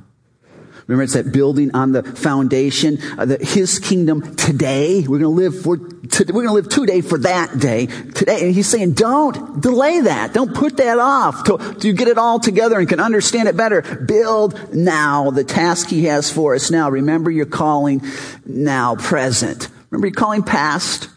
Remember, 0.87 1.03
it's 1.03 1.13
that 1.13 1.33
building 1.33 1.75
on 1.75 1.91
the 1.91 2.01
foundation, 2.01 2.97
uh, 3.17 3.25
the, 3.25 3.37
His 3.37 3.77
kingdom 3.77 4.35
today. 4.37 5.01
We're 5.01 5.19
going 5.19 5.21
to 5.23 5.27
live 5.29 5.61
for, 5.61 5.75
to, 5.75 6.23
we're 6.27 6.45
going 6.45 6.47
to 6.47 6.53
live 6.53 6.69
today 6.69 7.01
for 7.01 7.17
that 7.19 7.59
day. 7.59 7.87
Today. 7.87 8.45
And 8.45 8.55
He's 8.55 8.69
saying, 8.69 8.93
don't 8.93 9.61
delay 9.61 9.99
that. 10.01 10.33
Don't 10.33 10.55
put 10.55 10.77
that 10.77 10.97
off 10.97 11.43
till, 11.43 11.57
till 11.57 11.91
you 11.91 11.93
get 11.93 12.07
it 12.07 12.17
all 12.17 12.39
together 12.39 12.79
and 12.79 12.87
can 12.87 13.01
understand 13.01 13.49
it 13.49 13.57
better. 13.57 13.81
Build 13.81 14.73
now 14.73 15.29
the 15.29 15.43
task 15.43 15.89
He 15.89 16.05
has 16.05 16.31
for 16.31 16.55
us 16.55 16.71
now. 16.71 16.89
Remember 16.89 17.29
your 17.29 17.47
calling 17.47 18.01
now, 18.45 18.95
present. 18.95 19.67
Remember 19.89 20.07
your 20.07 20.15
calling 20.15 20.43
past. 20.43 21.09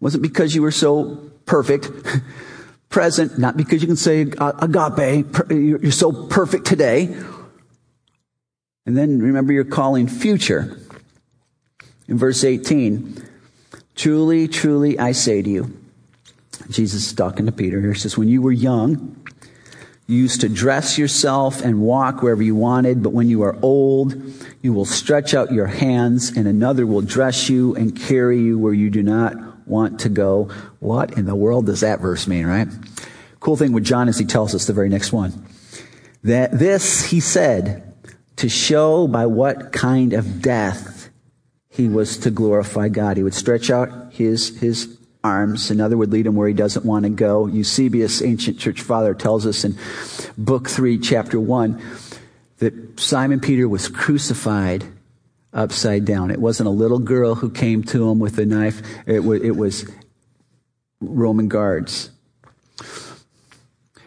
Wasn't 0.00 0.22
because 0.22 0.54
you 0.54 0.62
were 0.62 0.70
so 0.70 1.16
perfect. 1.44 1.90
present, 2.90 3.38
not 3.38 3.56
because 3.56 3.80
you 3.80 3.86
can 3.86 3.96
say 3.96 4.22
agape, 4.22 5.26
you're 5.50 5.92
so 5.92 6.26
perfect 6.26 6.66
today. 6.66 7.14
And 8.86 8.96
then 8.96 9.20
remember 9.20 9.52
your 9.52 9.64
calling 9.64 10.08
future. 10.08 10.78
In 12.08 12.18
verse 12.18 12.42
18, 12.42 13.22
truly, 13.94 14.48
truly, 14.48 14.98
I 14.98 15.12
say 15.12 15.42
to 15.42 15.48
you, 15.48 15.76
Jesus 16.70 17.06
is 17.06 17.12
talking 17.12 17.46
to 17.46 17.52
Peter 17.52 17.80
here, 17.80 17.92
He 17.92 17.98
says, 17.98 18.18
when 18.18 18.28
you 18.28 18.42
were 18.42 18.52
young, 18.52 19.16
You 20.10 20.16
used 20.16 20.40
to 20.40 20.48
dress 20.48 20.98
yourself 20.98 21.62
and 21.62 21.82
walk 21.82 22.20
wherever 22.20 22.42
you 22.42 22.56
wanted, 22.56 23.00
but 23.00 23.12
when 23.12 23.28
you 23.28 23.42
are 23.42 23.56
old, 23.62 24.20
you 24.60 24.72
will 24.72 24.84
stretch 24.84 25.34
out 25.34 25.52
your 25.52 25.68
hands 25.68 26.36
and 26.36 26.48
another 26.48 26.84
will 26.84 27.00
dress 27.00 27.48
you 27.48 27.76
and 27.76 27.96
carry 27.96 28.40
you 28.40 28.58
where 28.58 28.72
you 28.72 28.90
do 28.90 29.04
not 29.04 29.34
want 29.68 30.00
to 30.00 30.08
go. 30.08 30.50
What 30.80 31.16
in 31.16 31.26
the 31.26 31.36
world 31.36 31.66
does 31.66 31.82
that 31.82 32.00
verse 32.00 32.26
mean, 32.26 32.44
right? 32.46 32.66
Cool 33.38 33.56
thing 33.56 33.70
with 33.70 33.84
John 33.84 34.08
is 34.08 34.18
he 34.18 34.24
tells 34.24 34.52
us 34.52 34.66
the 34.66 34.72
very 34.72 34.88
next 34.88 35.12
one. 35.12 35.46
That 36.24 36.58
this 36.58 37.04
he 37.04 37.20
said 37.20 37.89
to 38.40 38.48
show 38.48 39.06
by 39.06 39.26
what 39.26 39.72
kind 39.72 40.12
of 40.12 40.42
death 40.42 41.10
he 41.68 41.88
was 41.88 42.16
to 42.18 42.30
glorify 42.30 42.88
God. 42.88 43.16
He 43.16 43.22
would 43.22 43.34
stretch 43.34 43.70
out 43.70 44.12
his, 44.12 44.58
his 44.58 44.98
arms. 45.22 45.70
Another 45.70 45.96
would 45.96 46.10
lead 46.10 46.26
him 46.26 46.36
where 46.36 46.48
he 46.48 46.54
doesn't 46.54 46.86
want 46.86 47.04
to 47.04 47.10
go. 47.10 47.46
Eusebius, 47.46 48.22
ancient 48.22 48.58
church 48.58 48.80
father, 48.80 49.12
tells 49.12 49.46
us 49.46 49.64
in 49.64 49.76
book 50.38 50.70
three, 50.70 50.98
chapter 50.98 51.38
one, 51.38 51.82
that 52.58 52.98
Simon 52.98 53.40
Peter 53.40 53.68
was 53.68 53.88
crucified 53.88 54.84
upside 55.52 56.06
down. 56.06 56.30
It 56.30 56.40
wasn't 56.40 56.68
a 56.68 56.72
little 56.72 56.98
girl 56.98 57.34
who 57.34 57.50
came 57.50 57.82
to 57.84 58.08
him 58.08 58.18
with 58.18 58.38
a 58.38 58.46
knife. 58.46 58.80
It 59.06 59.20
was, 59.20 59.42
it 59.42 59.56
was 59.56 59.90
Roman 61.00 61.48
guards. 61.48 62.10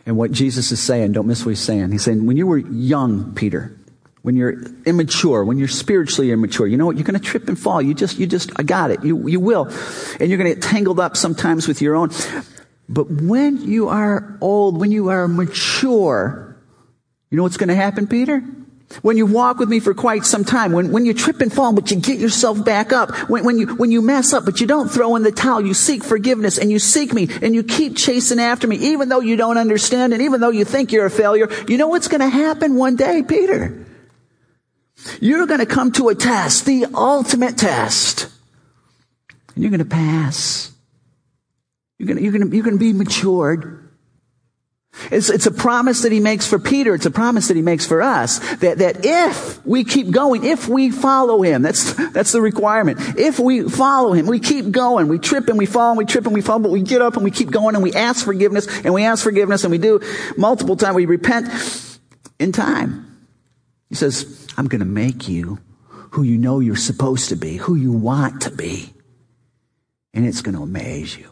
And 0.07 0.17
what 0.17 0.31
Jesus 0.31 0.71
is 0.71 0.79
saying, 0.79 1.11
don't 1.11 1.27
miss 1.27 1.45
what 1.45 1.51
he's 1.51 1.59
saying. 1.59 1.91
He's 1.91 2.03
saying, 2.03 2.25
when 2.25 2.35
you 2.35 2.47
were 2.47 2.57
young, 2.57 3.35
Peter, 3.35 3.77
when 4.23 4.37
you're 4.37 4.55
immature, 4.85 5.43
when 5.43 5.57
you're 5.57 5.67
spiritually 5.67 6.31
immature, 6.31 6.65
you 6.65 6.77
know 6.77 6.85
what? 6.85 6.95
You're 6.95 7.03
going 7.03 7.19
to 7.19 7.25
trip 7.25 7.49
and 7.49 7.59
fall. 7.59 7.81
You 7.81 7.93
just, 7.93 8.17
you 8.17 8.25
just, 8.25 8.51
I 8.55 8.63
got 8.63 8.89
it. 8.89 9.03
You, 9.03 9.27
you 9.27 9.41
will. 9.41 9.65
And 10.19 10.29
you're 10.29 10.37
going 10.37 10.49
to 10.49 10.55
get 10.55 10.63
tangled 10.63 10.99
up 10.99 11.17
sometimes 11.17 11.67
with 11.67 11.81
your 11.81 11.95
own. 11.95 12.09
But 12.87 13.11
when 13.11 13.61
you 13.61 13.89
are 13.89 14.37
old, 14.39 14.79
when 14.79 14.93
you 14.93 15.09
are 15.09 15.27
mature, 15.27 16.57
you 17.29 17.35
know 17.35 17.43
what's 17.43 17.57
going 17.57 17.67
to 17.67 17.75
happen, 17.75 18.07
Peter? 18.07 18.41
When 19.01 19.17
you 19.17 19.25
walk 19.25 19.57
with 19.57 19.67
me 19.67 19.81
for 19.81 19.93
quite 19.93 20.23
some 20.23 20.45
time, 20.45 20.71
when, 20.71 20.93
when 20.93 21.05
you 21.05 21.13
trip 21.13 21.41
and 21.41 21.51
fall, 21.51 21.73
but 21.73 21.91
you 21.91 21.97
get 21.97 22.17
yourself 22.17 22.63
back 22.63 22.93
up, 22.93 23.11
when, 23.29 23.43
when 23.43 23.57
you, 23.57 23.75
when 23.75 23.91
you 23.91 24.01
mess 24.01 24.31
up, 24.31 24.45
but 24.45 24.61
you 24.61 24.67
don't 24.67 24.87
throw 24.87 25.17
in 25.17 25.23
the 25.23 25.31
towel, 25.33 25.65
you 25.65 25.73
seek 25.73 26.01
forgiveness 26.01 26.57
and 26.57 26.71
you 26.71 26.79
seek 26.79 27.11
me 27.11 27.27
and 27.41 27.53
you 27.53 27.63
keep 27.63 27.97
chasing 27.97 28.39
after 28.39 28.67
me, 28.67 28.77
even 28.77 29.09
though 29.09 29.19
you 29.19 29.35
don't 29.35 29.57
understand 29.57 30.13
and 30.13 30.21
even 30.21 30.39
though 30.39 30.51
you 30.51 30.63
think 30.63 30.93
you're 30.93 31.07
a 31.07 31.11
failure, 31.11 31.49
you 31.67 31.77
know 31.77 31.87
what's 31.87 32.07
going 32.07 32.21
to 32.21 32.29
happen 32.29 32.75
one 32.75 32.95
day, 32.95 33.21
Peter? 33.23 33.83
You're 35.21 35.45
going 35.47 35.59
to 35.59 35.65
come 35.65 35.91
to 35.93 36.09
a 36.09 36.15
test, 36.15 36.65
the 36.65 36.85
ultimate 36.93 37.57
test. 37.57 38.29
And 39.55 39.63
you're 39.63 39.71
going 39.71 39.79
to 39.79 39.85
pass. 39.85 40.71
You're 41.97 42.07
going 42.07 42.17
to, 42.17 42.23
you're 42.23 42.31
going 42.31 42.49
to, 42.49 42.55
you're 42.55 42.63
going 42.63 42.75
to 42.75 42.79
be 42.79 42.93
matured. 42.93 43.83
It's, 45.11 45.29
it's 45.29 45.47
a 45.47 45.51
promise 45.51 46.03
that 46.03 46.11
he 46.11 46.19
makes 46.19 46.45
for 46.47 46.59
Peter. 46.59 46.93
It's 46.93 47.05
a 47.05 47.11
promise 47.11 47.47
that 47.47 47.55
he 47.55 47.63
makes 47.63 47.85
for 47.85 48.01
us 48.01 48.39
that, 48.57 48.77
that 48.77 49.03
if 49.03 49.65
we 49.65 49.83
keep 49.83 50.11
going, 50.11 50.43
if 50.43 50.67
we 50.67 50.91
follow 50.91 51.41
him, 51.41 51.63
that's, 51.63 51.93
that's 52.11 52.31
the 52.31 52.41
requirement. 52.41 52.99
If 53.17 53.39
we 53.39 53.67
follow 53.67 54.13
him, 54.13 54.27
we 54.27 54.39
keep 54.39 54.69
going. 54.69 55.07
We 55.07 55.17
trip 55.17 55.47
and 55.47 55.57
we 55.57 55.65
fall 55.65 55.89
and 55.89 55.97
we 55.97 56.05
trip 56.05 56.25
and 56.25 56.33
we 56.33 56.41
fall, 56.41 56.59
but 56.59 56.71
we 56.71 56.81
get 56.81 57.01
up 57.01 57.15
and 57.15 57.23
we 57.23 57.31
keep 57.31 57.49
going 57.49 57.75
and 57.75 57.83
we 57.83 57.93
ask 57.93 58.23
forgiveness 58.23 58.67
and 58.85 58.93
we 58.93 59.03
ask 59.03 59.23
forgiveness 59.23 59.63
and 59.63 59.71
we 59.71 59.79
do 59.79 59.99
multiple 60.37 60.75
times. 60.75 60.95
We 60.95 61.05
repent 61.05 61.47
in 62.39 62.51
time. 62.51 63.02
He 63.89 63.95
says, 63.95 64.47
I'm 64.57 64.67
going 64.67 64.79
to 64.79 64.85
make 64.85 65.27
you 65.27 65.59
who 66.11 66.23
you 66.23 66.37
know 66.37 66.59
you're 66.59 66.75
supposed 66.75 67.29
to 67.29 67.35
be, 67.35 67.57
who 67.57 67.75
you 67.75 67.91
want 67.91 68.41
to 68.43 68.51
be. 68.51 68.93
And 70.13 70.25
it's 70.25 70.41
going 70.41 70.55
to 70.55 70.61
amaze 70.61 71.17
you. 71.17 71.29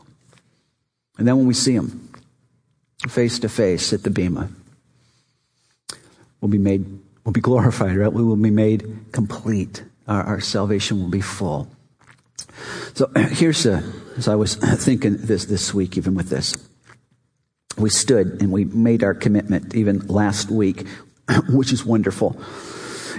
And 1.18 1.28
then 1.28 1.38
when 1.38 1.46
we 1.46 1.54
see 1.54 1.74
him 1.74 2.10
face 3.08 3.40
to 3.40 3.50
face 3.50 3.94
at 3.94 4.04
the 4.04 4.10
Bema, 4.10 4.50
we'll 6.40 6.50
be 6.50 6.58
made, 6.58 6.86
we'll 7.24 7.34
be 7.34 7.42
glorified, 7.42 7.96
right? 7.96 8.12
We 8.12 8.24
will 8.24 8.36
be 8.36 8.50
made 8.50 9.12
complete. 9.12 9.84
Our, 10.08 10.24
our 10.24 10.42
salvation 10.42 11.00
will 11.00 11.10
be 11.10 11.22
full. 11.22 11.70
So 12.96 13.12
here's 13.16 13.66
a, 13.68 13.84
as 14.18 14.28
I 14.28 14.36
was 14.36 14.56
thinking 14.84 15.18
this 15.18 15.46
this 15.46 15.74
week, 15.74 15.98
even 15.98 16.16
with 16.16 16.30
this, 16.30 16.56
we 17.78 17.90
stood 17.90 18.42
and 18.42 18.52
we 18.52 18.66
made 18.66 19.04
our 19.04 19.14
commitment 19.14 19.76
even 19.76 20.08
last 20.08 20.50
week 20.50 20.86
which 21.50 21.72
is 21.72 21.86
wonderful. 21.86 22.40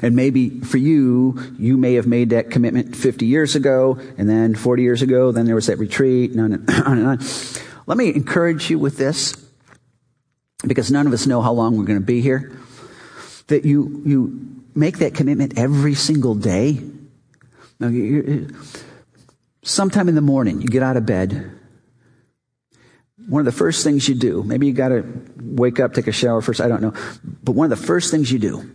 And 0.02 0.16
maybe 0.16 0.60
for 0.60 0.78
you, 0.78 1.54
you 1.58 1.76
may 1.76 1.94
have 1.94 2.06
made 2.06 2.30
that 2.30 2.50
commitment 2.50 2.96
50 2.96 3.26
years 3.26 3.54
ago, 3.54 3.98
and 4.18 4.28
then 4.28 4.54
40 4.54 4.82
years 4.82 5.02
ago, 5.02 5.32
then 5.32 5.46
there 5.46 5.54
was 5.54 5.66
that 5.66 5.78
retreat, 5.78 6.32
and 6.32 6.40
on 6.40 6.52
and 6.52 6.70
on. 6.86 6.98
And 6.98 7.06
on. 7.06 7.18
Let 7.86 7.98
me 7.98 8.14
encourage 8.14 8.70
you 8.70 8.78
with 8.78 8.96
this, 8.96 9.34
because 10.66 10.90
none 10.90 11.06
of 11.06 11.12
us 11.12 11.26
know 11.26 11.40
how 11.40 11.52
long 11.52 11.76
we're 11.76 11.84
going 11.84 12.00
to 12.00 12.04
be 12.04 12.20
here, 12.20 12.56
that 13.48 13.64
you, 13.64 14.02
you 14.04 14.62
make 14.74 14.98
that 14.98 15.14
commitment 15.14 15.58
every 15.58 15.94
single 15.94 16.34
day. 16.34 16.80
Now, 17.78 17.90
sometime 19.62 20.08
in 20.08 20.14
the 20.14 20.20
morning, 20.20 20.62
you 20.62 20.68
get 20.68 20.82
out 20.82 20.96
of 20.96 21.06
bed, 21.06 21.50
one 23.28 23.40
of 23.40 23.46
the 23.46 23.52
first 23.52 23.84
things 23.84 24.08
you 24.08 24.14
do, 24.14 24.42
maybe 24.42 24.66
you 24.66 24.72
got 24.72 24.88
to 24.88 25.04
wake 25.36 25.80
up, 25.80 25.94
take 25.94 26.06
a 26.06 26.12
shower 26.12 26.40
first, 26.40 26.60
I 26.60 26.68
don't 26.68 26.82
know. 26.82 26.94
But 27.42 27.52
one 27.52 27.70
of 27.70 27.78
the 27.78 27.84
first 27.84 28.10
things 28.10 28.30
you 28.30 28.38
do 28.38 28.70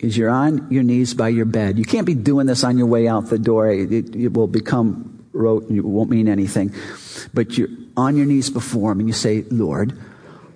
is 0.00 0.16
you're 0.16 0.30
on 0.30 0.70
your 0.70 0.82
knees 0.82 1.14
by 1.14 1.28
your 1.28 1.44
bed. 1.44 1.78
You 1.78 1.84
can't 1.84 2.06
be 2.06 2.14
doing 2.14 2.46
this 2.46 2.64
on 2.64 2.76
your 2.78 2.86
way 2.86 3.08
out 3.08 3.28
the 3.28 3.38
door. 3.38 3.70
It, 3.70 3.92
it 3.92 4.32
will 4.32 4.48
become 4.48 5.26
rote 5.32 5.68
and 5.68 5.78
it 5.78 5.84
won't 5.84 6.10
mean 6.10 6.28
anything. 6.28 6.74
But 7.32 7.56
you're 7.56 7.68
on 7.96 8.16
your 8.16 8.26
knees 8.26 8.50
before 8.50 8.92
him 8.92 9.00
and 9.00 9.08
you 9.08 9.14
say, 9.14 9.44
Lord, 9.50 9.98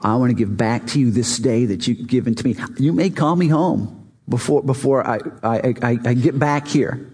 I 0.02 0.16
want 0.16 0.30
to 0.30 0.34
give 0.34 0.56
back 0.56 0.86
to 0.88 1.00
you 1.00 1.10
this 1.10 1.38
day 1.38 1.64
that 1.66 1.86
you've 1.86 2.06
given 2.06 2.34
to 2.34 2.44
me. 2.44 2.56
You 2.78 2.92
may 2.92 3.10
call 3.10 3.36
me 3.36 3.48
home 3.48 4.10
before, 4.28 4.62
before 4.62 5.06
I, 5.06 5.18
I, 5.42 5.74
I, 5.82 5.98
I 6.04 6.14
get 6.14 6.38
back 6.38 6.66
here. 6.66 7.10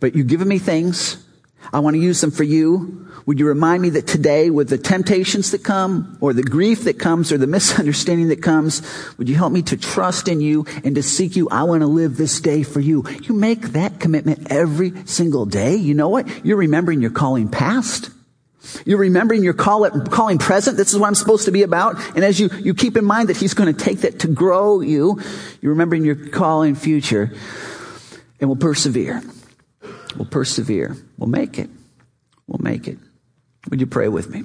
But 0.00 0.14
you've 0.14 0.26
given 0.26 0.48
me 0.48 0.58
things. 0.58 1.23
I 1.72 1.80
want 1.80 1.94
to 1.94 2.00
use 2.00 2.20
them 2.20 2.30
for 2.30 2.44
you. 2.44 3.08
Would 3.26 3.38
you 3.38 3.46
remind 3.46 3.82
me 3.82 3.90
that 3.90 4.06
today, 4.06 4.50
with 4.50 4.68
the 4.68 4.76
temptations 4.76 5.50
that 5.52 5.64
come, 5.64 6.18
or 6.20 6.34
the 6.34 6.42
grief 6.42 6.84
that 6.84 6.98
comes, 6.98 7.32
or 7.32 7.38
the 7.38 7.46
misunderstanding 7.58 8.28
that 8.28 8.42
comes, 8.42 8.82
would 9.16 9.28
you 9.28 9.34
help 9.34 9.52
me 9.52 9.62
to 9.62 9.76
trust 9.76 10.28
in 10.28 10.40
you 10.40 10.66
and 10.84 10.94
to 10.94 11.02
seek 11.02 11.36
you? 11.36 11.48
I 11.48 11.62
want 11.62 11.80
to 11.80 11.86
live 11.86 12.16
this 12.16 12.40
day 12.40 12.62
for 12.62 12.80
you. 12.80 13.04
You 13.22 13.34
make 13.34 13.60
that 13.72 13.98
commitment 13.98 14.50
every 14.50 14.92
single 15.06 15.46
day. 15.46 15.76
You 15.76 15.94
know 15.94 16.08
what? 16.08 16.44
You're 16.44 16.58
remembering 16.58 17.00
your 17.00 17.10
calling 17.10 17.48
past. 17.48 18.10
You're 18.84 18.98
remembering 18.98 19.42
your 19.42 19.54
call, 19.54 19.88
calling 19.90 20.38
present. 20.38 20.76
This 20.76 20.92
is 20.92 20.98
what 20.98 21.06
I'm 21.06 21.14
supposed 21.14 21.44
to 21.46 21.52
be 21.52 21.62
about. 21.62 21.96
And 22.16 22.24
as 22.24 22.40
you, 22.40 22.50
you 22.58 22.74
keep 22.74 22.96
in 22.96 23.04
mind 23.04 23.28
that 23.28 23.36
He's 23.36 23.54
going 23.54 23.74
to 23.74 23.84
take 23.84 24.00
that 24.00 24.20
to 24.20 24.28
grow 24.28 24.80
you, 24.80 25.20
you're 25.60 25.72
remembering 25.72 26.04
your 26.04 26.16
calling 26.28 26.74
future. 26.74 27.32
And 28.40 28.48
we'll 28.48 28.56
persevere. 28.56 29.22
We'll 30.16 30.26
persevere. 30.26 30.96
We'll 31.18 31.28
make 31.28 31.58
it. 31.58 31.70
We'll 32.46 32.62
make 32.62 32.86
it. 32.88 32.98
Would 33.70 33.80
you 33.80 33.86
pray 33.86 34.08
with 34.08 34.28
me? 34.28 34.44